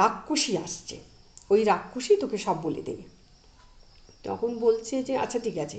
রাক্ষসী 0.00 0.52
আসছে। 0.56 0.96
ওই 1.50 1.60
রাক্ষসী 1.64 2.12
তোকে 2.16 2.38
সব 2.38 2.56
বলে 2.62 2.82
দেবে। 2.88 3.04
তখন 4.24 4.50
বলছে 4.58 4.94
যে 5.02 5.14
আচ্ছা 5.24 5.38
ঠিক 5.38 5.56
আছে। 5.64 5.78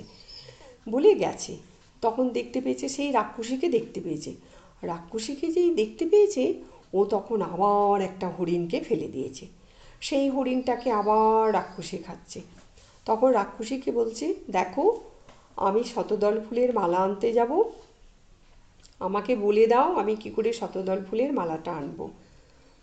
বলে 0.88 1.14
গেছে। 1.14 1.56
তখন 2.00 2.28
দেখতে 2.28 2.60
পেয়েছে 2.60 2.88
সেই 2.88 3.12
রাক্ষসীকে 3.12 3.68
দেখতে 3.68 4.00
পেয়েছে। 4.00 4.34
রাক্ষসীকে 4.82 5.46
যেই 5.46 5.74
দেখতে 5.74 6.06
পেয়েছে, 6.06 6.54
ও 6.92 7.04
তখন 7.04 7.42
আবার 7.42 8.00
একটা 8.00 8.28
হরিণকে 8.28 8.80
ফেলে 8.80 9.08
দিয়েছে। 9.08 9.46
সেই 10.00 10.30
হরিণটাকে 10.30 10.90
আবার 10.90 11.52
রাক্ষসী 11.52 11.96
খাচ্ছে। 11.96 12.40
তখন 13.04 13.28
রাক্ষসীকে 13.28 13.92
বলছে, 13.92 14.34
দেখো, 14.50 15.00
আমি 15.56 15.84
শতদল 15.84 16.40
ফুলের 16.48 16.74
মালা 16.74 16.98
আনতে 16.98 17.32
যাব। 17.32 17.64
আমাকে 19.00 19.36
বলে 19.36 19.66
দাও 19.66 19.94
আমি 19.94 20.16
কি 20.16 20.30
করে 20.30 20.52
শতদল 20.52 21.04
ফুলের 21.10 21.32
মালাটা 21.32 21.72
আনব। 21.72 22.10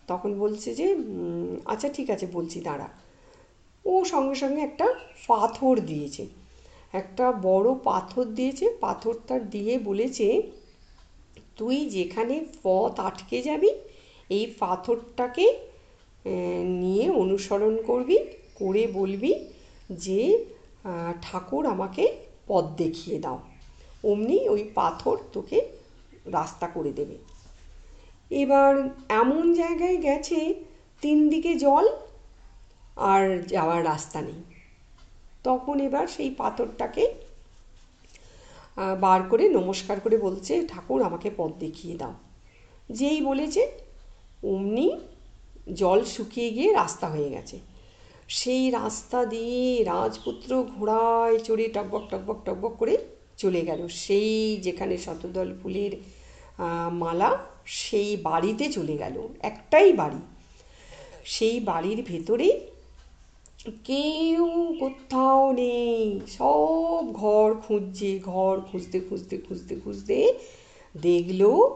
তখন 0.08 0.40
বলছে 0.40 0.76
যে 0.76 0.96
আচ্ছা 1.66 1.90
ঠিক 1.90 2.10
আছে, 2.10 2.28
বলছি, 2.34 2.62
দাঁড়া। 2.62 2.90
ও 3.86 4.04
সঙ্গে 4.04 4.36
সঙ্গে 4.36 4.62
একটা 4.62 4.94
পাথর 5.28 5.80
দিয়েছে। 5.80 6.39
একটা 6.94 7.32
বড় 7.32 7.68
পাথর 7.84 8.24
দিয়েছে। 8.24 8.66
পাথরটা 8.82 9.40
দিয়ে 9.40 9.74
বলেছে, 9.80 10.28
তুই 11.58 11.78
যেখানে 11.90 12.36
পথ 12.64 13.00
আটকে 13.00 13.42
যাবি, 13.42 13.72
এই 14.30 14.46
পাথরটাকে 14.60 15.46
নিয়ে 16.82 17.10
অনুসরণ 17.10 17.82
করবি, 17.82 18.18
করে 18.56 18.88
বলবি 18.88 19.34
যে 19.90 20.22
ঠাকুর 21.22 21.66
আমাকে 21.66 22.04
পথ 22.48 22.66
দেখিয়ে 22.78 23.20
দাও। 23.20 23.40
অমনি 24.04 24.38
ওই 24.50 24.64
পাথর 24.76 25.16
তোকে 25.34 25.58
রাস্তা 26.26 26.68
করে 26.68 26.92
দেবে। 26.92 27.18
এবার 28.32 28.74
এমন 29.10 29.54
জায়গায় 29.54 29.98
গেছে 29.98 30.40
তিন 31.04 31.30
দিকে 31.30 31.56
জল 31.56 31.86
আর 32.98 33.24
যাওয়ার 33.48 33.86
রাস্তা 33.86 34.22
নেই। 34.22 34.42
তখন 35.44 35.80
এবার 35.80 36.08
সেই 36.08 36.30
পাথরটাকে 36.30 37.14
বার 39.02 39.24
করে 39.24 39.50
নমস্কার 39.50 40.00
করে 40.00 40.18
বলছে, 40.18 40.68
ঠাকুর, 40.68 41.02
আমাকে 41.02 41.32
পথ 41.38 41.52
দেখিয়ে 41.60 41.98
দাও। 41.98 42.14
যেই 42.90 43.22
বলেছে, 43.22 43.72
অমনি 44.44 44.92
জল 45.74 46.04
শুকিয়ে 46.04 46.50
গিয়ে 46.50 46.74
রাস্তা 46.74 47.08
হয়ে 47.08 47.30
গেছে। 47.30 47.60
সেই 48.28 48.70
রাস্তা 48.70 49.26
দিয়ে 49.26 49.84
রাজপুত্র 49.84 50.64
ঘোড়ায় 50.64 51.40
চড়ে 51.40 51.68
টকবক 51.68 52.04
টকবক 52.10 52.38
টকবক 52.46 52.74
করে 52.78 52.98
চলে 53.38 53.62
গেল। 53.62 53.88
সেই 53.88 54.58
যেখানে 54.58 54.98
শতদল 54.98 55.50
ফুলের 55.64 55.92
মালা, 56.92 57.38
সেই 57.66 58.18
বাড়িতে 58.18 58.72
চলে 58.72 58.98
গেল। 58.98 59.28
একটাই 59.40 59.94
বাড়ি। 59.94 60.22
সেই 61.26 61.60
বাড়ির 61.60 62.04
ভেতরে 62.04 62.48
কেউ 63.66 64.76
কোথাও 64.80 65.52
নেই। 65.52 66.20
সব 66.28 67.14
ঘর 67.14 67.54
খুঁজছে, 67.54 68.20
ঘর 68.20 68.62
খুঁজতে 68.72 69.00
খুঁজতে 69.00 69.38
খুঁজতে 69.38 69.76
খুঁজতে 69.76 70.34
দেখল 70.96 71.70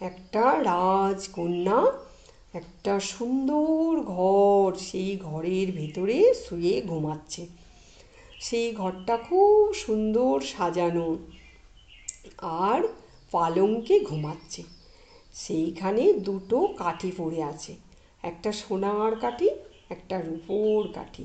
একটা 0.00 0.62
রাজকন্যা 0.62 1.92
একটা 2.54 3.00
সুন্দর 3.00 4.00
ঘর 4.00 4.74
সেই 4.78 5.16
ঘরের 5.16 5.72
ভেতরে 5.72 6.34
শুয়ে 6.34 6.82
ঘুমাচ্ছে। 6.82 7.46
সেই 8.40 8.72
ঘরটা 8.72 9.16
খুব 9.16 9.74
সুন্দর 9.74 10.40
সাজানো 10.40 11.16
আর 12.38 12.88
পালঙ্কে 13.30 14.00
ঘুমাচ্ছে। 14.00 14.62
সেইখানে 15.34 16.12
দুটো 16.12 16.68
কাঠি 16.78 17.12
পড়ে 17.16 17.42
আছে। 17.42 17.74
একটা 18.22 18.52
সোনার 18.52 19.16
কাঠি 19.16 19.50
একটা 19.94 20.16
রূপোর 20.20 20.80
কাঠি। 20.94 21.24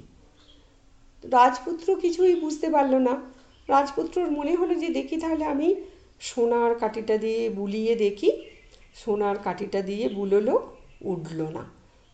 রাজপুত্র 1.24 1.88
কিছুই 1.96 2.34
বুঝতে 2.36 2.68
পারল 2.70 2.94
না। 3.08 3.14
রাজপুত্রর 3.70 4.32
মনে 4.32 4.54
হলো 4.56 4.74
যে 4.76 4.90
দেখি 4.90 5.16
তাহলে 5.18 5.44
আমি 5.46 5.68
সোনার 6.20 6.72
কাঠিটা 6.76 7.16
দিয়ে 7.18 7.42
বুলিয়ে 7.50 7.94
দেখি। 7.96 8.30
সোনার 8.96 9.38
কাঠিটা 9.38 9.80
দিয়ে 9.82 10.06
বুলোলো, 10.10 10.56
উঠল 11.02 11.40
না। 11.42 11.64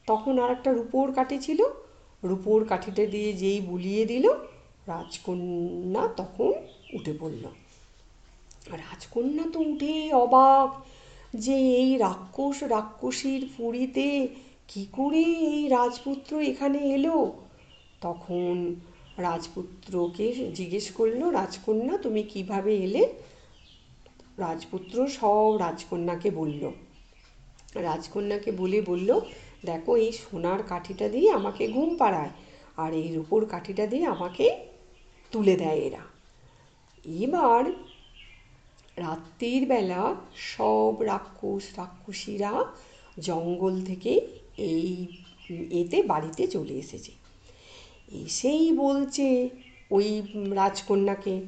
তখন 0.07 0.33
আর 0.39 0.51
একটা 0.51 0.69
রূপোর 0.73 1.07
কাঠি 1.13 1.37
ছিল। 1.37 1.59
রূপোর 2.23 2.59
কাঠিটা 2.65 3.05
দিয়ে 3.05 3.33
যেই 3.33 3.59
বুলিয়ে 3.61 4.03
দিল, 4.05 4.25
রাজকন্যা 4.87 6.03
তখন 6.17 6.51
উঠে 6.93 7.13
পড়ল। 7.19 7.45
রাজকন্যা 8.71 9.45
তো 9.53 9.59
উঠে 9.59 9.93
অবাক 10.13 10.69
যে 11.37 11.55
এই 11.75 11.97
রাক্ষস, 11.97 12.57
রাক্ষসীর 12.63 13.43
পুরীতে 13.57 14.07
কি 14.67 14.87
করে 14.91 15.23
এই 15.23 15.67
রাজপুত্র 15.67 16.39
এখানে 16.39 16.77
এলো? 16.77 17.31
তখন 18.01 18.75
রাজপুত্রকে 19.17 20.51
জিজ্ঞেস 20.53 20.91
করল, 20.91 21.23
রাজকন্যা, 21.23 21.97
তুমি 21.97 22.23
কীভাবে 22.23 22.75
এলে? 22.75 23.13
রাজপুত্র 24.37 25.07
সব 25.07 25.57
রাজকন্যাকে 25.57 26.29
বলল। 26.29 26.71
রাজকন্যাকে 27.75 28.51
বলে 28.51 28.81
বলল, 28.81 29.19
দেখো, 29.65 29.95
এই 29.95 30.11
সোনার 30.11 30.63
কাঠিটা 30.63 31.09
দিয়ে 31.09 31.31
আমাকে 31.31 31.67
ঘুম 31.67 31.95
পাড়ায়, 31.95 32.29
আর 32.77 32.93
এই 32.93 33.15
রূপোর 33.15 33.45
কাঠিটা 33.45 33.87
দিয়ে 33.87 34.05
আমাকে 34.05 34.45
তুলে 35.31 35.55
দেয় 35.55 35.79
এরা। 35.79 36.03
এবার 37.05 37.63
রাত্রির 38.97 39.65
বেলা 39.65 40.15
সব 40.35 41.01
রাক্ষস, 41.01 41.79
রাক্ষসীরা 41.79 42.65
জঙ্গল 43.19 43.81
থেকে 43.81 44.27
এই 44.57 45.07
এতে 45.71 46.03
বাড়িতে 46.03 46.47
চলে 46.47 46.73
এসেছে। 46.73 47.11
এসেই 48.11 48.71
বলছে 48.71 49.49
ওই 49.91 50.21
রাজকন্যাকে, 50.51 51.41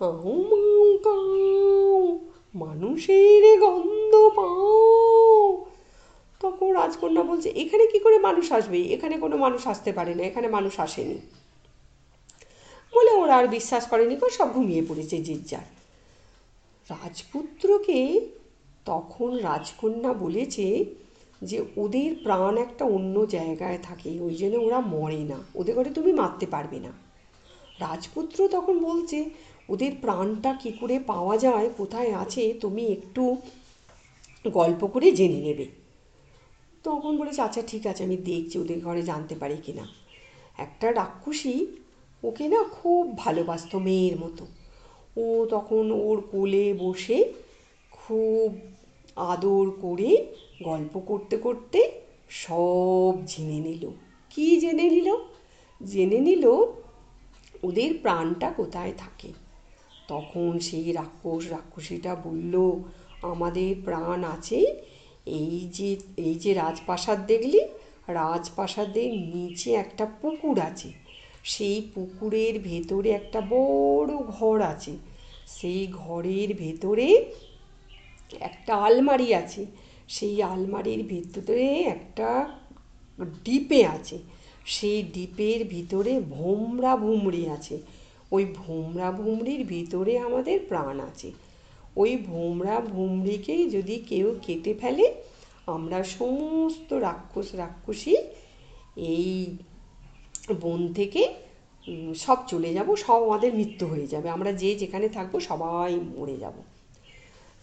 হাউ, 0.00 0.32
মাউ, 0.42 0.98
কাউ, 0.98 2.18
মানুষের 2.54 3.60
গন্ধ 3.60 4.30
পাও। 4.36 5.66
তখন 6.40 6.70
রাজকন্যা 6.70 7.22
বলছে, 7.22 7.48
এখানে 7.48 7.86
কি 7.86 7.98
করে 7.98 8.18
মানুষ 8.18 8.52
আসবে? 8.52 8.82
এখানে 8.82 9.18
কোনো 9.18 9.36
মানুষ 9.36 9.66
আসতে 9.66 9.92
পারে 9.92 10.14
না, 10.14 10.22
এখানে 10.22 10.48
মানুষ 10.48 10.80
আসেনি। 10.80 11.18
বলে 12.94 13.10
ওরা 13.10 13.36
আর 13.36 13.48
বিশ্বাস 13.48 13.86
করেনি 13.86 14.16
কো 14.16 14.28
সব 14.30 14.52
ঘুমিয়ে 14.52 14.82
পড়েছে 14.88 15.22
যে 15.22 15.34
যার। 15.34 15.64
রাজপুত্রকে 16.90 18.28
তখন 18.84 19.36
রাজকন্যা 19.36 20.12
বলেছে 20.12 20.84
যে 21.42 21.64
ওদের 21.76 22.14
প্রাণ 22.22 22.56
একটা 22.56 22.84
অন্য 22.84 23.26
জায়গায় 23.26 23.78
থাকে, 23.82 24.20
ওই 24.20 24.34
জন্য 24.34 24.56
ওরা 24.56 24.80
মরে 24.80 25.18
না। 25.18 25.38
ওদের 25.54 25.74
করে 25.74 25.90
তুমি 25.90 26.12
মারতে 26.12 26.46
পারবে 26.46 26.78
না। 26.78 26.92
রাজপুত্র 27.80 28.48
তখন 28.48 28.78
বলছে, 28.78 29.30
ওদের 29.68 29.92
প্রাণটা 30.00 30.54
কি 30.54 30.72
করে 30.72 30.98
পাওয়া 30.98 31.38
যায়, 31.38 31.70
কোথায় 31.76 32.12
আছে, 32.14 32.54
তুমি 32.60 32.86
একটু 32.86 33.36
গল্প 34.48 34.86
করে 34.86 35.12
জেনে 35.12 35.40
নেবে। 35.40 35.66
তখন 36.84 37.16
বলেছে 37.16 37.42
আচ্ছা 37.42 37.62
ঠিক 37.66 37.86
আছে, 37.86 38.04
আমি 38.04 38.16
দেখছি 38.16 38.58
ওদের 38.58 38.80
ঘরে 38.80 39.02
জানতে 39.02 39.34
পারি 39.34 39.56
কি 39.56 39.72
না। 39.72 39.88
একটা 40.58 40.92
রাক্ষসী 40.92 41.66
ওকে 42.22 42.48
না 42.48 42.64
খুব 42.64 43.18
ভালোবাসত 43.18 43.76
মেয়ের 43.76 44.18
মতো। 44.18 44.46
ও 45.16 45.46
তখন 45.50 45.90
ওর 45.90 46.22
কোলে 46.32 46.74
বসে 46.78 47.32
খুব 47.90 48.58
আদর 49.16 49.70
করে 49.70 50.26
গল্প 50.64 51.00
করতে 51.00 51.36
করতে 51.36 51.78
সব 52.28 53.14
জেনে 53.26 53.58
নিল। 53.60 53.90
কি 54.30 54.46
জেনে 54.56 54.86
নিল? 54.90 55.08
জেনে 55.86 56.18
নিল 56.18 56.44
ওদের 57.62 57.90
প্রাণটা 58.02 58.48
কোথায় 58.56 58.92
থাকে। 58.96 59.28
তখন 60.08 60.58
সেই 60.58 60.92
রাক্ষস 60.92 61.50
রাক্ষসীটা 61.50 62.14
বলল, 62.14 62.54
আমাদের 63.22 63.76
প্রাণ 63.84 64.24
আছে 64.24 64.58
এই 65.26 65.68
যে 65.72 65.96
এই 66.16 66.34
যে 66.34 66.54
রাজপ্রাসাদ 66.54 67.26
দেখলি? 67.26 67.60
রাজপ্রাসাদের 68.08 69.10
নিচে 69.14 69.72
একটা 69.74 70.04
পুকুর 70.20 70.60
আছে। 70.60 70.92
সেই 71.44 71.90
পুকুরের 71.94 72.60
ভেতরে 72.60 73.10
একটা 73.10 73.40
বড় 73.50 74.12
ঘর 74.16 74.62
আছে। 74.62 74.92
সেই 75.46 75.86
ঘরের 75.92 76.54
ভেতরে 76.54 77.06
একটা 78.40 78.72
আলমারি 78.76 79.34
আছে। 79.34 79.66
সেই 80.08 80.42
আলমারির 80.42 81.02
ভেতরে 81.06 81.80
একটা 81.80 82.48
ডিপে 83.44 83.86
আছে। 83.86 84.18
সেই 84.66 85.02
ডিপের 85.02 85.64
ভিতরে 85.64 86.20
ভোমরা 86.20 86.96
ভুমরি 86.96 87.48
আছে। 87.48 87.78
ওই 88.30 88.44
ভোমরা 88.54 89.12
ভুমরির 89.12 89.66
ভিতরে 89.66 90.18
আমাদের 90.18 90.60
প্রাণ 90.68 91.00
আছে। 91.00 91.32
ওই 91.96 92.16
ভোমরা 92.16 92.80
ভুমরিকে 92.80 93.70
যদি 93.70 93.96
কেউ 94.08 94.38
কেটে 94.42 94.74
ফেলে, 94.74 95.14
আমরা 95.66 96.04
সমস্ত 96.04 96.92
রাক্ষস 96.92 97.54
রাক্ষসী 97.54 98.16
এই 98.96 99.56
বন 100.60 100.92
থেকে 100.92 101.34
সব 102.14 102.36
চলে 102.48 102.74
যাব, 102.74 102.96
সব 102.96 103.22
আমাদের 103.22 103.54
মৃত্যু 103.54 103.86
হয়ে 103.86 104.06
যাবে। 104.06 104.28
আমরা 104.28 104.52
যে 104.52 104.74
যেখানে 104.74 105.08
থাকব 105.08 105.40
সবাই 105.40 106.00
মরে 106.16 106.36
যাব। 106.36 106.52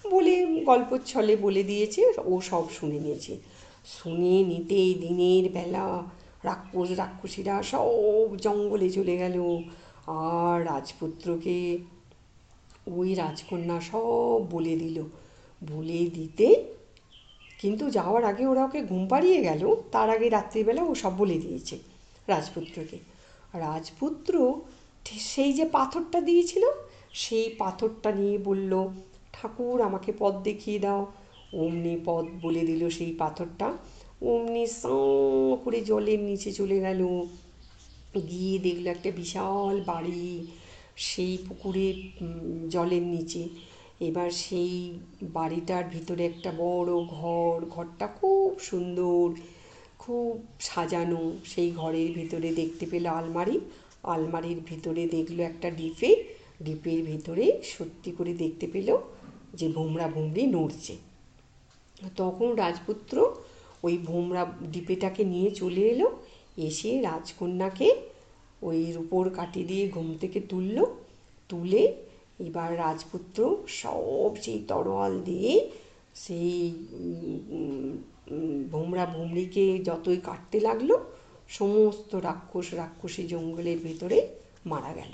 বলে 0.10 0.46
গল্প 0.46 0.98
ছলে 1.06 1.36
বলে 1.36 1.64
দিয়েছে, 1.64 2.02
ও 2.26 2.42
সব 2.42 2.70
শুনে 2.70 3.00
নিয়েছে। 3.00 3.38
শুনে 3.86 4.44
নিতেই 4.44 4.94
দিনের 4.94 5.52
বেলা 5.52 6.04
রাক্ষস, 6.44 6.98
রাক্ষসীরা 6.98 7.64
সব 7.64 8.38
জঙ্গলে 8.38 8.90
চলে 8.90 9.18
গেল। 9.18 9.62
আর 10.08 10.66
রাজপুত্রকে 10.66 11.78
ওই 12.88 13.14
রাজকন্যা 13.14 13.82
সব 13.82 14.48
বলে 14.52 14.76
দিল। 14.76 15.04
বলে 15.68 16.10
দিতে 16.14 16.64
কিন্তু 17.60 17.90
যাওয়ার 17.90 18.24
আগে 18.24 18.46
ওরা 18.46 18.66
ওকে 18.66 18.82
ঘুম 18.82 19.08
পাড়িয়ে 19.08 19.42
গেল। 19.42 19.76
তার 19.92 20.10
আগে 20.10 20.30
রাত্রিবেলা 20.30 20.84
ও 20.84 20.96
সব 20.96 21.18
বলে 21.18 21.38
দিয়েছে 21.40 21.80
রাজপুত্রকে। 22.28 22.98
রাজপুত্র 23.54 24.62
সেই 25.20 25.54
যে 25.54 25.66
পাথরটা 25.66 26.22
দিয়েছিল, 26.22 26.68
সেই 27.14 27.56
পাথরটা 27.58 28.12
নিয়ে 28.12 28.38
বলল 28.38 28.88
ঠাকুর 29.42 29.82
আমাকে 29.82 30.12
পথ 30.20 30.34
দেখিয়ে 30.44 30.80
দাও। 30.80 31.02
অমনি 31.54 31.98
পথ 32.06 32.26
বলে 32.42 32.60
দিল 32.60 32.90
সেই 32.90 33.14
পাথরটা। 33.14 33.78
অমনি 34.22 34.68
সাঁ 34.68 35.58
করে 35.64 35.82
জলের 35.82 36.20
নিচে 36.20 36.52
চলে 36.52 36.80
গেল। 36.80 37.02
গিয়ে 38.30 38.60
দেখল 38.60 38.88
একটা 38.88 39.12
বিশাল 39.12 39.82
বাড়ি 39.82 40.48
সেই 40.96 41.38
পুকুরের 41.48 41.96
জলের 42.70 43.02
নিচে। 43.04 43.50
এবার 44.00 44.30
সেই 44.32 45.00
বাড়িটার 45.24 45.84
ভিতরে 45.84 46.26
একটা 46.26 46.52
বড় 46.58 46.92
ঘর। 47.06 47.66
ঘরটা 47.66 48.08
খুব 48.08 48.60
সুন্দর, 48.60 49.26
খুব 50.00 50.44
সাজানো। 50.60 51.34
সেই 51.46 51.72
ঘরের 51.72 52.10
ভিতরে 52.12 52.50
দেখতে 52.52 52.86
পেল 52.86 53.06
আলমারি। 53.06 53.60
আলমারির 54.04 54.60
ভিতরে 54.66 55.08
দেখল 55.08 55.40
একটা 55.40 55.70
ডিপে। 55.70 56.24
ডিপের 56.64 57.04
ভিতরে 57.04 57.62
সত্যি 57.64 58.12
করে 58.12 58.34
দেখতে 58.34 58.68
পেল 58.68 58.98
যে 59.54 59.68
ভোমরা 59.68 60.08
ভুমরি 60.08 60.44
নড়ছে। 60.48 60.96
তখন 62.18 62.50
রাজপুত্র 62.54 63.16
ওই 63.84 63.98
ভোমরা 63.98 64.44
ডিপেটাকে 64.72 65.24
নিয়ে 65.26 65.50
চলে 65.52 65.82
এলো, 65.82 66.08
এসে 66.58 66.92
রাজকন্যাকে 67.02 67.88
ওই 68.62 68.80
রূপোর 68.92 69.26
কাটি 69.30 69.62
দিয়ে 69.64 69.86
ঘুম 69.90 70.08
থেকে 70.22 70.40
তুলল, 70.42 70.78
তুলে 71.50 71.84
এবার 72.40 72.70
রাজপুত্র 72.78 73.40
সব 73.68 74.32
সেই 74.42 74.60
তরোয়াল 74.68 75.14
দিয়ে 75.22 75.54
সেই 76.16 76.74
ভোমরা 78.72 79.06
ভুমরিকে 79.06 79.66
যতই 79.80 80.20
কাটতে 80.24 80.58
লাগল, 80.60 80.90
সমস্ত 81.50 82.12
রাক্ষস 82.16 82.68
রাক্ষসী 82.74 83.24
জঙ্গলের 83.28 83.80
ভেতরে 83.84 84.18
মারা 84.66 84.94
গেল। 84.94 85.14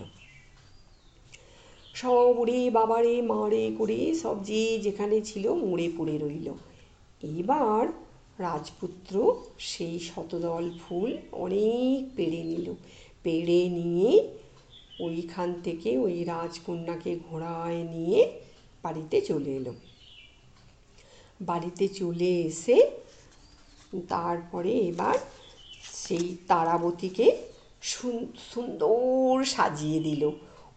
সব 2.00 2.34
ওরে 2.42 2.60
বাবারে 2.70 3.14
মারে 3.34 3.64
করে 3.78 4.00
সব 4.16 4.38
যে 4.44 4.62
যেখানে 4.86 5.18
ছিল 5.22 5.46
মরে 5.64 5.88
পড়ে 5.98 6.16
রইল। 6.18 6.48
এবার 7.24 7.84
রাজপুত্র 8.40 9.14
সেই 9.72 9.96
শতদল 10.00 10.66
ফুল 10.82 11.12
অনেক 11.44 12.00
পেড়ে 12.18 12.42
নিল। 12.52 12.68
পেড়ে 13.24 13.62
নিয়ে 13.70 14.12
ওইখান 15.00 15.50
থেকে 15.64 15.90
ওই 15.98 16.16
রাজকন্যাকে 16.24 17.12
ঘোড়ায় 17.28 17.82
নিয়ে 17.94 18.20
বাড়িতে 18.84 19.18
চলে 19.22 19.52
এলো। 19.56 19.74
বাড়িতে 21.42 21.86
চলে 22.00 22.30
এসে 22.42 22.78
তারপরে 24.10 24.72
এবার 24.92 25.18
সেই 26.04 26.28
তারাবতীকে 26.48 27.28
সুন্দর 28.52 29.32
সাজিয়ে 29.54 30.00
দিল। 30.00 30.24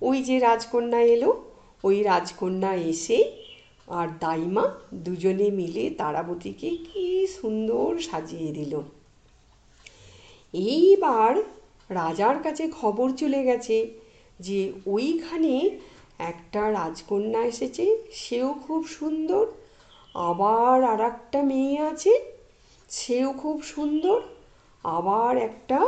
ওই 0.03 0.23
যে 0.23 0.39
রাজকন্যা 0.39 1.01
এলো, 1.15 1.31
ওই 1.85 2.03
রাজকন্যা 2.03 2.75
এসে 2.75 3.19
আর 3.89 4.09
দাইমা 4.21 4.65
দুজনে 4.95 5.51
মিলে 5.51 5.91
তারাবতীকে 5.91 6.71
কি 6.87 7.27
সুন্দর 7.41 7.89
সাজিয়ে 8.01 8.53
দিল। 8.53 8.81
এইবার 10.55 11.33
রাজার 11.91 12.37
কাছে 12.43 12.65
খবর 12.71 13.09
চলে 13.17 13.45
গেছে 13.45 13.77
যে 14.41 14.73
ওইখানে 14.87 15.71
একটা 16.19 16.63
রাজকন্যা 16.71 17.41
এসেছে, 17.43 17.85
সেও 18.13 18.55
খুব 18.67 18.87
সুন্দর। 18.87 19.45
আবার 20.15 20.85
আর 20.85 21.01
একটা 21.01 21.43
মেয়ে 21.43 21.79
আছে, 21.81 22.13
সেও 22.89 23.33
খুব 23.33 23.63
সুন্দর। 23.63 24.21
আবার 24.85 25.37
একটা 25.37 25.79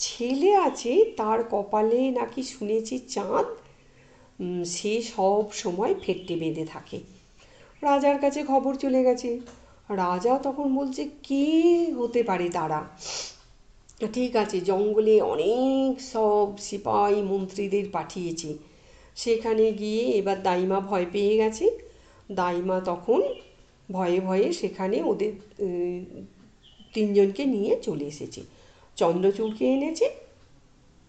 ছেলে 0.00 0.50
আছে, 0.66 0.92
তার 1.16 1.38
কপালে 1.50 2.00
নাকি 2.10 2.42
শুনেছি 2.42 2.96
চাঁদ 3.14 3.46
সে 4.66 4.92
সব 5.14 5.44
সময় 5.52 5.94
ফেটে 6.02 6.34
বেঁধে 6.36 6.64
থাকে। 6.64 6.98
রাজার 7.82 8.16
কাছে 8.18 8.40
খবর 8.44 8.72
চলে 8.74 9.00
গেছে। 9.04 9.30
রাজা 10.02 10.32
তখন 10.38 10.66
বলছে, 10.74 11.02
কে 11.22 11.46
হতে 11.98 12.20
পারে 12.22 12.46
তারা? 12.50 12.80
ঠিক 14.14 14.32
আছে, 14.36 14.60
জঙ্গলে 14.60 15.14
অনেক 15.32 15.92
সব 16.12 16.46
সিপাই 16.58 17.14
মন্ত্রীদের 17.22 17.86
পাঠিয়েছে। 17.92 18.50
সেখানে 19.16 19.64
গিয়ে 19.72 20.04
এবার 20.10 20.38
দাইমা 20.42 20.78
ভয় 20.80 21.06
পেয়ে 21.12 21.34
গেছে। 21.36 21.66
দাইমা 22.30 22.80
তখন 22.80 23.20
ভয়ে 23.88 24.18
ভয়ে 24.20 24.48
সেখানে 24.52 24.96
ওদের 25.02 25.32
তিনজনকে 26.94 27.42
নিয়ে 27.44 27.72
চলে 27.82 28.04
এসেছে। 28.04 28.42
চন্দ্রচূড়কে 28.96 29.64
এনেছে, 29.74 30.06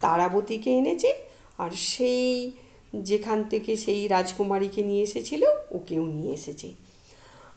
তারাবতীকে 0.01 0.71
এনেছে, 0.71 1.13
আর 1.57 1.71
সেই 1.71 2.51
যেখান 2.93 3.43
থেকে 3.43 3.77
সেই 3.77 4.07
রাজকুমারীকে 4.07 4.84
নিয়ে 4.84 5.03
এসেছিল, 5.03 5.45
ওকেও 5.71 6.05
নিয়ে 6.05 6.34
এসেছে। 6.34 6.73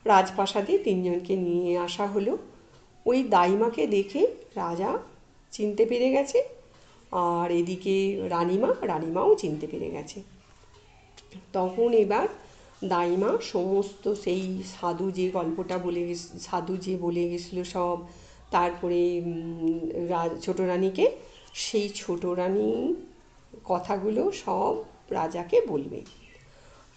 রাজপ্রাসাদে 0.07 0.79
তিনজনকে 0.79 1.37
নিয়ে 1.37 1.79
আসা 1.79 2.07
হলো। 2.07 2.39
ওই 3.07 3.23
দাইমাকে 3.23 3.87
দেখে 3.87 4.27
রাজা 4.55 4.99
চিনতে 5.53 5.87
পেরে 5.87 6.11
গেছে, 6.11 6.39
আর 7.13 7.51
এদিকে 7.51 8.19
রানিমা, 8.29 8.75
রানিমাও 8.83 9.35
চিনতে 9.35 9.67
পেরে 9.67 9.91
গেছে। 9.91 10.23
তখন 11.53 11.93
এবার 11.93 12.29
দাইমা 12.85 13.39
সমস্ত 13.43 14.05
সেই 14.15 14.63
সাধু 14.81 15.11
যে 15.11 15.31
গল্পটা 15.31 15.79
বলে 15.79 16.15
সাধু 16.41 16.77
যে 16.77 16.97
বলে 16.97 17.29
গেছিল 17.29 17.63
সব 17.63 17.99
তারপরে 18.57 19.01
ছোট 20.45 20.59
রানীকে, 20.71 21.07
সেই 21.65 21.87
ছোট 22.01 22.23
রানী 22.41 22.71
কথাগুলো 23.65 24.23
সব 24.45 24.75
রাজাকে 25.11 25.57
বলবে। 25.73 26.01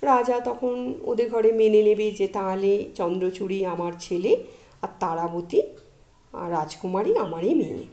রাজা 0.02 0.38
তখন 0.40 0.76
ওদের 1.12 1.28
ঘরে 1.30 1.50
মেনে 1.52 1.82
নেবে 1.84 2.08
যে 2.20 2.28
তাহলে 2.28 2.72
চন্দ্রচূড়ি 2.96 3.60
আমার 3.74 3.94
ছেলে 4.00 4.32
আর 4.84 4.92
তারাবতী 5.00 5.60
আর 6.34 6.48
রাজকুমারী 6.52 7.12
আমারই 7.26 7.54
মেয়ে। 7.62 7.84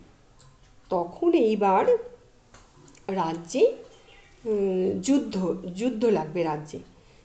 তখন 0.91 1.31
এইবার 1.47 1.85
রাজ্যে 3.21 3.63
যুদ্ধ 5.07 5.35
যুদ্ধ 5.81 6.03
লাগবে 6.19 6.41
রাজ্যে। 6.51 6.79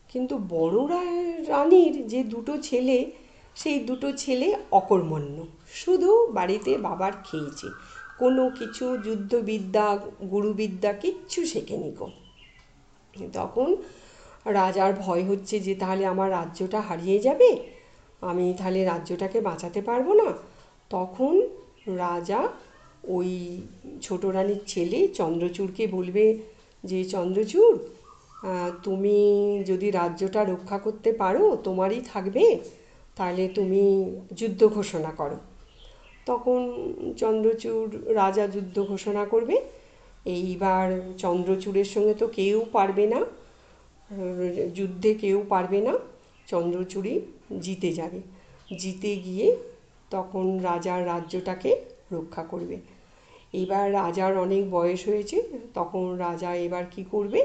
কিন্তু 0.10 0.36
বড় 0.56 0.78
রানীর 1.52 1.94
যে 2.08 2.22
দুটো 2.34 2.54
ছেলে, 2.68 2.98
সেই 3.62 3.78
দুটো 3.80 4.08
ছেলে 4.22 4.48
অকর্মণ্য। 4.80 5.38
শুধু 5.74 6.28
বাড়িতে 6.28 6.78
বাবার 6.78 7.12
খেয়েছে। 7.24 7.68
কোনো 8.20 8.50
কিছু 8.60 8.98
যুদ্ধবিদ্যা, 8.98 10.00
গুরুবিদ্যা 10.32 10.94
কিচ্ছু 10.94 11.46
শেখেনি 11.46 11.92
গো। 11.92 12.10
তখন 13.34 13.76
রাজার 14.46 14.94
ভয় 14.94 15.24
হচ্ছে 15.24 15.60
যে, 15.60 15.76
তাহলে 15.76 16.06
আমার 16.06 16.32
রাজ্যটা 16.32 16.82
হারিয়ে 16.82 17.20
যাবে? 17.20 17.58
আমি 18.22 18.54
তাহলে 18.58 18.86
রাজ্যটাকে 18.86 19.42
বাঁচাতে 19.42 19.82
পারব 19.82 20.14
না? 20.14 20.34
তখন 20.90 21.42
রাজা 21.88 22.48
ওই 23.04 23.62
ছোট 24.02 24.26
রানীর 24.26 24.60
ছেলে 24.68 25.08
চন্দ্রচূড়কে 25.08 25.88
বলবে 25.88 26.40
যে, 26.84 27.04
চন্দ্রচূড় 27.04 27.78
তুমি 28.84 29.18
যদি 29.68 29.92
রাজ্যটা 29.92 30.44
রক্ষা 30.44 30.78
করতে 30.78 31.14
পারো, 31.14 31.58
তোমারই 31.64 32.02
থাকবে। 32.14 32.60
তাহলে 33.16 33.48
তুমি 33.48 34.16
যুদ্ধ 34.34 34.68
ঘোষণা 34.68 35.12
করো। 35.12 35.38
তখন 36.32 36.60
চন্দ্রচূড় 37.22 37.92
রাজা 38.22 38.46
যুদ্ধ 38.56 38.76
ঘোষণা 38.92 39.24
করবে। 39.34 39.56
এইবার 40.38 40.88
চন্দ্রচূড়ের 41.24 41.90
সঙ্গে 41.94 42.14
তো 42.22 42.26
কেউ 42.40 42.58
পারবে 42.76 43.06
না, 43.14 43.20
যুদ্ধে 44.78 45.12
কেউ 45.24 45.38
পারবে 45.54 45.80
না 45.88 45.94
চন্দ্রচূড়ি 46.48 47.14
জিতে 47.66 47.90
যাবে। 48.00 48.20
জিতে 48.82 49.12
গিয়ে 49.26 49.48
তখন 50.12 50.46
রাজার 50.70 51.02
রাজ্যটাকে 51.12 51.72
রক্ষা 52.16 52.44
করবে। 52.52 52.78
এবার 53.62 53.86
রাজার 54.00 54.34
অনেক 54.46 54.64
বয়স 54.76 55.02
হয়েছে, 55.10 55.38
তখন 55.78 56.04
রাজা 56.26 56.52
এবার 56.66 56.86
কি 56.94 57.04
করবে? 57.14 57.42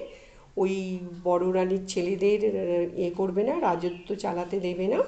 ওই 0.63 0.75
বড় 1.25 1.45
রানীর 1.57 1.85
ছেলেদের 1.93 2.41
এ 3.07 3.09
করবে 3.19 3.43
না, 3.49 3.55
রাজত্ব 3.69 4.09
চালাতে 4.25 4.57
দেবে 4.67 4.87
না। 4.95 5.01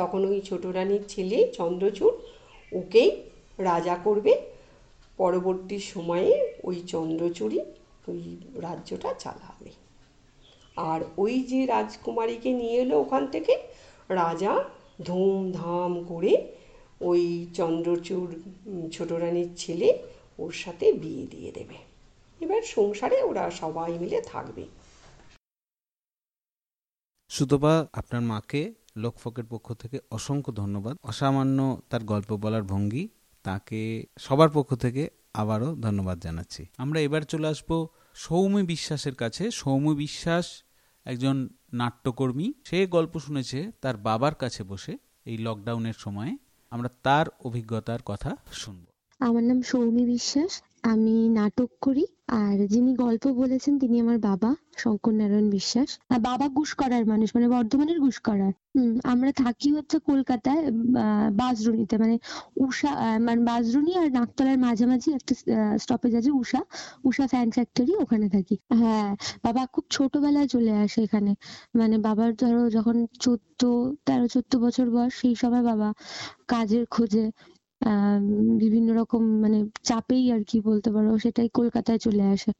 তখন 0.00 0.20
ওই 0.30 0.38
ছোট 0.48 0.62
রানীর 0.76 1.04
ছেলে 1.12 1.38
চন্দ্রচূড় 1.58 2.14
ওকেই 2.72 3.10
রাজা 3.58 3.96
করবে। 4.04 4.32
পরবর্তী 5.16 5.78
সময়ে 5.78 6.56
ওই 6.64 6.82
চন্দ্রচূড়ি 6.86 7.60
ওই 8.08 8.36
রাজ্যটা 8.54 9.14
চালাবে। 9.18 9.70
আর 10.76 11.00
ওই 11.16 11.40
যে 11.40 11.66
রাজকুমারীকে 11.66 12.52
নিয়ে 12.52 12.80
এলো 12.80 13.00
ওখান 13.00 13.26
থেকে, 13.26 13.58
রাজা 14.08 14.64
ধুমধাম 15.02 16.04
করে 16.04 16.56
ওই 17.00 17.46
চন্দ্রচূড় 17.54 18.32
ছোট 18.90 19.12
রানীর 19.12 19.48
ছেলে 19.56 19.98
ওর 20.38 20.52
সাথে 20.52 20.92
বিয়ে 20.92 21.26
দিয়ে 21.26 21.52
দেবে। 21.52 21.74
এবার 22.40 22.62
সংসারে 22.62 23.22
ওরা 23.22 23.50
সবাই 23.50 23.92
মিলে 23.98 24.20
থাকবে। 24.20 24.64
সুতপা, 27.28 27.86
আপনার 27.92 28.20
মাকে 28.20 28.74
লোকফকের 28.96 29.44
পক্ষ 29.44 29.72
থেকে 29.72 29.98
অসংখ্য 30.10 30.52
ধন্যবাদ। 30.52 30.96
অসামান্য 31.02 31.80
তার 31.90 32.04
গল্প 32.04 32.36
বলার 32.36 32.62
ভঙ্গি, 32.62 33.08
তাকে 33.42 34.06
সবার 34.18 34.48
পক্ষ 34.50 34.74
থেকে 34.74 35.08
আবারও 35.34 35.74
ধন্যবাদ 35.74 36.20
জানাচ্ছি। 36.20 36.66
আমরা 36.78 37.00
এবার 37.00 37.22
চলে 37.22 37.48
আসব 37.48 37.86
সৌম্য 38.14 38.58
বিশ্বাসের 38.58 39.14
কাছে। 39.14 39.50
সৌম্য 39.50 39.90
বিশ্বাস 39.90 40.62
একজন 41.04 41.48
নাট্যকর্মী। 41.72 42.52
সে 42.64 42.86
গল্প 42.86 43.18
শুনেছে 43.18 43.70
তার 43.80 43.96
বাবার 43.96 44.34
কাছে 44.34 44.62
বসে 44.62 44.96
এই 45.24 45.38
লকডাউনের 45.38 45.92
সময়ে। 45.98 46.36
আমরা 46.70 46.88
তার 47.02 47.26
অভিজ্ঞতার 47.44 48.02
কথা 48.02 48.36
শুনব। 48.52 48.84
আমার 49.20 49.42
নাম 49.42 49.62
সৌমি 49.62 50.06
বিশ্বাস। 50.06 50.62
আমি 50.84 51.10
নাটক 51.38 51.70
করি, 51.82 52.04
আর 52.36 52.56
যিনি 52.72 52.90
গল্প 52.96 53.24
বলেছেন 53.32 53.72
তিনি 53.78 53.96
আমার 54.00 54.18
বাবা, 54.28 54.50
শঙ্কর 54.76 55.14
নারায়ণ 55.14 55.46
বিশ্বাস। 55.50 55.88
আর 56.10 56.18
বাবা 56.20 56.46
গুসকরার 56.56 57.04
মানুষ 57.06 57.28
মানে 57.36 57.46
বর্ধমানের 57.48 57.98
গুসকরার 58.00 58.52
হুম, 58.74 58.92
আমরা 59.12 59.30
থাকি 59.42 59.68
হচ্ছে 59.76 59.96
কলকাতায় 60.08 60.62
বাঁশদ্রোণীতে 61.40 61.94
মানে 61.98 62.16
উষা 62.64 62.90
মানে 63.26 63.40
বাঁশদ্রোণী 63.50 63.92
আর 64.00 64.08
নাকতলার 64.18 64.58
মাঝামাঝি 64.58 65.08
একটা 65.12 65.32
স্টপেজ 65.78 66.12
আছে 66.20 66.30
উষা 66.42 66.60
উষা 67.04 67.24
ফ্যান 67.32 67.48
ফ্যাক্টরি 67.56 67.92
ওখানে 68.04 68.26
থাকি। 68.34 68.56
হ্যাঁ 68.80 69.10
বাবা 69.44 69.62
খুব 69.74 69.84
ছোটবেলায় 69.90 70.48
চলে 70.54 70.72
আসে 70.84 70.98
এখানে। 71.06 71.32
মানে 71.74 71.96
বাবার 72.06 72.30
ধরো 72.42 72.62
যখন 72.76 72.96
চোদ্দ, 73.20 73.60
তেরো, 74.06 74.26
চোদ্দ 74.34 74.52
বছর 74.64 74.86
বয়স, 74.94 75.12
সেই 75.20 75.34
সময় 75.42 75.64
বাবা 75.70 75.88
কাজের 76.52 76.84
খোঁজে 76.90 77.24
বিভিন্ন 78.62 78.88
রকম 79.00 79.22
মানে 79.40 79.58
চাপেই 79.82 80.24
আর 80.34 80.42
কি 80.44 80.58
বলতে 80.68 80.88
পারো, 80.90 81.10
সেটাই 81.18 81.48
কলকাতায় 81.52 82.00
চলে 82.00 82.24
আসে। 82.34 82.50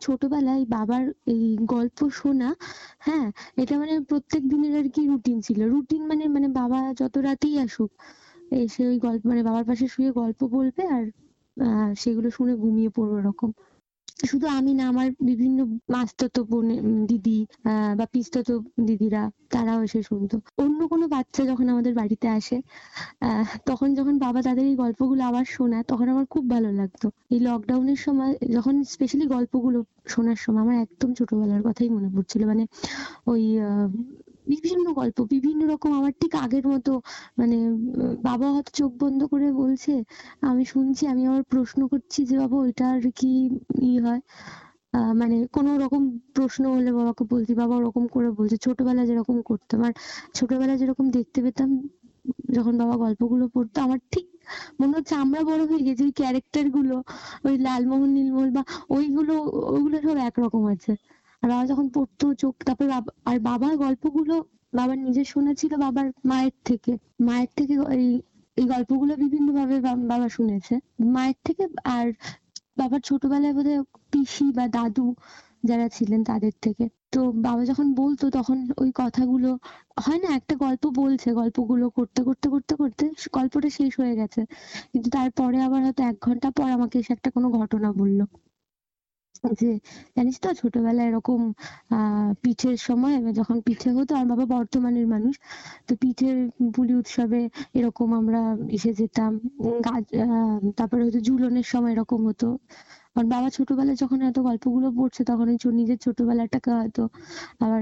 ছোটবেলায় 0.00 0.62
বাবার 0.68 1.02
এই 1.26 1.42
গল্প 1.66 1.98
শোনা 2.12 2.48
হ্যাঁ 2.98 3.26
এটা 3.56 3.74
মানে 3.78 3.94
প্রত্যেক 4.10 4.42
দিনের 4.48 4.72
আর 4.76 4.86
কি 4.94 5.02
রুটিন 5.06 5.38
ছিল। 5.40 5.60
রুটিন 5.72 6.02
মানে 6.10 6.24
মানে 6.28 6.48
বাবা 6.52 6.78
যত 7.00 7.14
রাতেই 7.26 7.54
আসুক, 7.58 7.90
এসে 8.58 8.82
ওই 8.86 8.96
গল্প 8.98 9.22
মানে 9.26 9.42
বাবার 9.42 9.64
পাশে 9.66 9.86
শুয়ে 9.88 10.10
গল্প 10.12 10.40
বলবে 10.50 10.82
আর, 10.96 11.04
আহ, 11.56 11.90
সেগুলো 11.96 12.28
শুনে 12.30 12.54
ঘুমিয়ে 12.56 12.90
পড়ব 12.96 13.12
এরকম 13.18 13.50
শুধু 14.20 14.46
আমি 14.58 14.72
না, 14.74 14.84
আমার 14.88 15.08
বিভিন্ন 15.20 15.58
মাস্তুতো 15.88 16.40
দিদি 17.10 17.38
বা 17.98 18.04
পিসতুতো 18.12 18.54
দিদিরা, 18.88 19.22
তারাও 19.50 19.80
এসে 19.86 20.00
শুনতো। 20.02 20.36
অন্য 20.62 20.80
কোনো 20.88 21.04
বাচ্চা 21.08 21.42
যখন 21.50 21.66
আমাদের 21.68 21.92
বাড়িতে 21.94 22.26
আসে 22.38 22.56
তখন 23.66 23.88
যখন 23.98 24.14
বাবা 24.18 24.40
তাদের 24.42 24.64
এই 24.66 24.76
গল্পগুলো 24.76 25.22
আবার 25.24 25.44
শোনায়, 25.56 25.84
তখন 25.88 26.06
আমার 26.14 26.26
খুব 26.26 26.44
ভালো 26.50 26.68
লাগতো। 26.72 27.06
এই 27.34 27.40
লকডাউনের 27.40 28.00
সময়, 28.06 28.32
যখন 28.56 28.74
স্পেশালি 28.94 29.26
গল্পগুলো 29.36 29.78
শোনার 30.06 30.38
সময়, 30.44 30.62
আমার 30.62 30.76
একদম 30.86 31.10
ছোটবেলার 31.18 31.62
কথাই 31.62 31.88
মনে 31.96 32.08
পড়ছিল। 32.14 32.42
মানে 32.46 32.64
ওই 33.26 33.42
বিভিন্ন 34.50 34.86
গল্প, 34.92 35.18
বিভিন্ন 35.34 35.60
রকম 35.72 35.90
আমার 35.92 36.12
ঠিক 36.20 36.32
আগের 36.44 36.64
মতো 36.72 36.92
মানে 37.40 37.56
বাবা 38.22 38.46
হয়তো 38.54 38.70
চোখ 38.80 38.90
বন্ধ 39.02 39.20
করে 39.32 39.48
বলছে, 39.62 39.92
আমি 40.42 40.62
শুনছি, 40.72 41.02
আমি 41.12 41.22
আবার 41.26 41.42
প্রশ্ন 41.54 41.80
করছি 41.92 42.20
যে, 42.30 42.34
বাবা, 42.42 42.56
ওইটার 42.64 42.98
কি 43.18 43.32
ই 43.82 43.92
হয়? 44.04 44.20
মানে 45.20 45.36
কোনো 45.56 45.70
রকম 45.78 46.02
প্রশ্ন 46.34 46.62
হলে 46.76 46.90
বাবাকে 46.92 47.24
বলছি, 47.32 47.52
বাবা, 47.54 47.74
ওরকম 47.80 48.04
করে 48.14 48.28
বলছে। 48.38 48.56
ছোটবেলায় 48.66 49.06
যেরকম 49.10 49.36
করতাম, 49.50 49.78
আর 49.86 49.92
ছোটবেলায় 50.34 50.78
যেরকম 50.82 51.06
দেখতে 51.16 51.38
পেতাম, 51.44 51.70
যখন 52.56 52.74
বাবা 52.82 52.94
গল্পগুলো 53.04 53.44
পড়তো, 53.54 53.78
আমার 53.86 54.00
ঠিক 54.12 54.26
মনে 54.80 54.92
হচ্ছে 54.98 55.14
আমরা 55.24 55.40
বড় 55.50 55.62
হয়ে 55.70 55.82
গেছি, 55.88 56.02
ওই 56.04 56.12
ক্যারেক্টারগুলো, 56.12 56.96
ওই 57.46 57.54
লালমোহন, 57.66 58.10
নীলমোহন, 58.16 58.50
বা 58.56 58.62
ওইগুলো 58.96 59.34
ওইগুলো 59.74 59.96
সব 60.06 60.16
একরকম 60.28 60.62
আছে। 60.74 60.92
বাবা 61.42 61.64
যখন 61.66 61.86
পড়তো 61.88 62.26
চোখ, 62.34 62.54
তারপর 62.66 62.86
আর 63.26 63.36
বাবার 63.40 63.74
গল্পগুলো 63.76 64.34
বাবার 64.72 64.98
নিজের 64.98 65.26
শোনা 65.26 65.52
ছিল 65.54 65.72
বাবার 65.76 66.06
মায়ের 66.24 66.54
থেকে। 66.64 66.92
মায়ের 67.20 67.50
থেকে 67.56 67.74
এই 67.96 68.06
এই 68.56 68.66
গল্পগুলো 68.66 69.12
বিভিন্ন 69.16 69.48
ভাবে 69.52 69.76
বাবা 70.06 70.28
শুনেছে। 70.28 70.74
মায়ের 71.14 71.38
থেকে 71.44 71.64
আর 71.90 72.06
বাবার 72.78 73.00
ছোটবেলায় 73.00 73.54
বোধহয় 73.54 73.80
পিসি 74.12 74.46
বা 74.52 74.64
দাদু 74.68 75.06
যারা 75.64 75.86
ছিলেন 75.88 76.20
তাদের 76.24 76.54
থেকে। 76.62 76.84
তো 77.12 77.20
বাবা 77.46 77.62
যখন 77.64 77.86
বলতো 77.94 78.24
তখন 78.30 78.58
ওই 78.78 78.90
কথাগুলো, 78.96 79.50
হয় 79.96 80.18
না, 80.18 80.28
একটা 80.38 80.54
গল্প 80.56 80.84
বলছে, 80.96 81.28
গল্পগুলো 81.32 81.86
করতে 81.90 82.20
করতে 82.24 82.46
করতে 82.48 82.74
করতে 82.76 83.04
গল্পটা 83.32 83.68
শেষ 83.78 83.92
হয়ে 84.00 84.14
গেছে। 84.16 84.40
কিন্তু 84.92 85.08
তারপরে 85.10 85.56
আবার 85.62 85.80
হয়তো 85.84 86.02
এক 86.02 86.16
ঘণ্টা 86.22 86.48
পর 86.50 86.68
আমাকে 86.70 86.96
এসে 86.98 87.10
একটা 87.12 87.28
কোনো 87.30 87.48
ঘটনা 87.58 87.88
বলল। 87.92 88.20
যে 89.44 89.70
জানিস 90.16 90.36
তো 90.40 90.48
ছোটবেলায় 90.60 91.08
এরকম 91.10 91.40
আহ 91.90 92.28
পিঠের 92.42 92.76
সময় 92.80 93.14
যখন 93.38 93.56
পিঠে 93.66 93.90
হতো 93.96 94.12
আর 94.16 94.26
বাবা 94.32 94.44
বর্ধমানের 94.54 95.06
মানুষ, 95.14 95.34
তো 95.86 95.92
পিঠের 96.02 96.36
পুলি 96.74 96.92
উৎসবে 97.00 97.40
এরকম 97.78 98.08
আমরা 98.20 98.40
এসে 98.76 98.90
যেতাম 99.00 99.32
তারপরে 100.78 101.00
হয়তো 101.04 101.20
ঝুলনের 101.28 101.66
সময় 101.72 101.92
এরকম 101.94 102.20
হতো। 102.28 102.48
আর 103.16 103.24
বাবা 103.34 103.48
ছোটবেলায় 103.56 103.98
যখন 104.02 104.18
এত 104.28 104.38
গল্পগুলো 104.48 104.88
পড়ছে, 104.98 105.20
তখন 105.30 105.46
ওই 105.52 105.74
নিজের 105.80 105.98
ছোটবেলাটাকে 106.04 106.70
হয়তো 106.78 107.02
আবার 107.64 107.80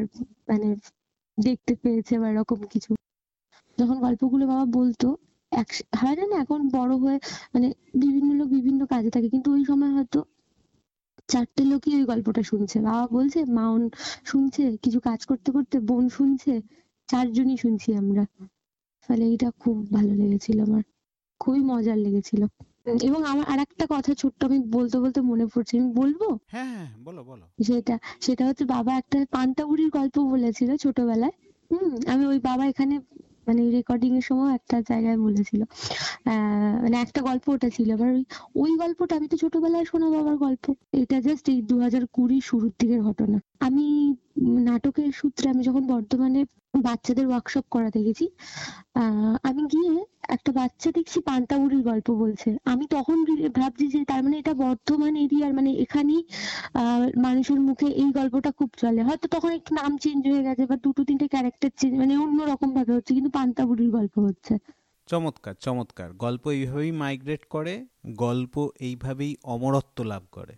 মানে 0.48 0.68
দেখতে 1.38 1.72
পেয়েছে 1.82 2.14
বা 2.20 2.26
এরকম 2.32 2.58
কিছু। 2.72 2.90
যখন 3.78 3.96
গল্পগুলো 4.06 4.44
বাবা 4.52 4.64
বলতো 4.78 5.08
এক 5.52 5.68
হয় 6.00 6.16
না, 6.22 6.36
এখন 6.44 6.60
বড় 6.76 6.92
হয়ে 7.02 7.18
মানে 7.54 7.68
বিভিন্ন 8.02 8.30
লোক 8.40 8.48
বিভিন্ন 8.56 8.80
কাজে 8.92 9.10
থাকে, 9.14 9.28
কিন্তু 9.34 9.48
ওই 9.56 9.62
সময় 9.70 9.92
হয়তো 9.96 10.20
চারটে 11.28 11.62
লোকই 11.64 11.92
ওই 11.94 12.04
গল্পটা 12.04 12.42
শুনছে। 12.42 12.76
বাবা 12.80 13.04
বলছে 13.12 13.38
মা 13.48 13.64
শুনছে? 14.24 14.62
কিছু 14.82 14.98
কাজ 15.00 15.20
করতে 15.26 15.48
করতে 15.52 15.76
বোন 15.80 16.04
শুনছে? 16.08 16.52
চারজনই 17.08 17.56
শুনছি 17.56 17.88
আমরা। 17.94 18.24
ফলে 19.04 19.24
এইটা 19.24 19.48
খুব 19.58 19.76
ভালো 19.92 20.12
লেগেছিল 20.14 20.58
আমার। 20.62 20.84
খুবই 21.40 21.60
মজার 21.62 21.98
লেগেছিল। 21.98 22.42
এবং 23.02 23.20
আমার 23.24 23.46
আর 23.46 23.58
একটা 23.58 23.84
কথা 23.90 24.12
ছোট্ট 24.14 24.44
আমি 24.44 24.58
বলতে 24.68 24.96
বলতে 24.98 25.18
মনে 25.20 25.46
পড়ছে 25.46 25.72
আমি 25.78 25.90
বলব? 25.92 26.20
হ্যাঁ 26.46 26.68
হ্যাঁ 26.72 26.88
বলো 27.04 27.22
বলো। 27.24 27.44
সেটা 27.62 27.94
সেটা 28.20 28.42
হচ্ছে 28.46 28.64
বাবা 28.66 28.92
একটা 28.94 29.16
পান্তা 29.30 29.62
বুড়ির 29.66 29.90
গল্প 29.90 30.16
বলেছিল 30.30 30.70
ছোটবেলায়। 30.76 31.34
হম 31.70 31.92
আমি 32.06 32.24
ওই 32.26 32.38
বাবা 32.40 32.64
এখানে 32.66 32.94
মানে 33.48 33.62
রেকর্ডিং 33.70 34.10
এর 34.16 34.24
সময় 34.24 34.50
একটা 34.54 34.76
জায়গায় 34.88 35.18
বলেছিল। 35.18 35.60
মানে 36.82 36.96
একটা 37.00 37.20
গল্প 37.22 37.44
ওটা 37.48 37.68
ছিল। 37.70 37.88
এবার 37.92 38.08
ওই 38.14 38.22
ওই 38.62 38.72
গল্পটা 38.78 39.14
আমি 39.16 39.28
তো 39.28 39.36
ছোটবেলায় 39.36 39.84
শোনা 39.84 40.08
বাবার 40.10 40.36
গল্প। 40.36 40.64
এটা 40.94 41.16
জাস্ট 41.20 41.44
এই 41.48 41.58
দু 41.62 41.76
হাজার 41.80 42.02
কুড়ি 42.12 42.38
শুরুর 42.40 42.72
দিকের 42.78 43.00
ঘটনা। 43.02 43.36
আমি 43.60 43.86
নাটকের 44.66 45.10
সূত্রে 45.12 45.46
আমি 45.50 45.62
যখন 45.64 45.82
বর্ধমানে 45.86 46.40
বাচ্চাদের 46.74 47.26
ওয়ার্কশপ 47.26 47.64
করাতে 47.70 47.98
গেছি। 48.04 48.26
আমি 49.48 49.62
গিয়ে 49.72 49.94
একটা 50.28 50.50
বাচ্চা 50.52 50.88
দেখছি 50.96 51.18
পান্তাবুড়ির 51.20 51.82
গল্প 51.82 52.08
বলছে। 52.22 52.48
আমি 52.64 52.84
তখন 52.86 53.16
ভাবছি 53.58 53.86
যে 53.88 54.00
তার 54.04 54.20
মানে 54.24 54.36
এটা 54.38 54.54
বর্ধমান 54.54 55.14
এরিয়ার 55.16 55.52
মানে 55.54 55.70
এখানেই 55.84 56.22
মানুষের 57.16 57.60
মুখে 57.60 57.88
এই 58.02 58.10
গল্পটা 58.12 58.50
খুব 58.58 58.70
চলে। 58.76 59.00
হয়তো 59.02 59.26
তখন 59.28 59.50
একটু 59.58 59.70
নাম 59.74 59.92
চেঞ্জ 59.98 60.22
হয়ে 60.28 60.42
গেছে 60.42 60.62
বা 60.66 60.76
দুটো 60.76 61.00
তিনটে 61.04 61.26
ক্যারেক্টার 61.28 61.70
চেঞ্জ 61.76 61.94
মানে 61.98 62.14
অন্য 62.16 62.38
রকম 62.42 62.68
ভাবে 62.74 62.92
হচ্ছে, 62.92 63.12
কিন্তু 63.14 63.30
পান্তা 63.30 63.62
পান্তাবুড়ির 63.62 63.90
গল্প 63.90 64.14
হচ্ছে। 64.18 64.54
চমৎকার 65.08 65.54
চমৎকার। 65.60 66.08
গল্প 66.24 66.44
এইভাবেই 66.48 66.92
মাইগ্রেট 66.92 67.42
করে, 67.44 67.74
গল্প 68.24 68.54
এইভাবেই 68.80 69.32
অমরত্ব 69.54 69.98
লাভ 70.02 70.22
করে। 70.32 70.54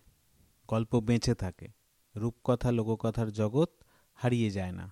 গল্প 0.69 0.91
বেঁচে 0.99 1.33
থাকে। 1.33 1.67
রূপকথা, 2.15 2.69
লোককথার 2.71 3.29
জগৎ 3.31 3.69
হারিয়ে 4.17 4.49
যায় 4.51 4.71
না। 4.71 4.85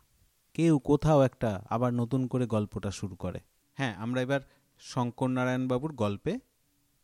কেউ 0.53 0.79
কোথাও 0.79 1.21
একটা 1.21 1.61
আবার 1.69 1.93
নতুন 1.93 2.27
করে 2.27 2.45
গল্পটা 2.45 2.91
শুরু 2.91 3.15
করে। 3.15 3.39
হ্যাঁ 3.73 3.95
আমরা 3.95 4.21
এবার 4.21 4.41
শঙ্কর 4.79 5.27
নারায়ণ 5.27 5.67
বাবুর 5.67 5.93
গল্পে 5.93 6.39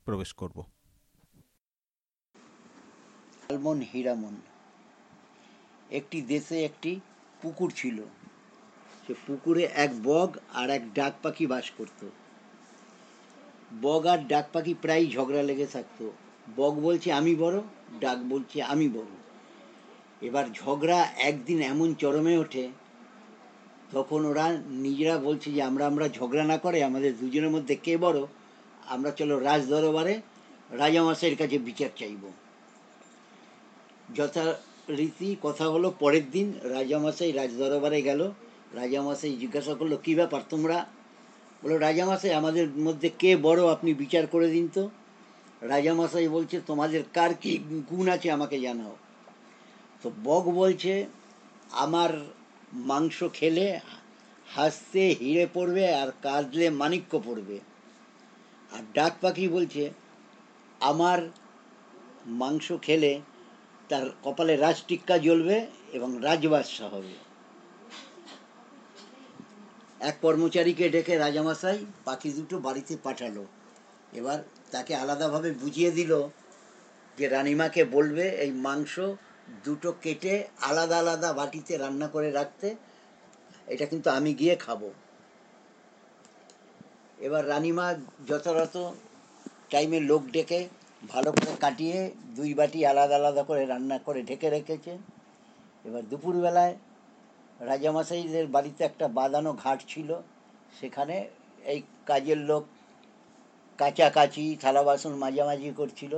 প্রবেশ 0.06 0.34
করব। 0.34 0.64
লালমন 3.50 3.82
হীরামন। 3.82 4.36
একটি 5.92 6.22
দেশে 6.22 6.66
একটি 6.66 7.00
পুকুর 7.42 7.72
ছিল। 7.76 8.04
সে 9.08 9.14
পুকুরে 9.28 9.64
এক 9.64 10.04
বগ 10.04 10.38
আর 10.54 10.70
এক 10.70 10.94
ডাক 10.94 11.14
পাখি 11.22 11.48
বাস 11.48 11.72
করত। 11.72 12.10
বগ 13.82 14.06
আর 14.06 14.28
ডাক 14.28 14.46
পাখি 14.54 14.74
প্রায় 14.74 15.08
ঝগড়া 15.08 15.44
লেগে 15.44 15.68
থাকতো। 15.68 16.12
বগ 16.56 16.80
বলছে, 16.80 17.14
আমি 17.14 17.36
বড়, 17.36 17.62
ডাক 18.00 18.18
বলছে, 18.18 18.64
আমি 18.64 18.90
বড়। 18.90 19.08
এবার 20.22 20.46
ঝগড়া 20.54 21.04
একদিন 21.04 21.62
এমন 21.62 21.94
চরমে 21.94 22.38
ওঠে 22.38 22.70
তখন 23.92 24.26
ওরা 24.26 24.58
নিজেরা 24.68 25.18
বলছে 25.18 25.52
যে, 25.52 25.64
আমরা 25.64 25.88
আমরা 25.88 26.10
ঝগড়া 26.10 26.44
না 26.44 26.58
করে 26.58 26.84
আমাদের 26.84 27.18
দুজনের 27.18 27.50
মধ্যে 27.50 27.76
কে 27.76 27.98
বড়? 27.98 28.26
আমরা 28.86 29.12
চলো 29.12 29.40
রাজ 29.40 29.68
দরবারে 29.68 30.22
রাজামশাইয়ের 30.72 31.38
কাছে 31.38 31.60
বিচার 31.60 31.90
চাইব। 31.96 32.32
যথারীতি 34.16 35.36
কথা 35.42 35.70
হলো 35.70 35.94
পরের 36.00 36.32
দিন 36.32 36.54
রাজামশাই 36.64 37.32
রাজদরবারে 37.32 38.02
গেল। 38.02 38.32
রাজামশাই 38.74 39.36
জিজ্ঞাসা 39.36 39.74
করল, 39.74 39.98
কী 40.04 40.16
ব্যাপার 40.16 40.42
তোমরা? 40.50 40.86
বলো 41.64 41.78
রাজামশাই 41.78 42.34
আমাদের 42.34 42.70
মধ্যে 42.70 43.10
কে 43.20 43.38
বড় 43.38 43.72
আপনি 43.72 43.94
বিচার 43.94 44.28
করে 44.28 44.48
দিন 44.50 44.68
তো? 44.74 44.90
রাজামশাই 45.62 46.28
বলছে, 46.28 46.62
তোমাদের 46.68 47.04
কার 47.14 47.34
কি 47.34 47.58
গুণ 47.90 48.10
আছে 48.10 48.32
আমাকে 48.32 48.60
জানাও? 48.60 48.96
তো 50.04 50.12
বক 50.24 50.44
বলছে, 50.44 51.06
আমার 51.72 52.35
মাংস 52.76 53.24
খেলে 53.34 53.80
হাসতে 54.48 55.16
হিরে 55.20 55.48
পড়বে 55.54 55.96
আর 55.96 56.12
কাঁদলে 56.22 56.70
মানিক্য 56.70 57.20
পড়বে। 57.20 57.60
আর 58.72 58.84
ডাক 58.94 59.14
পাখি 59.22 59.48
বলছে, 59.48 59.90
আমার 60.80 61.30
মাংস 62.26 62.72
খেলে 62.82 63.22
তার 63.90 64.10
কপালে 64.24 64.58
রাজটিক্কা 64.58 65.18
জ্বলবে 65.18 65.68
এবং 65.94 66.20
রাজবাদশা 66.22 66.88
হবে। 66.90 67.14
এক 70.00 70.16
কর্মচারীকে 70.22 70.90
ডেকে 70.90 71.18
রাজামশাই 71.18 71.86
পাখি 72.06 72.30
দুটো 72.32 72.60
বাড়িতে 72.60 72.98
পাঠালো। 73.04 73.46
এবার 74.14 74.44
তাকে 74.72 74.96
আলাদাভাবে 74.96 75.52
বুঝিয়ে 75.52 75.92
দিল 75.92 76.30
যে 77.18 77.30
রানিমাকে 77.30 77.86
বলবে 77.86 78.30
এই 78.30 78.52
মাংস 78.52 79.00
দুটো 79.66 79.90
কেটে 80.04 80.34
আলাদা 80.70 80.98
আলাদা 81.04 81.30
বাটিতে 81.34 81.74
রান্না 81.78 82.08
করে 82.08 82.30
রাখতে, 82.32 82.68
এটা 83.74 83.86
কিন্তু 83.86 84.10
আমি 84.10 84.32
গিয়ে 84.34 84.56
খাব। 84.56 84.82
এবার 87.26 87.44
রানিমা 87.48 87.88
যথাযথ 88.28 88.76
টাইমে 89.72 90.00
লোক 90.00 90.24
ডেকে 90.36 90.60
ভালো 91.10 91.30
করে 91.32 91.54
কাটিয়ে 91.64 91.98
দুই 92.38 92.54
বাটি 92.54 92.80
আলাদা 92.86 93.16
আলাদা 93.16 93.44
করে 93.44 93.64
রান্না 93.66 93.98
করে 94.00 94.20
ঢেকে 94.24 94.48
রেখেছে। 94.50 94.94
এবার 95.86 96.04
দুপুরবেলায় 96.10 96.74
রাজামশাইদের 97.60 98.48
বাড়িতে 98.48 98.82
একটা 98.84 99.06
বাঁধানো 99.08 99.52
ঘাট 99.64 99.80
ছিল, 99.88 100.10
সেখানে 100.80 101.16
এই 101.74 101.80
কাজের 102.06 102.38
লোক 102.50 102.64
কাচাকাচি, 103.80 104.46
থালা 104.62 104.82
বাসন 104.84 105.14
মাঝামাঝি 105.24 105.70
করছিল। 105.72 106.14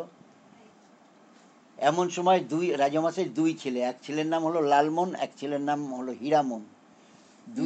এমন 1.77 2.09
সময় 2.09 2.39
দুই 2.43 2.65
রাজামশাই 2.77 3.25
দুই 3.29 3.53
ছেলে 3.53 3.79
এক 3.81 3.97
ছেলের 4.03 4.27
নাম 4.27 4.41
হলো 4.43 4.61
লালমন 4.61 5.15
এক 5.15 5.31
ছেলের 5.37 5.61
নাম 5.61 5.79
হলো 5.93 6.11
হীরামন 6.11 6.61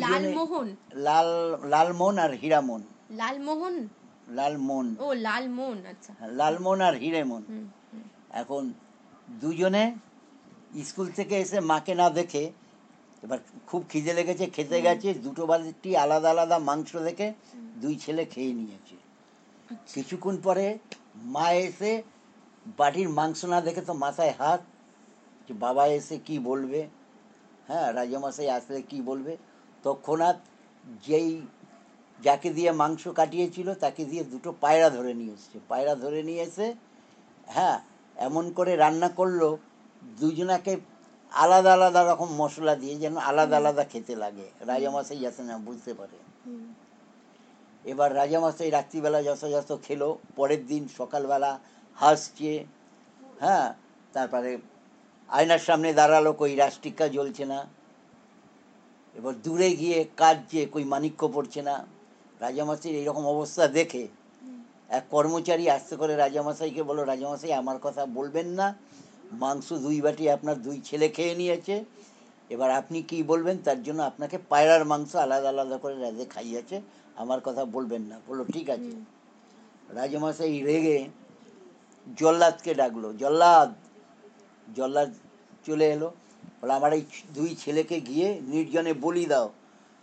লালমোহন? 0.04 0.68
লাল 0.94 1.30
লালমন 1.70 2.16
আর 2.20 2.32
হীরামন 2.32 2.82
লালমোহন? 3.12 3.76
লালমন 4.28 4.96
ও 5.00 5.08
লালমোহন 5.28 5.80
আচ্ছা। 5.86 6.12
লালমন 6.32 6.82
আর 6.82 6.96
হিরেমন। 6.96 7.44
এখন 8.32 8.74
দুজনে 9.42 9.96
স্কুল 10.84 11.08
থেকে 11.12 11.36
এসে 11.38 11.60
মাকে 11.62 11.94
না 11.96 12.10
দেখে 12.10 12.52
এবার 13.24 13.40
খুব 13.68 13.82
খিদে 13.90 14.14
লেগেছে 14.14 14.46
খেতে 14.48 14.82
গেছে 14.82 15.14
দুটো 15.14 15.44
বালতি 15.46 15.90
আলাদা 15.96 16.30
আলাদা 16.30 16.58
মাংস 16.60 16.96
দেখে 16.98 17.34
দুই 17.76 17.96
ছেলে 17.96 18.26
খেয়ে 18.26 18.54
নিয়েছে। 18.54 18.96
কিছুক্ষণ 19.94 20.38
পরে 20.38 20.78
মা 21.16 21.52
এসে 21.52 22.04
বাটির 22.66 23.10
মাংস 23.10 23.40
না 23.46 23.62
দেখে 23.62 23.82
তো 23.82 23.94
মাথায় 23.94 24.32
হাত 24.32 24.62
যে 25.48 25.54
বাবা 25.54 25.84
এসে 25.88 26.18
কি 26.18 26.40
বলবে? 26.40 26.88
হ্যাঁ 27.68 27.94
রাজামশাই 27.94 28.50
আসলে 28.50 28.82
কি 28.82 29.02
বলবে? 29.02 29.38
তৎক্ষণাৎ 29.84 30.38
যেই 31.04 31.42
যাকে 32.20 32.50
দিয়ে 32.54 32.72
মাংস 32.72 33.08
কাটিয়েছিল 33.08 33.68
তাকে 33.74 34.06
দিয়ে 34.06 34.24
দুটো 34.24 34.50
পায়রা 34.62 34.90
ধরে 34.90 35.14
নিয়ে 35.14 35.34
এসছে। 35.34 35.60
পায়রা 35.68 35.96
ধরে 35.96 36.24
নিয়ে 36.24 36.44
এসে 36.44 36.68
হ্যাঁ 37.48 37.78
এমন 38.18 38.46
করে 38.54 38.76
রান্না 38.76 39.10
করল 39.10 39.58
দুজনাকে 40.20 40.78
আলাদা 41.32 41.74
আলাদা 41.74 42.02
রকম 42.04 42.30
মশলা 42.34 42.76
দিয়ে 42.76 42.96
যেন 42.96 43.18
আলাদা 43.18 43.58
আলাদা 43.58 43.84
খেতে 43.84 44.16
লাগে। 44.16 44.48
রাজামশাই 44.68 45.20
যাতে 45.20 45.42
না 45.44 45.58
বুঝতে 45.58 45.94
পারে। 45.94 46.18
এবার 47.86 48.16
রাজামশাই 48.16 48.70
রাত্রিবেলা 48.70 49.20
যথাযথ 49.24 49.70
খেলো 49.84 50.18
পরের 50.36 50.66
দিন 50.68 50.88
সকালবেলা 50.98 51.60
হাসছে 51.98 52.66
হ্যাঁ 53.40 53.74
তারপরে 54.14 54.58
আয়নার 55.30 55.60
সামনে 55.60 55.94
দাঁড়াল 55.94 56.32
কই 56.32 56.56
রাষ্ট্রিকা 56.56 57.08
জ্বলছে 57.08 57.46
না। 57.46 57.60
এবার 59.16 59.34
দূরে 59.44 59.70
গিয়ে 59.76 60.06
কাঁদছে 60.18 60.66
কই 60.66 60.84
মানিক্য 60.84 61.28
পড়ছে 61.28 61.62
না। 61.62 61.76
রাজামশাইয়ের 62.40 63.00
এইরকম 63.00 63.26
অবস্থা 63.26 63.68
দেখে 63.68 64.08
এক 64.90 65.04
কর্মচারী 65.10 65.66
আসতে 65.70 65.96
করে 65.96 66.16
রাজামশাইকে 66.16 66.84
বলো 66.84 67.04
রাজামশাই 67.04 67.54
আমার 67.54 67.78
কথা 67.82 68.06
বলবেন 68.06 68.48
না। 68.48 68.68
মাংস 69.32 69.74
দুই 69.74 70.02
বাটি 70.02 70.30
আপনার 70.30 70.62
দুই 70.62 70.82
ছেলে 70.82 71.10
খেয়ে 71.10 71.36
নিয়েছে। 71.36 71.84
এবার 72.50 72.72
আপনি 72.72 73.02
কি 73.02 73.24
বলবেন? 73.24 73.58
তার 73.58 73.84
জন্য 73.84 74.02
আপনাকে 74.04 74.38
পায়রার 74.50 74.86
মাংস 74.86 75.16
আলাদা 75.16 75.50
আলাদা 75.50 75.78
করে 75.78 76.00
রাজে 76.00 76.26
খাইয়েছে। 76.26 76.82
আমার 77.16 77.40
কথা 77.42 77.66
বলবেন 77.66 78.02
না। 78.02 78.20
বলল 78.28 78.46
ঠিক 78.54 78.70
আছে। 78.70 78.92
রাজামশাই 79.90 80.64
রেগে 80.64 80.98
জল্লাদকে 82.18 82.74
ডাকলো, 82.74 83.14
জল্লাদ 83.14 83.74
জল্লাদ 84.76 85.14
চলে 85.66 85.92
এলো। 85.92 86.12
বলে, 86.62 86.74
আমার 86.74 86.94
এই 86.94 87.02
দুই 87.34 87.56
ছেলেকে 87.56 88.02
গিয়ে 88.02 88.42
নির্জনে 88.42 88.94
বলি 88.94 89.26
দাও, 89.26 89.54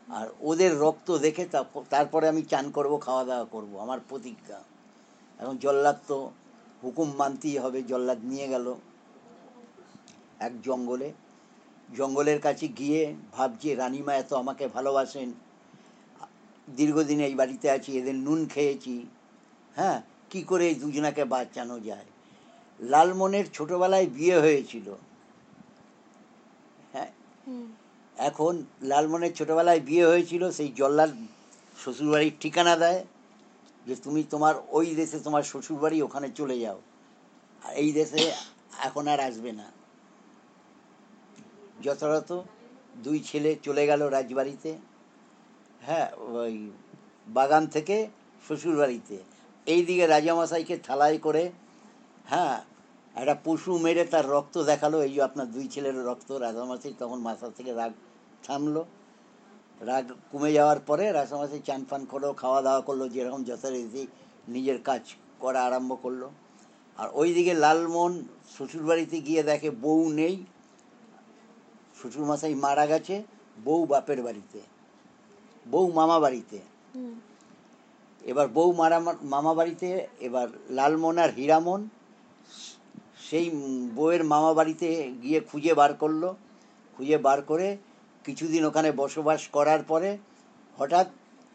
আর 0.08 0.28
ওদের 0.40 0.78
রক্ত 0.78 1.18
দেখে 1.18 1.44
তারপ- 1.44 1.82
তারপরে 1.90 2.28
আমি 2.28 2.42
চান 2.42 2.70
করব, 2.70 3.00
খাওয়া 3.00 3.24
দাওয়া 3.24 3.44
করব, 3.44 3.78
আমার 3.78 3.98
প্রতিজ্ঞা। 4.08 4.60
এখন 5.38 5.56
জল্লাদ 5.56 5.96
তো 6.08 6.30
হুকুম 6.84 7.12
মানতেই 7.16 7.58
হবে, 7.58 7.82
জল্লাদ 7.82 8.18
নিয়ে 8.24 8.48
গেল 8.48 8.74
এক 10.38 10.62
জঙ্গলে। 10.62 11.12
জঙ্গলের 11.96 12.40
কাছে 12.40 12.68
গিয়ে 12.68 13.14
ভাবছে, 13.32 13.74
রানীমা 13.74 14.14
এত 14.14 14.32
আমাকে 14.32 14.68
ভালোবাসেন, 14.68 15.32
দীর্ঘদিন 16.76 17.20
এই 17.20 17.34
বাড়িতে 17.34 17.70
আছি, 17.70 17.98
এদের 17.98 18.14
নুন 18.14 18.46
খেয়েছি। 18.46 19.06
হ্যাঁ 19.76 20.02
কি 20.30 20.42
করে 20.42 20.68
এই 20.68 20.74
দুজনাকে 20.74 21.24
বাঁচানো 21.24 21.80
যায়? 21.80 22.04
লালমনের 22.80 23.44
ছোটবেলায় 23.52 24.06
বিয়ে 24.06 24.38
হয়েছিল। 24.38 24.94
হ্যাঁ? 26.92 27.10
এখন 28.16 28.64
লালমনের 28.82 29.34
ছোটবেলায় 29.34 29.80
বিয়ে 29.80 30.06
হয়েছিল 30.06 30.50
সেই 30.50 30.72
জল্লাদ 30.76 31.10
শ্বশুরবাড়ির 31.84 32.32
ঠিকানা 32.40 32.76
দেয় 32.76 33.04
যে 33.86 33.96
তুমি 33.96 34.24
তোমার 34.30 34.54
ওই 34.68 34.94
দেশে 34.94 35.20
তোমার 35.20 35.42
শ্বশুরবাড়ি 35.42 36.02
ওখানে 36.02 36.30
চলে 36.30 36.60
যাও। 36.60 36.80
আর 37.64 37.74
এই 37.74 37.92
দেশে 37.92 38.32
এখন 38.78 39.08
আর 39.08 39.20
আসবে 39.20 39.52
না। 39.52 39.72
যথাযথ 41.82 42.32
দুই 42.96 43.20
ছেলে 43.20 43.56
চলে 43.62 43.86
গেল 43.86 44.02
রাজবাড়িতে 44.08 44.78
হ্যাঁ 45.82 46.08
ওই 46.16 46.70
বাগান 47.28 47.66
থেকে 47.66 48.08
শ্বশুরবাড়িতে। 48.46 49.18
এইদিকে 49.72 50.04
রাজামশাইকে 50.14 50.76
থালাই 50.86 51.16
করে 51.26 51.44
হ্যাঁ 52.32 52.56
একটা 53.14 53.34
পশু 53.44 53.72
মেরে 53.84 54.04
তার 54.12 54.26
রক্ত 54.34 54.56
দেখাল। 54.70 54.92
এই 55.06 55.12
যে 55.14 55.20
আপনার 55.28 55.48
দুই 55.54 55.66
ছেলের 55.74 55.96
রক্ত 56.08 56.30
রাজামশাই 56.46 56.94
তখন 56.98 57.18
মাথা 57.28 57.46
থেকে 57.56 57.72
রাগ 57.80 57.92
থামলো। 58.44 58.82
রাগ 59.80 60.04
কমে 60.30 60.50
যাওয়ার 60.52 60.80
পরে 60.88 61.04
রাজামশাই 61.12 61.60
চান 61.68 61.80
ফান 61.88 62.02
করল 62.12 62.24
খাওয়া 62.32 62.60
দাওয়া 62.66 62.82
করল, 62.88 63.02
যেরকম 63.14 63.40
যথারীতি 63.44 64.02
নিজের 64.48 64.78
কাজ 64.88 65.02
করা 65.42 65.60
আরম্ভ 65.64 65.90
করল। 66.02 66.22
আর 66.98 67.08
ওইদিকে 67.12 67.54
লালমোহন 67.64 68.14
শ্বশুরবাড়িতে 68.54 69.16
গিয়ে 69.20 69.42
দেখে 69.42 69.70
বউ 69.84 70.02
নেই। 70.12 70.34
শ্বশুরমশাই 71.98 72.54
মারা 72.64 72.84
গেছে, 72.86 73.16
বউ 73.64 73.80
বাপের 73.86 74.20
বাড়িতে, 74.22 74.60
বউ 75.70 75.86
মামা 75.92 76.16
বাড়িতে। 76.24 76.58
এবার 78.30 78.48
বউ 78.48 78.72
মারা 78.72 78.98
মামা 79.34 79.52
বাড়িতে 79.54 80.06
এবার 80.20 80.48
লালমন 80.70 81.18
আর 81.18 81.30
হীরামন 81.36 81.80
সেই 83.30 83.46
বউয়ের 83.96 84.24
মামা 84.24 84.50
বাড়িতে 84.54 84.88
গিয়ে 85.22 85.40
খুঁজে 85.40 85.72
বার 85.74 85.94
করল। 85.94 86.22
খুঁজে 86.96 87.18
বার 87.18 87.42
করে 87.42 87.76
কিছুদিন 88.24 88.62
ওখানে 88.64 88.92
বসবাস 88.92 89.48
করার 89.48 89.82
পরে 89.82 90.10
হঠাৎ 90.78 91.06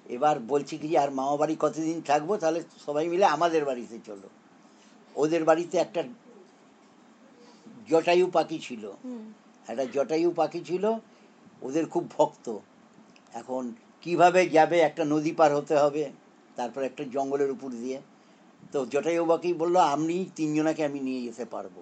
এবার 0.06 0.36
বলছি 0.40 0.78
কি 0.78 0.88
যে 0.88 0.98
আর 0.98 1.12
মামা 1.12 1.36
বাড়ি 1.38 1.56
কতদিন 1.60 2.02
থাকব? 2.02 2.38
তাহলে 2.38 2.60
সবাই 2.86 3.06
মিলে 3.08 3.26
আমাদের 3.26 3.66
বাড়িতে 3.66 3.98
চলো। 4.06 4.28
ওদের 5.16 5.44
বাড়িতে 5.44 5.78
একটা 5.78 6.02
জটায়ু 7.90 8.26
পাখি 8.34 8.60
ছিল। 8.60 8.84
একটা 9.68 9.86
জটায়ু 9.94 10.30
পাখি 10.32 10.62
ছিল। 10.68 10.86
ওদের 11.62 11.86
খুব 11.86 12.04
ভক্ত। 12.18 12.48
এখন 13.34 13.64
কীভাবে 14.02 14.42
যাবে? 14.50 14.78
একটা 14.80 15.04
নদী 15.06 15.32
পার 15.32 15.52
হতে 15.56 15.76
হবে। 15.76 16.04
তারপর 16.58 16.82
একটা 16.90 17.04
জঙ্গলের 17.16 17.52
উপর 17.56 17.70
দিয়ে। 17.82 17.98
তো 18.74 18.80
জটায়ু 18.94 19.24
পাখি 19.32 19.52
বলল 19.62 19.76
আপনি 19.94 20.16
তিনজনাকে 20.38 20.82
আমি 20.90 21.00
নিয়ে 21.08 21.22
যেতে 21.28 21.46
পারব। 21.54 21.76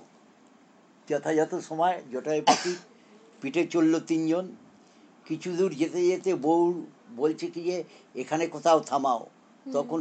যথাযথ 1.07 1.51
সময় 1.69 1.95
জটায়ু 2.13 2.43
পাখি 2.49 2.74
পিঠে 3.41 3.63
চলল 3.74 3.93
তিনজন। 4.09 4.45
কিছু 5.28 5.49
দূর 5.59 5.72
যেতে 5.82 5.99
যেতে 6.11 6.32
বউ 6.45 6.63
বলছে 7.22 7.45
কি 7.53 7.61
যে 7.69 7.78
এখানে 8.22 8.43
কোথাও 8.55 8.80
থামাও। 8.89 9.22
তখন 9.65 9.99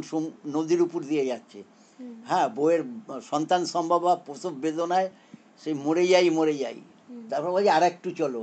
নদীর 0.55 0.81
উপর 0.87 1.01
দিয়ে 1.11 1.25
যাচ্ছে। 1.31 1.59
হ্যাঁ 2.29 2.47
বউয়ের 2.55 2.81
সন্তান 3.31 3.61
সম্ভব 3.73 4.01
প্রসব 4.25 4.53
বেদনায় 4.63 5.09
সে 5.61 5.69
মরে 5.85 6.03
যাই 6.11 6.27
মরে 6.37 6.55
যাই। 6.63 6.79
তারপর 7.29 7.49
বলছে 7.55 7.71
আর 7.77 7.83
একটু 7.91 8.09
চলো। 8.21 8.41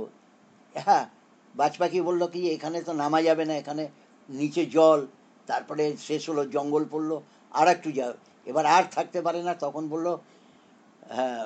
হ্যাঁ 0.75 1.05
বাজ 1.55 1.73
পাখি 1.81 1.99
বলল 2.07 2.21
কি 2.33 2.39
এখানে 2.55 2.77
তো 2.87 2.91
নামা 3.01 3.19
যাবে 3.27 3.43
না 3.49 3.53
এখানে 3.61 3.83
নিচে 4.29 4.63
জল 4.75 4.99
তারপরে 5.49 5.83
শেষ 6.07 6.21
হলো 6.29 6.41
জঙ্গল 6.55 6.83
পড়ল 6.93 7.11
আর 7.51 7.67
একটু 7.75 7.89
যাও। 7.91 8.13
এবার 8.47 8.65
আর 8.75 8.83
থাকতে 8.95 9.19
পারে 9.25 9.39
না 9.43 9.53
তখন 9.65 9.83
বলল 9.93 10.07
হ্যাঁ 11.15 11.45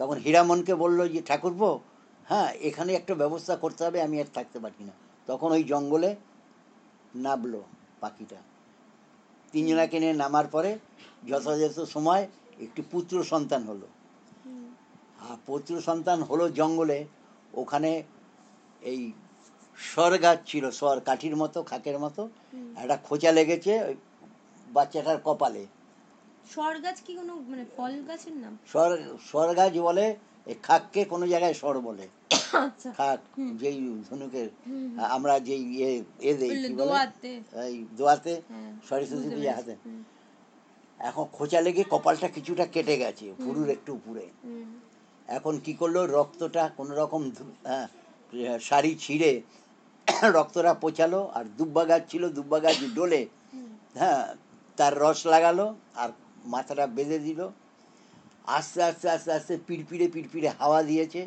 তখন 0.00 0.16
হীরামনকে 0.24 0.74
বলল 0.74 1.00
যে 1.08 1.20
ঠাকুরপো 1.22 1.70
হ্যাঁ 2.26 2.48
এখানে 2.68 2.90
একটা 2.94 3.14
ব্যবস্থা 3.14 3.54
করতে 3.56 3.80
হবে 3.86 3.98
আমি 4.02 4.16
আর 4.20 4.28
থাকতে 4.34 4.58
পারি 4.64 4.82
না। 4.88 4.94
তখন 5.28 5.48
ওই 5.52 5.62
জঙ্গলে 5.64 6.10
নামলো 7.14 7.60
পাখিটা। 8.00 8.38
তিনজনাকে 9.52 9.96
নিয়ে 10.00 10.14
নামার 10.22 10.46
পরে 10.46 10.70
যথাযথ 11.28 11.76
সময় 11.94 12.22
একটি 12.60 12.80
পুত্র 12.92 13.14
সন্তান 13.24 13.62
হলো। 13.62 13.86
আর 15.26 15.36
পুত্র 15.46 15.72
সন্তান 15.80 16.18
হলো 16.22 16.44
জঙ্গলে 16.60 16.98
ওখানে 17.54 17.90
এই 18.82 19.00
সর 19.78 20.12
গাছ 20.18 20.38
ছিল 20.50 20.64
সর 20.70 20.96
কাঠির 21.00 21.34
মতো 21.36 21.58
খাকের 21.62 21.96
মতো। 21.98 22.22
একটা 22.76 22.96
খোঁচা 23.06 23.30
লেগেছে 23.32 23.72
ওই 23.88 23.94
বাচ্চাটার 24.66 25.18
কপালে। 25.26 25.62
সর 26.54 26.74
গাছ 26.84 26.96
কি 27.06 27.12
কোনো 27.14 27.32
মানে 27.50 27.64
ফল 27.76 27.92
গাছের 28.08 28.36
নাম? 28.42 28.54
সর 28.72 28.90
সর 29.30 29.48
গাছ 29.54 29.74
বলে 29.78 30.04
এই 30.46 30.56
খাককে 30.62 31.00
কোনো 31.04 31.24
জায়গায় 31.26 31.54
সর 31.62 31.76
বলে। 31.80 32.04
আচ্ছা। 32.64 32.88
খাক 32.98 33.20
যেই 33.60 33.78
ধনুকের 34.08 34.48
আমরা 35.16 35.34
যেই 35.48 35.62
এ 35.88 35.90
এ 36.28 36.30
দেই 36.40 36.50
এই 37.64 37.76
দোয়াতে 37.98 38.32
হ্যাঁ 38.50 38.70
সরস্বতী 38.88 39.28
পূজা 39.36 39.52
হাতে। 39.58 39.74
এখন 41.00 41.24
খোঁচা 41.36 41.58
লেগে 41.60 41.82
কপালটা 41.92 42.28
কিছুটা 42.28 42.64
কেটে 42.66 42.94
গেছে 43.02 43.26
ভুরুর 43.42 43.68
একটু 43.76 43.90
উপরে। 43.98 44.24
এখন 45.28 45.54
কি 45.64 45.72
করল? 45.80 45.96
রক্তটা 46.18 46.62
কোনো 46.78 46.92
রকম 47.02 47.22
হ্যাঁ, 47.68 47.86
শাড়ি 48.68 48.92
ছিঁড়ে 49.04 49.32
রক্তটা 50.36 50.72
পচালো 50.84 51.20
আর 51.36 51.44
দুব্বা 51.58 51.82
গাছ 51.90 52.02
ছিল 52.10 52.22
দুব্বা 52.36 52.58
গাছ 52.64 52.78
ডোলে 52.96 53.22
হ্যাঁ 54.00 54.24
তার 54.78 54.92
রস 55.02 55.20
লাগালো 55.32 55.66
আর 56.02 56.10
মাথাটা 56.54 56.84
বেঁধে 56.96 57.18
দিল। 57.26 57.40
আস্তে 58.48 58.80
আস্তে 58.88 59.06
আস্তে 59.16 59.30
আস্তে 59.38 59.54
পিড়পিড়ে 59.66 60.06
পিড়পিড়ে 60.14 60.48
হাওয়া 60.60 60.80
দিয়েছে 60.82 61.20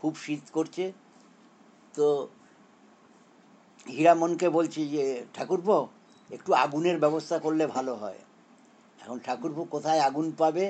খুব 0.00 0.12
শীত 0.24 0.44
করছে। 0.56 0.84
তো 1.94 2.06
হীরামনকে 3.86 4.48
বলছি 4.48 4.80
যে 4.94 5.04
ঠাকুরপো 5.34 5.76
একটু 6.30 6.50
আগুনের 6.64 6.96
ব্যবস্থা 6.98 7.36
করলে 7.38 7.64
ভালো 7.66 7.92
হয়। 7.94 8.20
এখন 8.98 9.18
ঠাকুরপো 9.26 9.62
কোথায় 9.74 10.00
আগুন 10.08 10.26
পাবে? 10.40 10.64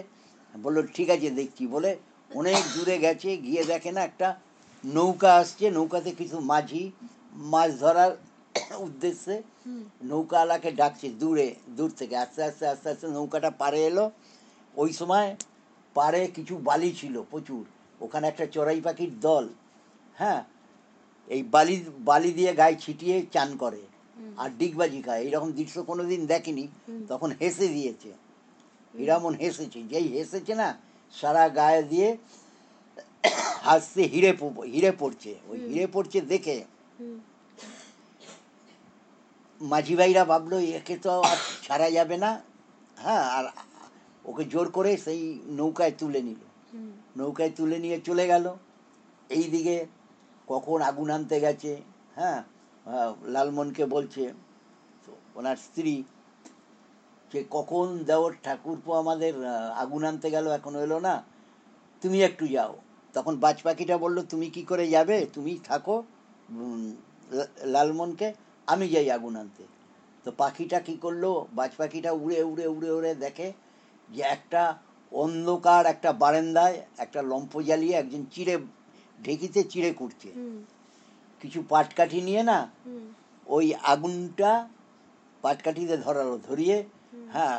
বলল 0.55 0.79
ঠিক 0.97 1.09
আছে 1.15 1.29
দেখছি। 1.31 1.65
বলে 1.75 1.91
অনেক 2.31 2.63
দূরে 2.75 2.97
গেছে 3.05 3.31
গিয়ে 3.47 3.63
দেখে 3.65 3.91
না 3.97 4.01
একটা 4.11 4.29
নৌকা 4.85 5.31
আসছে 5.41 5.67
নৌকাতে 5.71 6.11
কিছু 6.21 6.37
মাঝি 6.53 6.83
মাছ 7.35 7.81
ধরার 7.81 8.17
উদ্দেশ্যে 8.79 9.43
নৌকাওয়ালাকে 10.05 10.73
ডাকছে 10.73 11.09
দূরে 11.09 11.55
দূর 11.69 11.91
থেকে। 11.97 12.17
আস্তে 12.17 12.43
আস্তে 12.43 12.67
আস্তে 12.67 12.89
আস্তে 12.91 13.07
নৌকাটা 13.09 13.51
পাড়ে 13.51 13.87
এলো। 13.87 14.11
ওই 14.77 14.93
সময় 14.93 15.37
পাড়ে 15.95 16.27
কিছু 16.35 16.57
বালি 16.57 16.93
ছিল 17.01 17.23
প্রচুর। 17.31 17.65
ওখানে 18.01 18.29
একটা 18.29 18.47
চড়াই 18.47 18.81
পাখির 18.81 19.21
দল 19.21 19.49
হ্যাঁ? 20.19 20.45
এই 21.29 21.43
বালি 21.43 21.85
বালি 21.99 22.33
দিয়ে 22.33 22.53
গায়ে 22.55 22.75
ছিটিয়ে 22.75 23.27
চান 23.33 23.57
করে 23.57 23.83
আর 24.37 24.51
ডিগবাজি 24.59 25.03
খায়। 25.03 25.21
এইরকম 25.21 25.53
দৃশ্য 25.53 25.83
কোনোদিন 25.83 26.27
দেখেনি। 26.27 26.69
হুম। 26.89 27.07
তখন 27.09 27.31
হেসে 27.31 27.69
দিয়েছে। 27.69 28.13
হীরামন 28.99 29.35
হেসেছে 29.35 29.83
যেই 29.83 30.09
হেসেছে 30.09 30.55
না 30.55 30.79
সারা 31.13 31.49
গায়ে 31.49 31.83
দিয়ে 31.83 32.17
হাসতে 33.63 34.03
হিরে 34.03 34.33
হিরে 34.73 34.93
পড়ছে। 34.99 35.35
ওই 35.49 35.59
হিরে 35.59 35.87
পড়ছে 35.87 36.21
দেখে 36.21 36.65
মাঝি 39.61 39.95
ভাইরা 40.01 40.23
ভাবলো 40.33 40.57
একে 40.79 40.97
তো 41.05 41.13
আর 41.31 41.39
ছাড়া 41.65 41.89
যাবে 41.97 42.17
না। 42.25 42.31
হ্যাঁ 43.05 43.25
আর 43.37 43.45
ওকে 44.25 44.45
জোর 44.53 44.67
করে 44.77 44.93
সেই 45.05 45.21
নৌকায় 45.59 45.95
তুলে 46.01 46.21
নিল। 46.29 46.41
নৌকায় 47.19 47.53
তুলে 47.59 47.77
নিয়ে 47.85 47.99
চলে 48.09 48.25
গেল। 48.33 48.47
এই 49.31 49.45
দিকে 49.55 49.77
কখন 50.49 50.79
আগুন 50.91 51.09
আনতে 51.17 51.37
গেছে 51.45 51.73
হ্যাঁ 52.19 52.39
লালমনকে 53.35 53.85
বলছে 53.95 54.23
ওনার 55.37 55.59
স্ত্রী 55.67 55.95
যে 57.33 57.41
কখন 57.51 57.87
দেওর 58.09 58.33
ঠাকুরপো 58.45 58.91
আমাদের 59.03 59.35
আগুন 59.83 60.03
আনতে 60.11 60.29
গেল 60.35 60.47
এখন 60.59 60.75
এলো 60.85 60.99
না 61.07 61.15
তুমি 62.03 62.19
একটু 62.29 62.45
যাও। 62.57 62.73
তখন 63.15 63.35
বাজ 63.45 63.57
পাখিটা 63.67 63.97
বলল 64.05 64.19
তুমি 64.33 64.47
কি 64.55 64.63
করে 64.71 64.85
যাবে? 64.95 65.17
তুমি 65.35 65.53
থাকো। 65.65 65.97
লালমনকে 67.75 68.29
আমি 68.69 68.87
যাই 68.95 69.09
আগুন 69.17 69.35
আনতে। 69.43 69.65
তো 70.25 70.31
পাখিটা 70.41 70.79
কি 70.87 70.95
করল? 71.05 71.25
বাজ 71.59 71.73
পাখিটা 71.81 72.11
উড়ে 72.23 72.39
উড়ে 72.51 72.67
উড়ে 72.75 72.91
উড়ে 72.99 73.13
দেখে 73.25 73.49
যে 74.09 74.23
একটা 74.37 74.63
অন্ধকার 75.13 75.83
একটা 75.95 76.11
বারান্দায় 76.23 76.77
একটা 77.05 77.21
লম্ফ 77.31 77.53
জ্বালিয়ে 77.69 77.95
একজন 78.03 78.23
চিড়ে 78.35 78.55
ঢেকিতে 79.25 79.61
চিড়ে 79.73 79.91
কুটছে 79.99 80.31
কিছু 81.41 81.59
পাটকাঠি 81.69 82.21
নিয়ে 82.29 82.43
না 82.51 82.59
ওই 83.47 83.67
আগুনটা 83.93 84.53
পাটকাঠিতে 85.45 85.97
ধরালো 85.97 86.37
ধরিয়ে 86.49 86.77
হ্যাঁ 87.35 87.59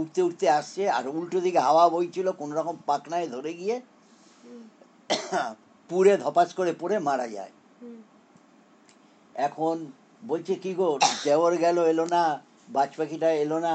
উঠতে 0.00 0.20
উঠতে 0.22 0.46
আসছে। 0.58 0.82
আর 0.96 1.04
উল্টো 1.16 1.38
দিকে 1.46 1.60
হাওয়া 1.66 1.84
বইছিল 1.94 2.26
কোনো 2.40 2.52
রকম 2.58 2.76
পাকনায় 2.86 3.28
ধরে 3.34 3.52
গিয়ে 3.60 3.76
পুড়ে 5.90 6.12
ধপাস 6.16 6.48
করে 6.58 6.72
পড়ে 6.80 6.96
মারা 7.08 7.26
যায়। 7.36 7.52
এখন 9.48 9.76
বলছে 10.22 10.54
কি 10.62 10.72
গো 10.80 10.88
দেওর 11.24 11.52
গেল 11.64 11.76
এলো 11.92 12.04
না 12.14 12.22
বাজ 12.74 12.90
পাখিটা 12.98 13.28
এলো 13.44 13.58
না। 13.66 13.74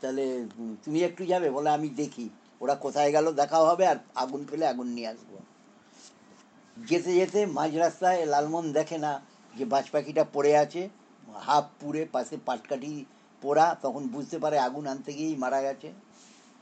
তাহলে 0.00 0.24
তুমি 0.84 0.98
একটু 1.08 1.22
যাবে 1.32 1.48
বলে 1.56 1.68
আমি 1.76 1.88
দেখি। 2.00 2.26
ওরা 2.60 2.74
কোথায় 2.84 3.10
গেল 3.16 3.26
দেখা 3.40 3.58
হবে 3.68 3.84
আর 3.92 3.98
আগুন 4.22 4.40
পেলে 4.50 4.64
আগুন 4.72 4.88
নিয়ে 4.96 5.08
আসব। 5.12 5.30
যেতে 6.76 7.10
যেতে 7.18 7.40
মাঝ 7.58 7.70
রাস্তায় 7.84 8.20
লালমন 8.32 8.64
দেখে 8.72 8.98
না 9.04 9.12
যে 9.54 9.64
বাজ 9.72 9.86
পাখিটা 9.92 10.24
পড়ে 10.34 10.52
আছে 10.64 10.82
হাফ 11.46 11.66
পুড়ে 11.80 12.02
পাশে 12.14 12.36
পাটকাঠি 12.46 12.94
পোড়া 13.42 13.66
তখন 13.82 14.02
বুঝতে 14.14 14.36
পারে 14.38 14.56
আগুন 14.66 14.84
আনতে 14.92 15.10
গিয়েই 15.18 15.36
মারা 15.42 15.60
গেছে। 15.66 15.88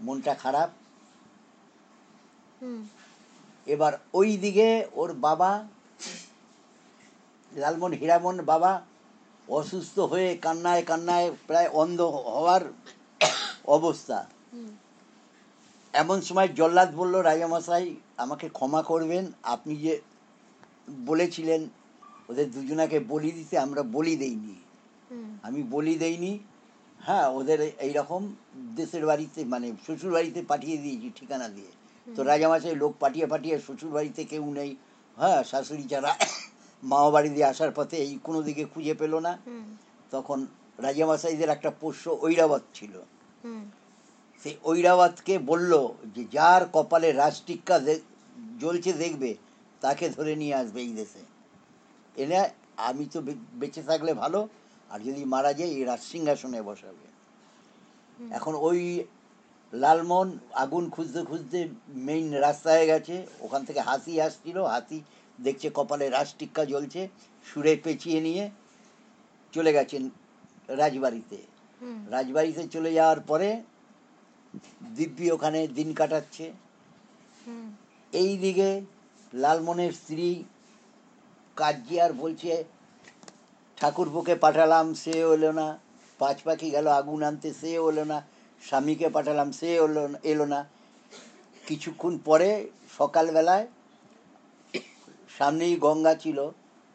মনটা 0.01 0.33
খারাপ। 0.35 0.71
এবার 3.67 3.93
ওই 4.15 4.31
দিকে 4.37 4.69
ওর 5.01 5.11
বাবা 5.27 5.51
লালমন 7.53 7.93
হীরামন 7.93 8.37
বাবা 8.43 8.83
অসুস্থ 9.49 9.99
হয়ে 9.99 10.37
কান্নায় 10.37 10.83
কান্নায় 10.83 11.31
প্রায় 11.47 11.69
অন্ধ 11.69 12.01
হওয়ার 12.01 12.61
অবস্থা। 13.67 14.27
এমন 15.95 16.21
সময় 16.21 16.49
জল্লাদ 16.49 16.91
বলল, 16.97 17.15
রাজামশাই, 17.21 17.97
আমাকে 18.17 18.49
ক্ষমা 18.49 18.83
করবেন। 18.83 19.33
আপনি 19.43 19.77
যে 19.77 20.01
বলেছিলেন 21.07 21.69
ওদের 22.29 22.51
দুজনাকে 22.51 22.99
বলি 23.01 23.33
দিতে, 23.33 23.59
আমরা 23.59 23.83
বলি 23.83 24.17
দেইনি। 24.17 24.57
আমি 25.43 25.63
বলি 25.63 25.95
দেইনি। 25.99 26.39
হ্যাঁ 27.01 27.27
ওদের 27.29 27.61
এইরকম 27.61 28.35
দেশের 28.77 29.07
বাড়িতে 29.07 29.45
মানে 29.45 29.73
শ্বশুর 29.87 30.13
বাড়িতে 30.13 30.43
পাঠিয়ে 30.43 30.77
দিয়েছি 30.77 31.11
ঠিকানা 31.17 31.49
দিয়ে। 31.49 31.71
তো 32.07 32.23
রাজামশাই 32.23 32.75
লোক 32.75 32.95
পাঠিয়ে 33.01 33.27
পাঠিয়ে 33.27 33.59
শ্বশুর 33.59 33.91
বাড়িতে 33.91 34.25
কেউ 34.25 34.45
নেই। 34.55 34.77
হ্যাঁ 35.17 35.45
শাশুড়ি 35.45 35.83
যারা 35.83 36.17
মামা 36.83 37.09
বাড়ি 37.15 37.31
দিয়ে 37.35 37.47
আসার 37.53 37.73
পথে 37.79 37.97
এই 38.05 38.13
কোনো 38.27 38.41
দিকে 38.49 38.65
খুঁজে 38.73 38.95
পেল 39.01 39.15
না। 39.27 39.33
তখন 40.15 40.39
রাজামশাইদের 40.87 41.51
একটা 41.57 41.71
পোষ্য 41.81 42.05
ঐরাবাদ 42.25 42.63
ছিল। 42.75 42.95
সেই 44.43 44.55
ঐরাবাদকে 44.71 45.35
বলল 45.51 45.73
যে 46.15 46.23
যার 46.37 46.63
কপালে 46.77 47.09
রাজটিক্কা 47.13 47.77
জ্বলছে 48.61 48.93
দেখবে 49.03 49.31
তাকে 49.83 50.05
ধরে 50.17 50.33
নিয়ে 50.43 50.55
আসবে 50.61 50.81
এই 50.87 50.93
দেশে। 51.01 51.23
এনে 52.17 52.39
আমি 52.89 53.05
তো 53.13 53.19
বেঁচে 53.61 53.83
থাকলে 53.91 54.13
ভালো 54.23 54.41
আর 54.91 54.99
যদি 55.07 55.23
মারা 55.35 55.53
যায় 55.59 55.71
এই 55.77 55.83
রাজ 55.91 56.03
সিংহাসনে 56.13 56.61
বসাবে 56.69 57.07
এখন 58.21 58.55
ওই 58.69 58.81
লালমোহন 59.73 60.29
আগুন 60.63 60.85
খুঁজতে 60.95 61.21
খুঁজতে 61.31 61.59
মেইন 62.07 62.27
রাস্তায় 62.47 62.85
গেছে। 62.91 63.17
ওখান 63.45 63.63
থেকে 63.69 63.81
হাতি 63.89 64.13
আসছিল 64.27 64.57
হাতি 64.75 64.99
দেখছে 65.39 65.69
কপালে 65.79 66.07
রাজটিক্কা 66.09 66.63
জ্বলছে 66.73 67.01
সুরে 67.47 67.73
পেঁচিয়ে 67.85 68.21
নিয়ে 68.27 68.45
চলে 69.55 69.71
গেছেন 69.77 70.03
রাজবাড়িতে। 70.81 71.39
রাজবাড়িতে 72.15 72.63
চলে 72.75 72.91
যাওয়ার 72.99 73.21
পরে 73.31 73.49
দিব্যি 74.97 75.27
ওখানে 75.37 75.61
দিন 75.79 75.89
কাটাচ্ছে। 75.99 76.47
এই 78.13 78.33
দিকে 78.45 78.69
লালমনের 79.33 79.93
স্ত্রী 80.01 80.29
কাজী 81.57 81.97
আর 82.05 82.13
বলছে 82.23 82.53
ঠাকুরপোকে 83.79 84.35
পাঠালাম 84.45 84.87
সে 85.03 85.15
হলো 85.31 85.51
না। 85.61 85.67
পাঁচ 86.21 86.39
পাখি 86.47 86.69
গেল 86.77 86.87
আগুন 87.01 87.21
আনতে 87.29 87.49
সে 87.61 87.71
হলো 87.87 88.05
না। 88.13 88.19
স্বামীকে 88.63 89.09
পাঠালাম 89.17 89.49
সে 89.59 89.69
হলো 89.83 90.03
এলো 90.33 90.47
না। 90.53 90.61
কিছুক্ষণ 91.67 92.15
পরে 92.29 92.51
সকালবেলায় 92.99 93.67
সামনেই 95.39 95.75
গঙ্গা 95.77 96.15
ছিল 96.15 96.39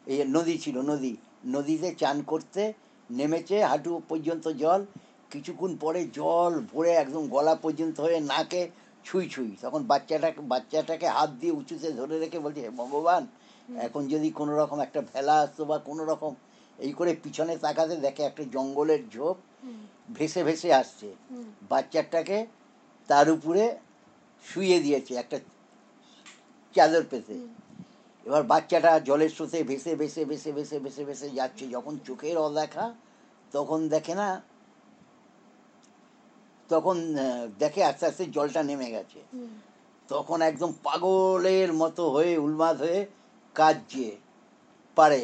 এই 0.08 0.18
নদী 0.28 0.56
ছিল 0.58 0.78
নদী। 0.82 1.14
নদীতে 1.46 1.90
চান 1.96 2.18
করতে 2.22 2.62
নেমেছে 3.10 3.58
হাঁটু 3.64 3.92
পর্যন্ত 4.10 4.46
জল 4.64 4.82
কিছুক্ষণ 5.32 5.72
পরে 5.76 6.02
জল 6.14 6.54
ভরে 6.74 6.92
একদম 6.94 7.24
গলা 7.28 7.54
পর্যন্ত 7.56 7.98
হয়ে 8.02 8.20
নাকে 8.24 8.62
ছুঁই 9.06 9.26
ছুঁই। 9.30 9.52
তখন 9.62 9.82
বাচ্চাটাকে 9.84 10.42
বাচ্চাটাকে 10.44 11.08
হাত 11.08 11.30
দিয়ে 11.42 11.54
উঁচুতে 11.54 11.88
ধরে 11.92 12.16
রেখে 12.20 12.40
বলছে 12.40 12.60
"হে 12.62 12.72
ভগবান 12.82 13.24
এখন 13.78 14.02
যদি 14.08 14.30
কোনো 14.32 14.54
রকম 14.58 14.78
একটা 14.80 15.02
ভেলা 15.14 15.36
আসতো 15.40 15.62
বা 15.66 15.78
কোনো 15.80 16.04
রকম 16.06 16.32
এই 16.80 16.92
করে 16.94 17.12
পিছনে 17.24 17.54
তাকাতে 17.58 17.96
দেখে 17.96 18.24
একটা 18.24 18.44
জঙ্গলের 18.54 19.02
ঝোপ 19.10 19.36
ভেসে 20.10 20.42
ভেসে 20.44 20.70
আসছে। 20.74 21.08
বাচ্চাটাকে 21.70 22.38
তার 23.10 23.28
উপরে 23.30 23.64
শুয়ে 24.46 24.78
দিয়েছে 24.80 25.14
একটা 25.14 25.38
চাদর 26.76 27.04
পেতে। 27.10 27.36
এবার 28.26 28.44
বাচ্চাটা 28.52 28.92
জলের 29.00 29.32
স্রোতে 29.36 29.60
ভেসে 29.64 29.92
ভেসে 30.02 30.24
ভেসে 30.26 30.52
ভেসে 30.58 30.78
ভেসে 30.80 31.04
ভেসে 31.10 31.28
যাচ্ছে। 31.30 31.64
যখন 31.68 31.94
চোখের 32.08 32.38
অদেখা 32.38 32.86
তখন 33.54 33.80
দেখে 33.94 34.14
না 34.22 34.30
তখন 36.70 36.98
দেখে 37.60 37.82
আস্তে 37.90 38.04
আস্তে 38.06 38.24
জলটা 38.26 38.62
নেমে 38.64 38.90
গেছে। 38.92 39.20
তখন 40.10 40.38
একদম 40.42 40.72
পাগলের 40.84 41.70
মতো 41.74 42.04
হয়ে 42.10 42.34
উন্মাদ 42.38 42.76
হয়ে 42.82 43.00
কাজছে 43.56 44.08
পারে 44.98 45.22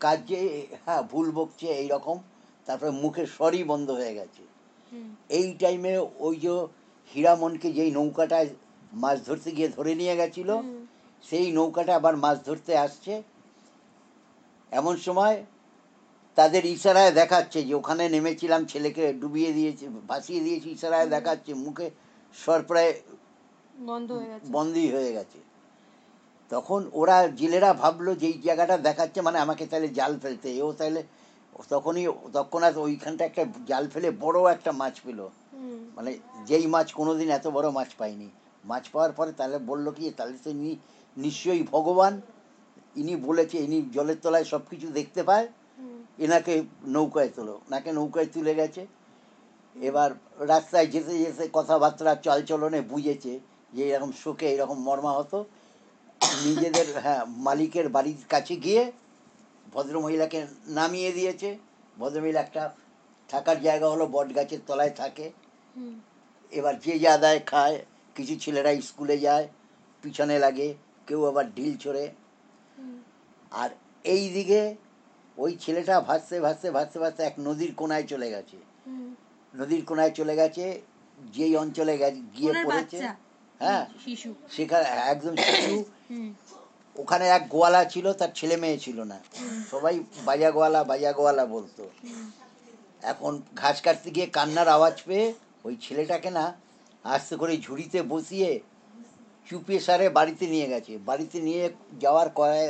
কাজে 0.00 0.42
হ্যাঁ 0.84 1.02
ভুল 1.02 1.26
বকছে 1.32 1.66
এইরকম। 1.82 2.16
তারপরে 2.66 2.90
মুখের 3.02 3.26
স্বরই 3.26 3.62
বন্ধ 3.64 3.88
হয়ে 3.90 4.14
গেছে। 4.14 4.42
এই 5.38 5.46
টাইমে 5.60 5.92
ওই 6.26 6.34
যে 6.44 6.54
হীরামনকে 7.10 7.68
যেই 7.72 7.90
নৌকাটায় 7.90 8.48
মাছ 9.02 9.16
ধরতে 9.26 9.50
গিয়ে 9.56 9.68
ধরে 9.68 9.92
নিয়ে 9.94 10.14
গেছিল 10.16 10.50
সেই 11.30 11.46
নৌকাটা 11.52 11.92
আবার 11.96 12.16
মাছ 12.16 12.36
ধরতে 12.44 12.72
আসছে। 12.76 13.22
এমন 14.72 14.96
সময় 14.96 15.36
তাদের 16.38 16.62
ইশারায় 16.66 17.12
দেখাচ্ছে 17.12 17.58
যে 17.64 17.74
ওখানে 17.74 18.08
নেমেছিলাম 18.08 18.64
ছেলেকে 18.64 19.04
ডুবিয়ে 19.12 19.52
দিয়েছে 19.52 19.84
ভাসিয়ে 20.08 20.40
দিয়েছি 20.40 20.68
ইশারায় 20.70 21.06
দেখাচ্ছে 21.06 21.52
মুখে 21.54 21.86
স্বর 22.34 22.60
প্রায় 22.62 22.92
বন্ধ 23.84 24.08
হয়ে 24.12 24.28
গেছে। 24.32 24.48
হয়ে 24.94 25.12
তখন 26.50 26.80
ওরা 26.92 27.16
জেলেরা 27.40 27.70
ভাবলো 27.72 28.10
যে 28.14 28.26
এই 28.26 28.38
জায়গাটা 28.44 28.76
দেখাচ্ছে 28.78 29.20
মানে 29.20 29.38
আমাকে 29.38 29.64
তাহলে 29.66 29.88
জাল 29.88 30.12
ফেলতে। 30.18 30.48
এও 30.60 30.70
তাহলে 30.72 31.02
তখনই 31.68 32.04
তৎক্ষণাৎ 32.32 32.74
ওইখানটা 32.76 33.24
একটা 33.24 33.44
জাল 33.66 33.84
ফেলে 33.88 34.08
বড় 34.24 34.38
একটা 34.52 34.70
মাছ 34.72 34.94
পেল। 35.06 35.20
মানে 35.96 36.10
যেই 36.46 36.66
মাছ 36.66 36.88
কোনোদিন 36.92 37.28
এত 37.30 37.46
বড় 37.46 37.70
মাছ 37.70 37.90
পাইনি। 37.98 38.28
মাছ 38.64 38.84
পাওয়ার 38.92 39.12
পরে 39.12 39.32
তাহলে 39.32 39.58
বলল 39.70 39.86
কি 39.90 40.04
তাহলে 40.10 40.36
তো 40.44 40.50
ইনি 40.50 40.72
নিশ্চয়ই 41.16 41.62
ভগবান 41.72 42.14
ইনি 42.96 43.14
বলেছে 43.16 43.56
ইনি 43.58 43.78
জলের 43.96 44.18
তলায় 44.22 44.46
সব 44.52 44.62
কিছু 44.70 44.86
দেখতে 44.98 45.22
পায় 45.22 45.46
এনাকে 46.18 46.54
নৌকায় 46.86 47.30
তোলো 47.36 47.54
ওনাকে 47.66 47.90
নৌকায় 47.92 48.26
তুলে 48.26 48.52
গেছে। 48.54 48.82
এবার 49.76 50.10
রাস্তায় 50.52 50.86
যেতে 50.86 51.12
যেতে 51.18 51.44
কথাবার্তা 51.52 52.12
চালচলনে 52.26 52.80
বুঝেছে 52.80 53.32
যে 53.72 53.82
এরকম 53.88 54.10
শোকে 54.22 54.46
এরকম 54.54 54.78
মর্মাহত। 54.82 55.32
নিজেদের 56.44 56.88
হ্যাঁ 57.04 57.22
মালিকের 57.46 57.86
বাড়ির 57.88 58.20
কাছে 58.28 58.56
গিয়ে 58.56 58.82
ভদ্রমহিলাকে 59.72 60.40
নামিয়ে 60.68 61.10
দিয়েছে। 61.12 61.50
ভদ্রমহিলা 61.98 62.40
একটা 62.40 62.62
থাকার 63.28 63.58
জায়গা 63.62 63.88
হলো 63.88 64.04
বট 64.06 64.28
গাছের 64.36 64.60
তলায় 64.66 64.90
থাকে। 64.90 65.26
এবার 66.52 66.74
যে 66.78 66.94
যা 66.98 67.12
আদায় 67.14 67.40
খায় 67.46 67.76
কিছু 68.16 68.34
ছেলেরা 68.42 68.70
স্কুলে 68.80 69.16
যায় 69.18 69.46
পিছনে 70.04 70.38
লাগে 70.38 70.68
কেউ 71.06 71.24
আবার 71.24 71.46
ঢিল 71.54 71.76
ছোড়ে 71.76 72.10
আর 73.52 73.70
এই 74.04 74.28
দিকে 74.28 74.74
ওই 75.38 75.56
ছেলেটা 75.56 76.00
ভাসতে 76.00 76.40
ভাসতে 76.40 76.70
ভাসতে 76.70 76.98
ভাসতে 76.98 77.22
এক 77.22 77.34
নদীর 77.38 77.74
কোনায় 77.74 78.02
চলে 78.02 78.30
গেছে। 78.30 78.56
নদীর 79.54 79.84
কোনায় 79.84 80.10
চলে 80.10 80.36
গেছে 80.36 80.80
যেই 81.32 81.56
অঞ্চলে 81.56 81.94
গিয়ে 82.36 82.52
পড়েছে। 82.64 82.98
হ্যাঁ। 83.60 83.86
সেখানে 84.50 84.84
একদম 84.84 85.36
শিশু। 85.36 85.84
ওখানে 86.96 87.24
এক 87.28 87.48
গোয়ালা 87.48 87.84
ছিল 87.84 88.12
তার 88.12 88.32
ছেলে 88.34 88.56
মেয়ে 88.56 88.78
ছিল 88.78 88.98
না। 89.02 89.18
সবাই 89.70 90.00
বাজা 90.24 90.50
গোয়ালা 90.50 90.84
বাজা 90.84 91.12
গোয়ালা 91.12 91.46
বলতো। 91.46 91.82
এখন 93.02 93.42
ঘাস 93.54 93.80
কাটতে 93.80 94.10
গিয়ে 94.10 94.26
কান্নার 94.26 94.68
আওয়াজ 94.68 95.02
পেয়ে 95.06 95.34
ওই 95.64 95.76
ছেলেটাকে 95.76 96.30
না 96.30 96.54
আস্তে 97.04 97.36
করে 97.36 97.56
ঝুড়িতে 97.56 98.02
বসিয়ে 98.02 98.60
চুপিয়ে 99.46 99.80
সারে 99.86 100.06
বাড়িতে 100.18 100.44
নিয়ে 100.54 100.66
গেছে। 100.72 100.92
বাড়িতে 101.08 101.38
নিয়ে 101.46 101.62
যাওয়ার 102.02 102.28
কয় 102.38 102.64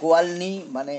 গোয়ালনি 0.00 0.52
মানে 0.76 0.94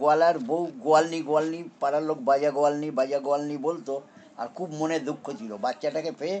গোয়ালার 0.00 0.36
বউ 0.48 0.62
গোয়ালনি 0.84 1.18
গোয়ালনি, 1.28 1.60
পাড়ার 1.80 2.04
লোক 2.08 2.18
বাজা 2.28 2.50
গোয়ালনি 2.56 2.88
বাজা 2.98 3.18
গোয়ালনি 3.26 3.56
বলতো, 3.68 3.94
আর 4.40 4.48
খুব 4.56 4.68
মনে 4.80 4.96
দুঃখ 5.08 5.24
ছিল। 5.38 5.50
বাচ্চাটাকে 5.64 6.12
পেয়ে 6.20 6.36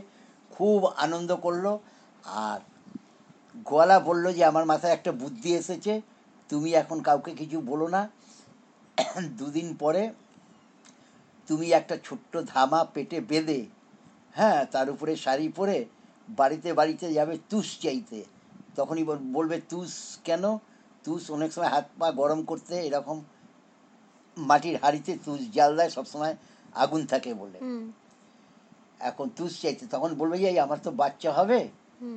খুব 0.54 0.78
আনন্দ 1.04 1.30
করল, 1.44 1.66
আর 2.44 2.58
গোয়ালা 3.68 3.96
বলল 4.08 4.24
যে, 4.38 4.42
আমার 4.50 4.64
মাথায় 4.72 4.94
একটা 4.96 5.10
বুদ্ধি 5.22 5.50
এসেছে, 5.60 5.92
তুমি 6.50 6.70
এখন 6.82 6.98
কাউকে 7.08 7.32
কিছু 7.40 7.58
বলো 7.70 7.86
না। 7.94 8.02
দুদিন 9.38 9.68
পরে 9.82 10.02
তুমি 11.48 11.66
একটা 11.80 11.94
ছোট্ট 12.06 12.32
ধামা 12.52 12.80
পেটে 12.94 13.18
বেঁধে 13.30 13.60
হ্যাঁ 14.38 14.60
তার 14.72 14.86
উপরে 14.94 15.12
শাড়ি 15.24 15.46
পরে 15.58 15.78
বাড়িতে 16.28 16.72
বাড়িতে 16.72 17.12
যাবে 17.12 17.38
তুষ 17.50 17.78
চাইতে। 17.78 18.24
তখনই 18.76 19.04
বল- 19.04 19.32
বলবে 19.32 19.60
তুষ 19.68 20.18
কেন? 20.24 20.58
তুষ 21.04 21.30
অনেক 21.30 21.52
সময় 21.52 21.68
হাত 21.68 21.88
পা 21.98 22.12
গরম 22.12 22.44
করতে 22.44 22.74
এরকম 22.76 23.22
মাটির 24.38 24.76
হাঁড়িতে 24.76 25.18
তুষ 25.24 25.40
জাল 25.52 25.76
দেয় 25.76 25.90
সবসময় 25.90 26.36
আগুন 26.74 27.06
থাকে 27.06 27.34
বলে। 27.34 27.58
এখন 28.98 29.28
তুষ 29.36 29.62
চাইতে 29.62 29.86
তখন 29.86 30.14
বলবে 30.14 30.38
যে 30.38 30.48
"এই 30.48 30.58
আমার 30.58 30.78
তো 30.82 30.90
বাচ্চা 30.90 31.32
হবে। 31.32 31.68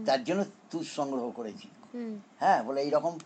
তার 0.05 0.23
জন্য 0.23 0.43
তুষ 0.71 0.95
সংগ্রহ 0.95 1.31
করেছি। 1.31 1.67
হ্যাঁ 2.39 2.63
বলে 2.63 2.81
এইরকম 2.81 3.17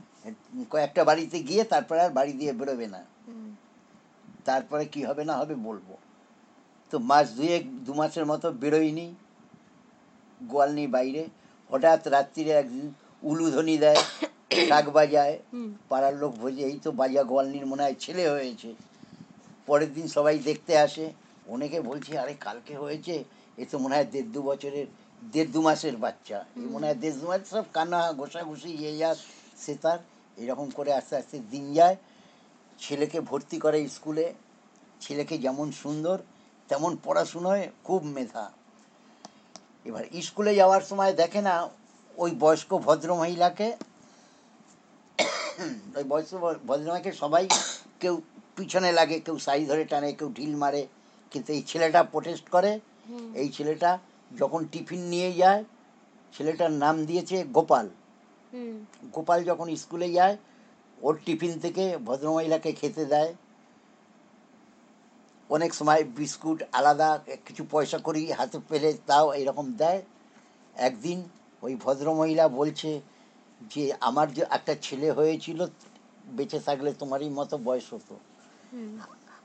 কয়েকটা 0.69 1.03
বাড়িতে 1.03 1.39
গিয়ে 1.39 1.63
তারপরে 1.63 2.01
আর 2.01 2.09
বাড়ি 2.09 2.33
দিয়ে 2.33 2.53
বেরোবে 2.53 2.87
না। 2.87 3.03
তারপরে 4.45 4.85
কি 4.85 5.03
হবে 5.03 5.25
না 5.25 5.37
হবে 5.37 5.55
বলব। 5.55 5.95
তো 6.91 6.99
মাস 6.99 7.31
দুয়েক 7.31 7.83
দু 7.83 7.93
মাসের 7.93 8.25
মতো 8.25 8.51
বেরোয়নি। 8.51 9.15
গোয়ালনি 10.51 10.85
বাইরে 10.95 11.23
হঠাৎ 11.69 12.01
রাত্রিরে 12.15 12.53
একদিন 12.61 12.85
উলুধ্বনি 13.23 13.75
দেয় 13.83 14.01
শাক 14.69 14.85
বাজায় 14.97 15.35
পাড়ার 15.89 16.15
লোক 16.21 16.33
বোঝে 16.41 16.63
এই 16.71 16.77
তো 16.85 16.89
বাজা 17.01 17.21
গোয়ালনির 17.31 17.65
মনে 17.71 17.81
হয় 17.85 17.97
ছেলে 18.03 18.23
হয়েছে। 18.33 18.69
পরের 19.67 19.91
দিন 19.95 20.05
সবাই 20.15 20.35
দেখতে 20.49 20.73
আসে 20.85 21.05
অনেকে 21.53 21.77
বলছে 21.89 22.11
আরে 22.23 22.33
কালকে 22.45 22.73
হয়েছে 22.83 23.15
এ 23.57 23.63
তো 23.71 23.75
মনে 23.83 23.93
হয় 23.97 24.07
দেড় 24.13 24.29
দু 24.33 24.39
বছরের 24.49 24.87
দেড় 25.33 25.49
দু 25.53 25.59
মাসের 25.67 25.95
বাচ্চা। 26.03 26.37
এই 26.61 26.67
মনে 26.73 26.85
হয় 26.87 26.97
দেড় 27.03 27.17
দু 27.21 27.25
মাস 27.31 27.41
সব 27.53 27.65
কান্না 27.75 27.99
ঘষাঘষি 28.19 28.71
ইয়ে 28.79 28.93
যা 29.01 29.09
সে 29.63 29.73
তার 29.83 29.99
এরকম 30.37 30.67
করে 30.77 30.91
আস্তে 30.99 31.13
আস্তে 31.21 31.37
দিন 31.53 31.65
যায়। 31.77 31.95
ছেলেকে 32.79 33.19
ভর্তি 33.29 33.57
করে 33.65 33.79
স্কুলে 33.95 34.25
ছেলেকে 35.01 35.35
যেমন 35.45 35.67
সুন্দর 35.81 36.17
তেমন 36.69 36.91
পড়াশুনোয় 37.05 37.63
খুব 37.87 38.01
মেধা। 38.15 38.45
এবার 39.85 40.03
স্কুলে 40.27 40.51
যাওয়ার 40.55 40.83
সময় 40.89 41.13
দেখে 41.21 41.41
না 41.49 41.55
ওই 42.15 42.31
বয়স্ক 42.43 42.71
ভদ্র 42.87 43.09
মহিলাকে 43.21 43.67
ওই 45.97 46.05
বয়স্ক 46.11 46.33
ভদ্রমহিলাকে 46.69 47.11
সবাই 47.21 47.43
কেউ 48.01 48.15
পিছনে 48.57 48.89
লাগে 48.99 49.17
কেউ 49.25 49.37
সাই 49.45 49.61
ধরে 49.69 49.83
টানে 49.91 50.09
কেউ 50.19 50.29
ঢিল 50.37 50.53
মারে 50.63 50.81
কিন্তু 51.31 51.49
এই 51.57 51.61
ছেলেটা 51.69 51.99
প্রোটেস্ট 52.13 52.45
করে। 52.55 52.71
এই 53.41 53.47
ছেলেটা 53.55 53.91
যখন 54.31 54.61
টিফিন 54.71 55.01
নিয়ে 55.13 55.31
যায় 55.41 55.61
ছেলেটার 56.33 56.71
নাম 56.83 56.95
দিয়েছে 57.09 57.37
গোপাল। 57.57 57.85
গোপাল 59.15 59.39
যখন 59.49 59.67
স্কুলে 59.83 60.07
যায় 60.17 60.35
ওর 60.97 61.15
টিফিন 61.25 61.53
থেকে 61.63 61.83
ভদ্রমহিলাকে 62.07 62.71
খেতে 62.79 63.03
দেয়। 63.13 63.31
অনেক 65.49 65.71
সময় 65.73 66.01
বিস্কুট 66.17 66.59
আলাদা 66.71 67.09
কিছু 67.45 67.63
পয়সা 67.71 67.97
করি 67.97 68.21
হাতে 68.31 68.57
পেলে 68.69 68.89
তাও 69.05 69.25
এরকম 69.33 69.67
দেয়। 69.73 70.01
একদিন 70.75 71.19
ওই 71.63 71.75
ভদ্রমহিলা 71.75 72.47
বলছে 72.49 72.89
যে 73.73 73.83
আমার 73.99 74.27
যে 74.33 74.43
একটা 74.49 74.73
ছেলে 74.81 75.07
হয়েছিল 75.11 75.59
বেঁচে 76.27 76.59
থাকলে 76.59 76.89
তোমারই 76.93 77.29
মতো 77.29 77.55
বয়স 77.57 77.87
হতো। 77.93 78.15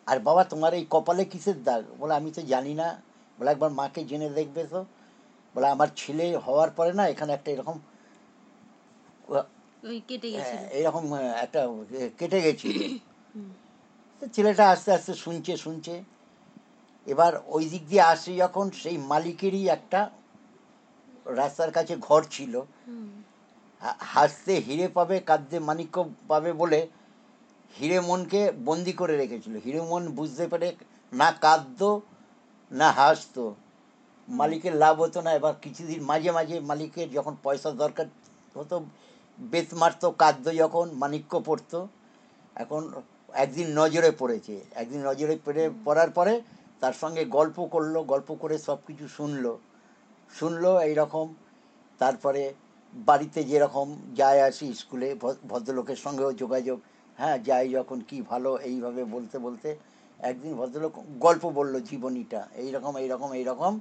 আর 0.06 0.18
বাবা 0.18 0.42
তোমার 0.44 0.72
এই 0.74 0.84
কপালে 0.90 1.24
কিসের 1.24 1.58
দাগ? 1.64 1.82
বলে 1.98 2.12
আমি 2.14 2.30
তো 2.30 2.42
জানি 2.42 2.74
না। 2.74 2.88
বলে 3.38 3.50
একবার 3.50 3.70
মাকে 3.70 4.00
জেনে 4.04 4.28
দেখবে 4.30 4.62
তো। 4.64 4.80
বলে 5.54 5.66
আমার 5.66 5.88
ছেলে 5.96 6.26
হওয়ার 6.36 6.70
পরে 6.70 6.92
না 6.92 7.04
এখানে 7.08 7.32
একটা 7.32 7.50
এরকম 7.50 7.76
হ্যাঁ, 10.36 10.68
এরকম 10.70 11.04
একটা 11.44 11.60
কেটে 12.18 12.38
গেছিল। 12.40 12.78
ছেলেটা 14.34 14.64
আস্তে 14.70 14.90
আস্তে 14.92 15.12
শুনছে 15.14 15.52
শুনছে। 15.56 15.94
এবার 17.06 17.32
ওই 17.46 17.64
দিক 17.64 17.82
দিয়ে 17.88 18.04
আসে 18.14 18.32
যখন 18.36 18.66
সেই 18.82 18.96
মালিকেরই 19.10 19.64
একটা 19.68 20.00
রাস্তার 21.38 21.70
কাছে 21.70 21.94
ঘর 22.08 22.22
ছিল। 22.30 22.54
হাসতে 24.14 24.52
হিরে 24.66 24.86
পাবে 24.88 25.16
কাঁদতে 25.20 25.56
মানিক্য 25.60 25.96
পাবে 26.28 26.50
বলে 26.52 26.80
হিরে 27.74 27.98
মনকে 28.00 28.40
বন্দি 28.64 28.92
করে 28.92 29.14
রেখেছিল। 29.16 29.54
হিরে 29.64 29.80
মন 29.82 30.02
বুঝতে 30.18 30.44
পেরে 30.46 30.68
না 31.12 31.28
কাঁদতো 31.44 31.90
না 32.70 32.88
হাসতো। 32.90 33.44
মালিকের 34.28 34.74
লাভ 34.76 34.94
হতো 35.02 35.18
না। 35.20 35.30
এবার 35.32 35.54
কিছুদিন 35.62 36.00
মাঝে 36.02 36.30
মাঝে 36.30 36.56
মালিকের 36.60 37.08
যখন 37.16 37.34
পয়সা 37.42 37.68
দরকার 37.82 38.06
হতো 38.54 38.76
বেত 39.38 39.68
মারতো 39.74 40.06
কাঁদতো 40.22 40.50
যখন 40.62 40.86
মানিক্য 41.02 41.32
পড়তো। 41.48 41.78
এখন 42.54 42.82
একদিন 43.34 43.66
নজরে 43.78 44.10
পড়েছে। 44.10 44.60
একদিন 44.74 45.00
নজরে 45.06 45.38
পড়ে 45.44 45.70
পড়ার 45.84 46.10
পরে 46.10 46.40
তার 46.80 46.92
সঙ্গে 46.92 47.24
গল্প 47.24 47.64
করল 47.64 47.94
গল্প 48.02 48.34
করে 48.34 48.58
সব 48.58 48.78
কিছু 48.86 49.08
শুনলো। 49.08 49.58
শুনলো 50.32 50.80
এইরকম। 50.80 51.34
তারপরে 52.00 52.54
বাড়িতে 52.92 53.44
যেরকম 53.44 53.96
যায় 54.14 54.40
আসি 54.42 54.74
স্কুলে 54.74 55.14
ভদ্রলোকের 55.48 55.96
সঙ্গেও 55.96 56.32
যোগাযোগ। 56.32 56.78
হ্যাঁ 57.18 57.38
যাই 57.38 57.68
যখন 57.70 58.00
কি 58.08 58.22
ভালো 58.22 58.56
এইভাবে 58.56 59.04
বলতে 59.04 59.38
বলতে 59.38 59.76
একদিন 60.20 60.54
ভদ্রলোক 60.56 60.92
গল্প 61.18 61.44
বলল 61.50 61.80
জীবনীটা। 61.80 62.48
এইরকম 62.54 62.96
এইরকম 62.96 63.32
এইরকম 63.32 63.80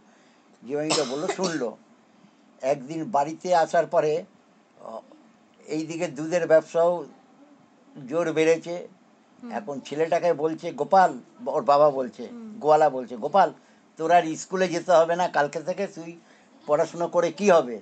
জীবনীটা 0.63 1.03
বলল 1.03 1.27
শুনলো। 1.27 1.77
একদিন 2.61 3.11
বাড়িতে 3.11 3.55
আসার 3.55 3.85
পরে 3.85 4.23
এইদিকে 5.65 6.07
দুধের 6.07 6.47
ব্যবসাও 6.47 7.05
জোর 8.07 8.33
বেড়েছে। 8.33 8.87
এখন 9.43 9.75
ছেলেটাকে 9.87 10.33
বলছে 10.33 10.67
গোপাল 10.71 11.11
ওর 11.55 11.63
বাবা 11.63 11.87
বলছে 11.89 12.23
গোয়ালা 12.59 12.87
বলছে 12.89 13.15
গোপাল 13.17 13.49
তোর 13.99 14.11
আর 14.11 14.23
স্কুলে 14.37 14.67
যেতে 14.67 14.91
হবে 14.91 15.15
না 15.15 15.25
কালকে 15.27 15.59
থেকে 15.59 15.87
তুই 15.87 16.11
পড়াশুনো 16.67 17.07
করে 17.07 17.31
কি 17.31 17.47
হবে? 17.51 17.77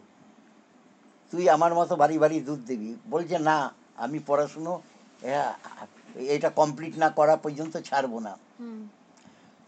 তুই 1.31 1.43
আমার 1.49 1.71
মতো 1.73 1.95
বাড়ি 1.95 2.17
বাড়ি 2.17 2.37
দুধ 2.39 2.59
দিবি। 2.59 2.95
বলছে 3.09 3.37
না 3.39 3.57
আমি 3.97 4.19
পড়াশুনো 4.19 4.81
হ্যাঁ, 5.21 5.53
এটা 6.35 6.49
কমপ্লিট 6.49 6.93
না 6.97 7.09
করা 7.09 7.35
পর্যন্ত 7.35 7.77
ছাড়বো 7.77 8.19
না। 8.19 8.33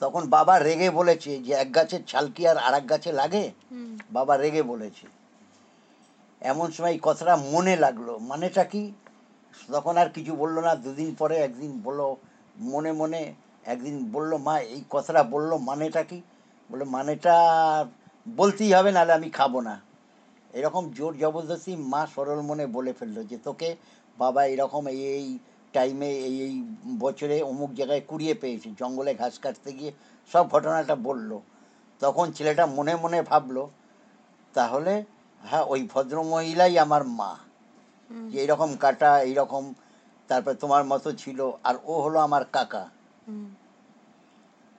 তখন 0.02 0.24
বাবা 0.28 0.60
রেগে 0.60 0.90
বলেছে 0.90 1.32
যে 1.40 1.54
এক 1.54 1.70
গাছের 1.76 2.02
ছাল 2.08 2.26
কি 2.36 2.48
আর 2.48 2.58
আর 2.58 2.74
এক 2.74 2.86
গাছে 2.90 3.12
লাগে? 3.12 3.52
বাবা 4.12 4.38
রেগে 4.38 4.64
বলেছে। 4.64 5.06
এমন 6.42 6.72
সময় 6.72 7.00
কথাটা 7.02 7.36
মনে 7.36 7.76
লাগল। 7.76 8.18
মানেটা 8.22 8.64
কি? 8.64 8.84
তখন 9.74 9.97
আর 9.97 10.10
কিছু 10.16 10.34
বলল 10.36 10.56
না, 10.68 10.72
দুদিন 10.76 11.10
পরে 11.16 11.36
একদিন 11.47 11.72
বলল, 11.86 12.02
মনে 12.72 12.91
মনে 12.91 13.22
একদিন 13.64 13.95
বলল, 14.12 14.32
মা, 14.38 14.56
এই 14.76 14.82
কথাটা 14.89 15.22
বলল 15.24 15.52
মানেটা 15.70 16.02
কি? 16.04 16.19
বলে 16.69 16.86
মানেটা 16.95 17.36
বলতেই 18.28 18.72
হবে, 18.73 18.90
নাহলে 18.91 19.14
আমি 19.14 19.30
খাব 19.30 19.53
না। 19.60 19.76
এরকম 20.53 20.84
জোর 20.98 21.14
জবরদস্তি 21.18 21.73
মা 21.91 22.02
সরল 22.15 22.40
মনে 22.41 22.65
বলে 22.68 22.94
ফেলল 22.94 23.18
যে, 23.23 23.38
তোকে 23.38 23.69
বাবা 24.18 24.41
এরকম 24.45 24.84
এই 24.88 25.02
এই 25.19 25.28
টাইমে 25.73 26.10
এই 26.28 26.36
এই 26.48 26.56
বছরে 26.99 27.36
অমুক 27.41 27.72
জায়গায় 27.73 28.02
কুড়িয়ে 28.10 28.34
পেয়েছি, 28.34 28.68
জঙ্গলে 28.80 29.11
ঘাস 29.22 29.34
কাটতে 29.40 29.69
গিয়ে 29.73 29.91
সব 30.32 30.44
ঘটনাটা 30.53 30.95
বলল। 31.07 31.32
তখন 32.02 32.26
ছেলেটা 32.32 32.64
মনে 32.78 32.94
মনে 32.95 33.19
ভাবলো, 33.22 33.64
তাহলে 34.56 34.94
হ্যাঁ 35.41 35.65
ওই 35.73 35.82
ভদ্র 35.94 36.15
মহিলাই 36.23 36.73
আমার 36.86 37.03
মা। 37.19 37.32
যে 38.31 38.38
এইরকম 38.44 38.69
কাটা, 38.84 39.11
এইরকম, 39.30 39.64
তারপর 40.30 40.53
তোমার 40.64 40.84
মতো 40.91 41.10
ছিল, 41.22 41.40
আর 41.68 41.76
ও 41.91 41.94
হলো 42.06 42.18
আমার 42.27 42.44
কাকা। 42.56 42.84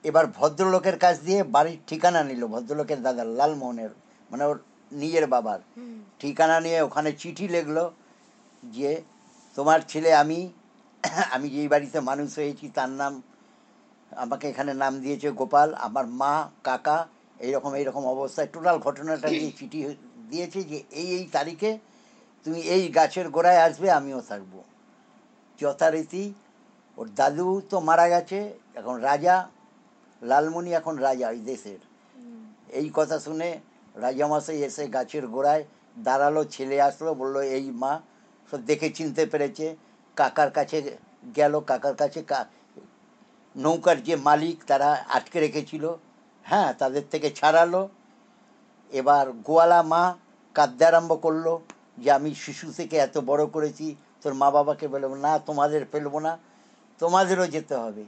এবার 0.03 0.25
ভদ্রলোকের 0.37 0.97
কাছ 1.03 1.15
দিয়ে 1.27 1.39
বাড়ির 1.55 1.79
ঠিকানা 1.87 2.21
নিল, 2.29 2.41
ভদ্রলোকের 2.53 2.99
দাদা 3.05 3.23
লালমোহনের 3.39 3.91
মানে 4.31 4.43
ওর 4.49 4.57
নিজের 4.91 5.25
বাবার। 5.33 5.59
ঠিকানা 6.21 6.57
নিয়ে 6.65 6.79
ওখানে 6.81 7.09
চিঠি 7.21 7.45
লিখলো 7.55 7.83
যে, 8.63 8.91
তোমার 9.57 9.79
ছেলে 9.91 10.09
আমি 10.23 10.39
আমি 11.35 11.47
যেই 11.55 11.69
বাড়িতে 11.73 11.97
মানুষ 12.09 12.29
হয়েছি, 12.39 12.65
তার 12.77 12.91
নাম, 13.01 13.13
আমাকে 14.11 14.45
এখানে 14.49 14.71
নাম 14.83 14.93
দিয়েছে 15.03 15.27
গোপাল, 15.31 15.69
আমার 15.87 16.05
মা, 16.21 16.33
কাকা, 16.67 16.97
এইরকম 17.45 17.71
এইরকম 17.79 18.03
অবস্থায় 18.15 18.49
টোটাল 18.53 18.75
ঘটনাটা 18.85 19.27
দিয়ে 19.29 19.51
চিঠি 19.59 19.79
দিয়েছে 20.31 20.59
যে 20.71 20.77
এই 20.99 21.07
এই 21.17 21.25
তারিখে 21.37 21.71
তুমি 22.43 22.61
এই 22.61 22.87
গাছের 22.87 23.29
গোড়ায় 23.29 23.57
আসবে 23.57 23.91
আমিও 23.91 24.21
থাকব। 24.21 24.63
যথারীতি 25.61 26.33
ওর 26.97 27.09
দাদু 27.15 27.61
তো 27.69 27.79
মারা 27.79 28.09
গেছে 28.09 28.53
এখন 28.75 28.95
রাজা। 28.95 29.49
লালমণি 30.21 30.73
এখন 30.73 30.97
রাজা 30.97 31.29
ওই 31.29 31.39
দেশের। 31.39 31.77
এই 32.69 32.89
কথা 32.93 33.19
শুনে 33.19 33.59
রাজামশাই 33.95 34.63
এসে 34.63 34.87
গাছের 34.87 35.27
গোড়ায় 35.27 35.63
দাঁড়াল 35.99 36.45
ছেলে 36.45 36.81
আসলো 36.81 37.13
বলল 37.13 37.37
এই 37.37 37.71
মা 37.71 38.01
সব 38.51 38.65
দেখে 38.65 38.89
চিনতে 38.89 39.25
পেরেছে। 39.25 39.75
কাকার 40.15 40.51
কাছে 40.51 40.97
গেল 41.35 41.59
কাকার 41.59 41.95
কাছে 41.95 42.23
কা- 42.23 42.79
নৌকার 43.55 44.03
যে 44.03 44.15
মালিক 44.15 44.63
তারা 44.67 45.05
আটকে 45.09 45.39
রেখেছিল 45.39 45.95
হ্যাঁ 46.43 46.73
তাদের 46.73 47.01
থেকে 47.11 47.31
ছাড়ালো। 47.31 47.89
এবার 48.91 49.31
গোয়ালা 49.31 49.81
মা 49.81 50.15
কাঁদতে 50.53 50.85
আরম্ভ 50.85 51.21
করল। 51.21 51.57
যে 51.97 52.11
আমি 52.11 52.35
শিশু 52.35 52.71
থেকে 52.71 52.97
এত 52.97 53.17
বড় 53.17 53.45
করেছি 53.45 53.95
তোর 54.23 54.33
মা 54.33 54.51
বাবাকে 54.51 54.87
বলব 54.87 55.15
না 55.15 55.39
তোমাদের 55.39 55.85
ফেলব 55.91 56.19
না 56.19 56.37
তোমাদেরও 56.99 57.47
যেতে 57.47 57.75
হবে। 57.75 58.03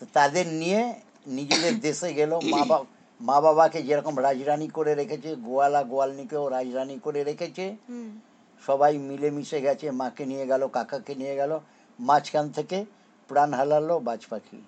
তো 0.00 0.06
তাদের 0.12 0.46
নিয়ে 0.46 0.94
নিজেদের 1.26 1.80
দেশে 1.80 2.14
গেল। 2.14 2.40
মা 2.44 2.64
বাবা 2.64 2.84
মা 3.20 3.40
বাবাকে 3.40 3.82
যেরকম 3.82 4.18
রাজরানী 4.18 4.68
করে 4.68 4.94
রেখেছে 4.94 5.36
গোয়ালা 5.36 5.82
গোয়ালনিকেও 5.82 6.48
রাজরানী 6.48 6.98
করে 7.02 7.24
রেখেছে। 7.24 7.76
হুম। 7.88 8.20
সবাই 8.66 8.98
মিলেমিশে 8.98 9.60
গেছে 9.60 9.90
মাকে 9.90 10.26
নিয়ে 10.26 10.46
গেল 10.46 10.66
কাকাকে 10.66 11.14
নিয়ে 11.14 11.34
গেল 11.36 11.58
মাঝখান 12.00 12.50
থেকে 12.50 12.84
প্রাণ 13.28 13.54
হারালো 13.54 13.98
বাজ 13.98 14.20
পাখি। 14.30 14.62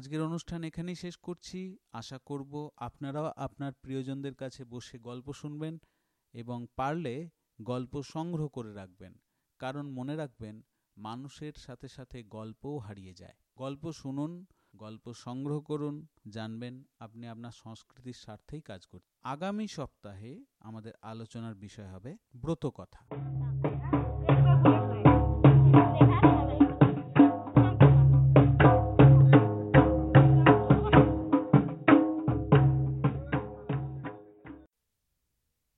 আজকের 0.00 0.22
অনুষ্ঠান 0.22 0.64
এখানেই 0.64 0.94
শেষ 0.94 1.16
করছি। 1.16 1.76
আশা 1.92 2.18
করব 2.18 2.70
আপনারাও 2.76 3.32
আপনার 3.36 3.72
প্রিয়জনদের 3.72 4.34
কাছে 4.34 4.64
বসে 4.64 4.98
গল্প 4.98 5.32
শুনবেন 5.32 5.78
এবং 6.32 6.66
পারলে 6.76 7.28
গল্প 7.62 8.02
সংগ্রহ 8.02 8.48
করে 8.48 8.74
রাখবেন। 8.74 9.14
কারণ 9.58 9.90
মনে 9.90 10.16
রাখবেন, 10.16 10.62
মানুষের 10.96 11.52
সাথে 11.56 11.88
সাথে 11.88 12.22
গল্পও 12.22 12.78
হারিয়ে 12.78 13.14
যায়। 13.14 13.34
গল্প 13.58 13.92
শুনুন, 13.92 14.46
গল্প 14.76 15.12
সংগ্রহ 15.12 15.60
করুন, 15.60 16.06
জানবেন 16.28 16.84
আপনি 16.98 17.26
আপনার 17.26 17.50
সংস্কৃতির 17.54 18.12
স্বার্থেই 18.12 18.60
কাজ 18.60 18.86
করছেন। 18.86 19.30
আগামী 19.30 19.66
সপ্তাহে 19.66 20.44
আমাদের 20.60 20.92
আলোচনার 21.02 21.54
বিষয় 21.54 21.88
হবে 21.88 22.16
ব্রত 22.36 22.66
ব্রতকথা। 22.66 23.99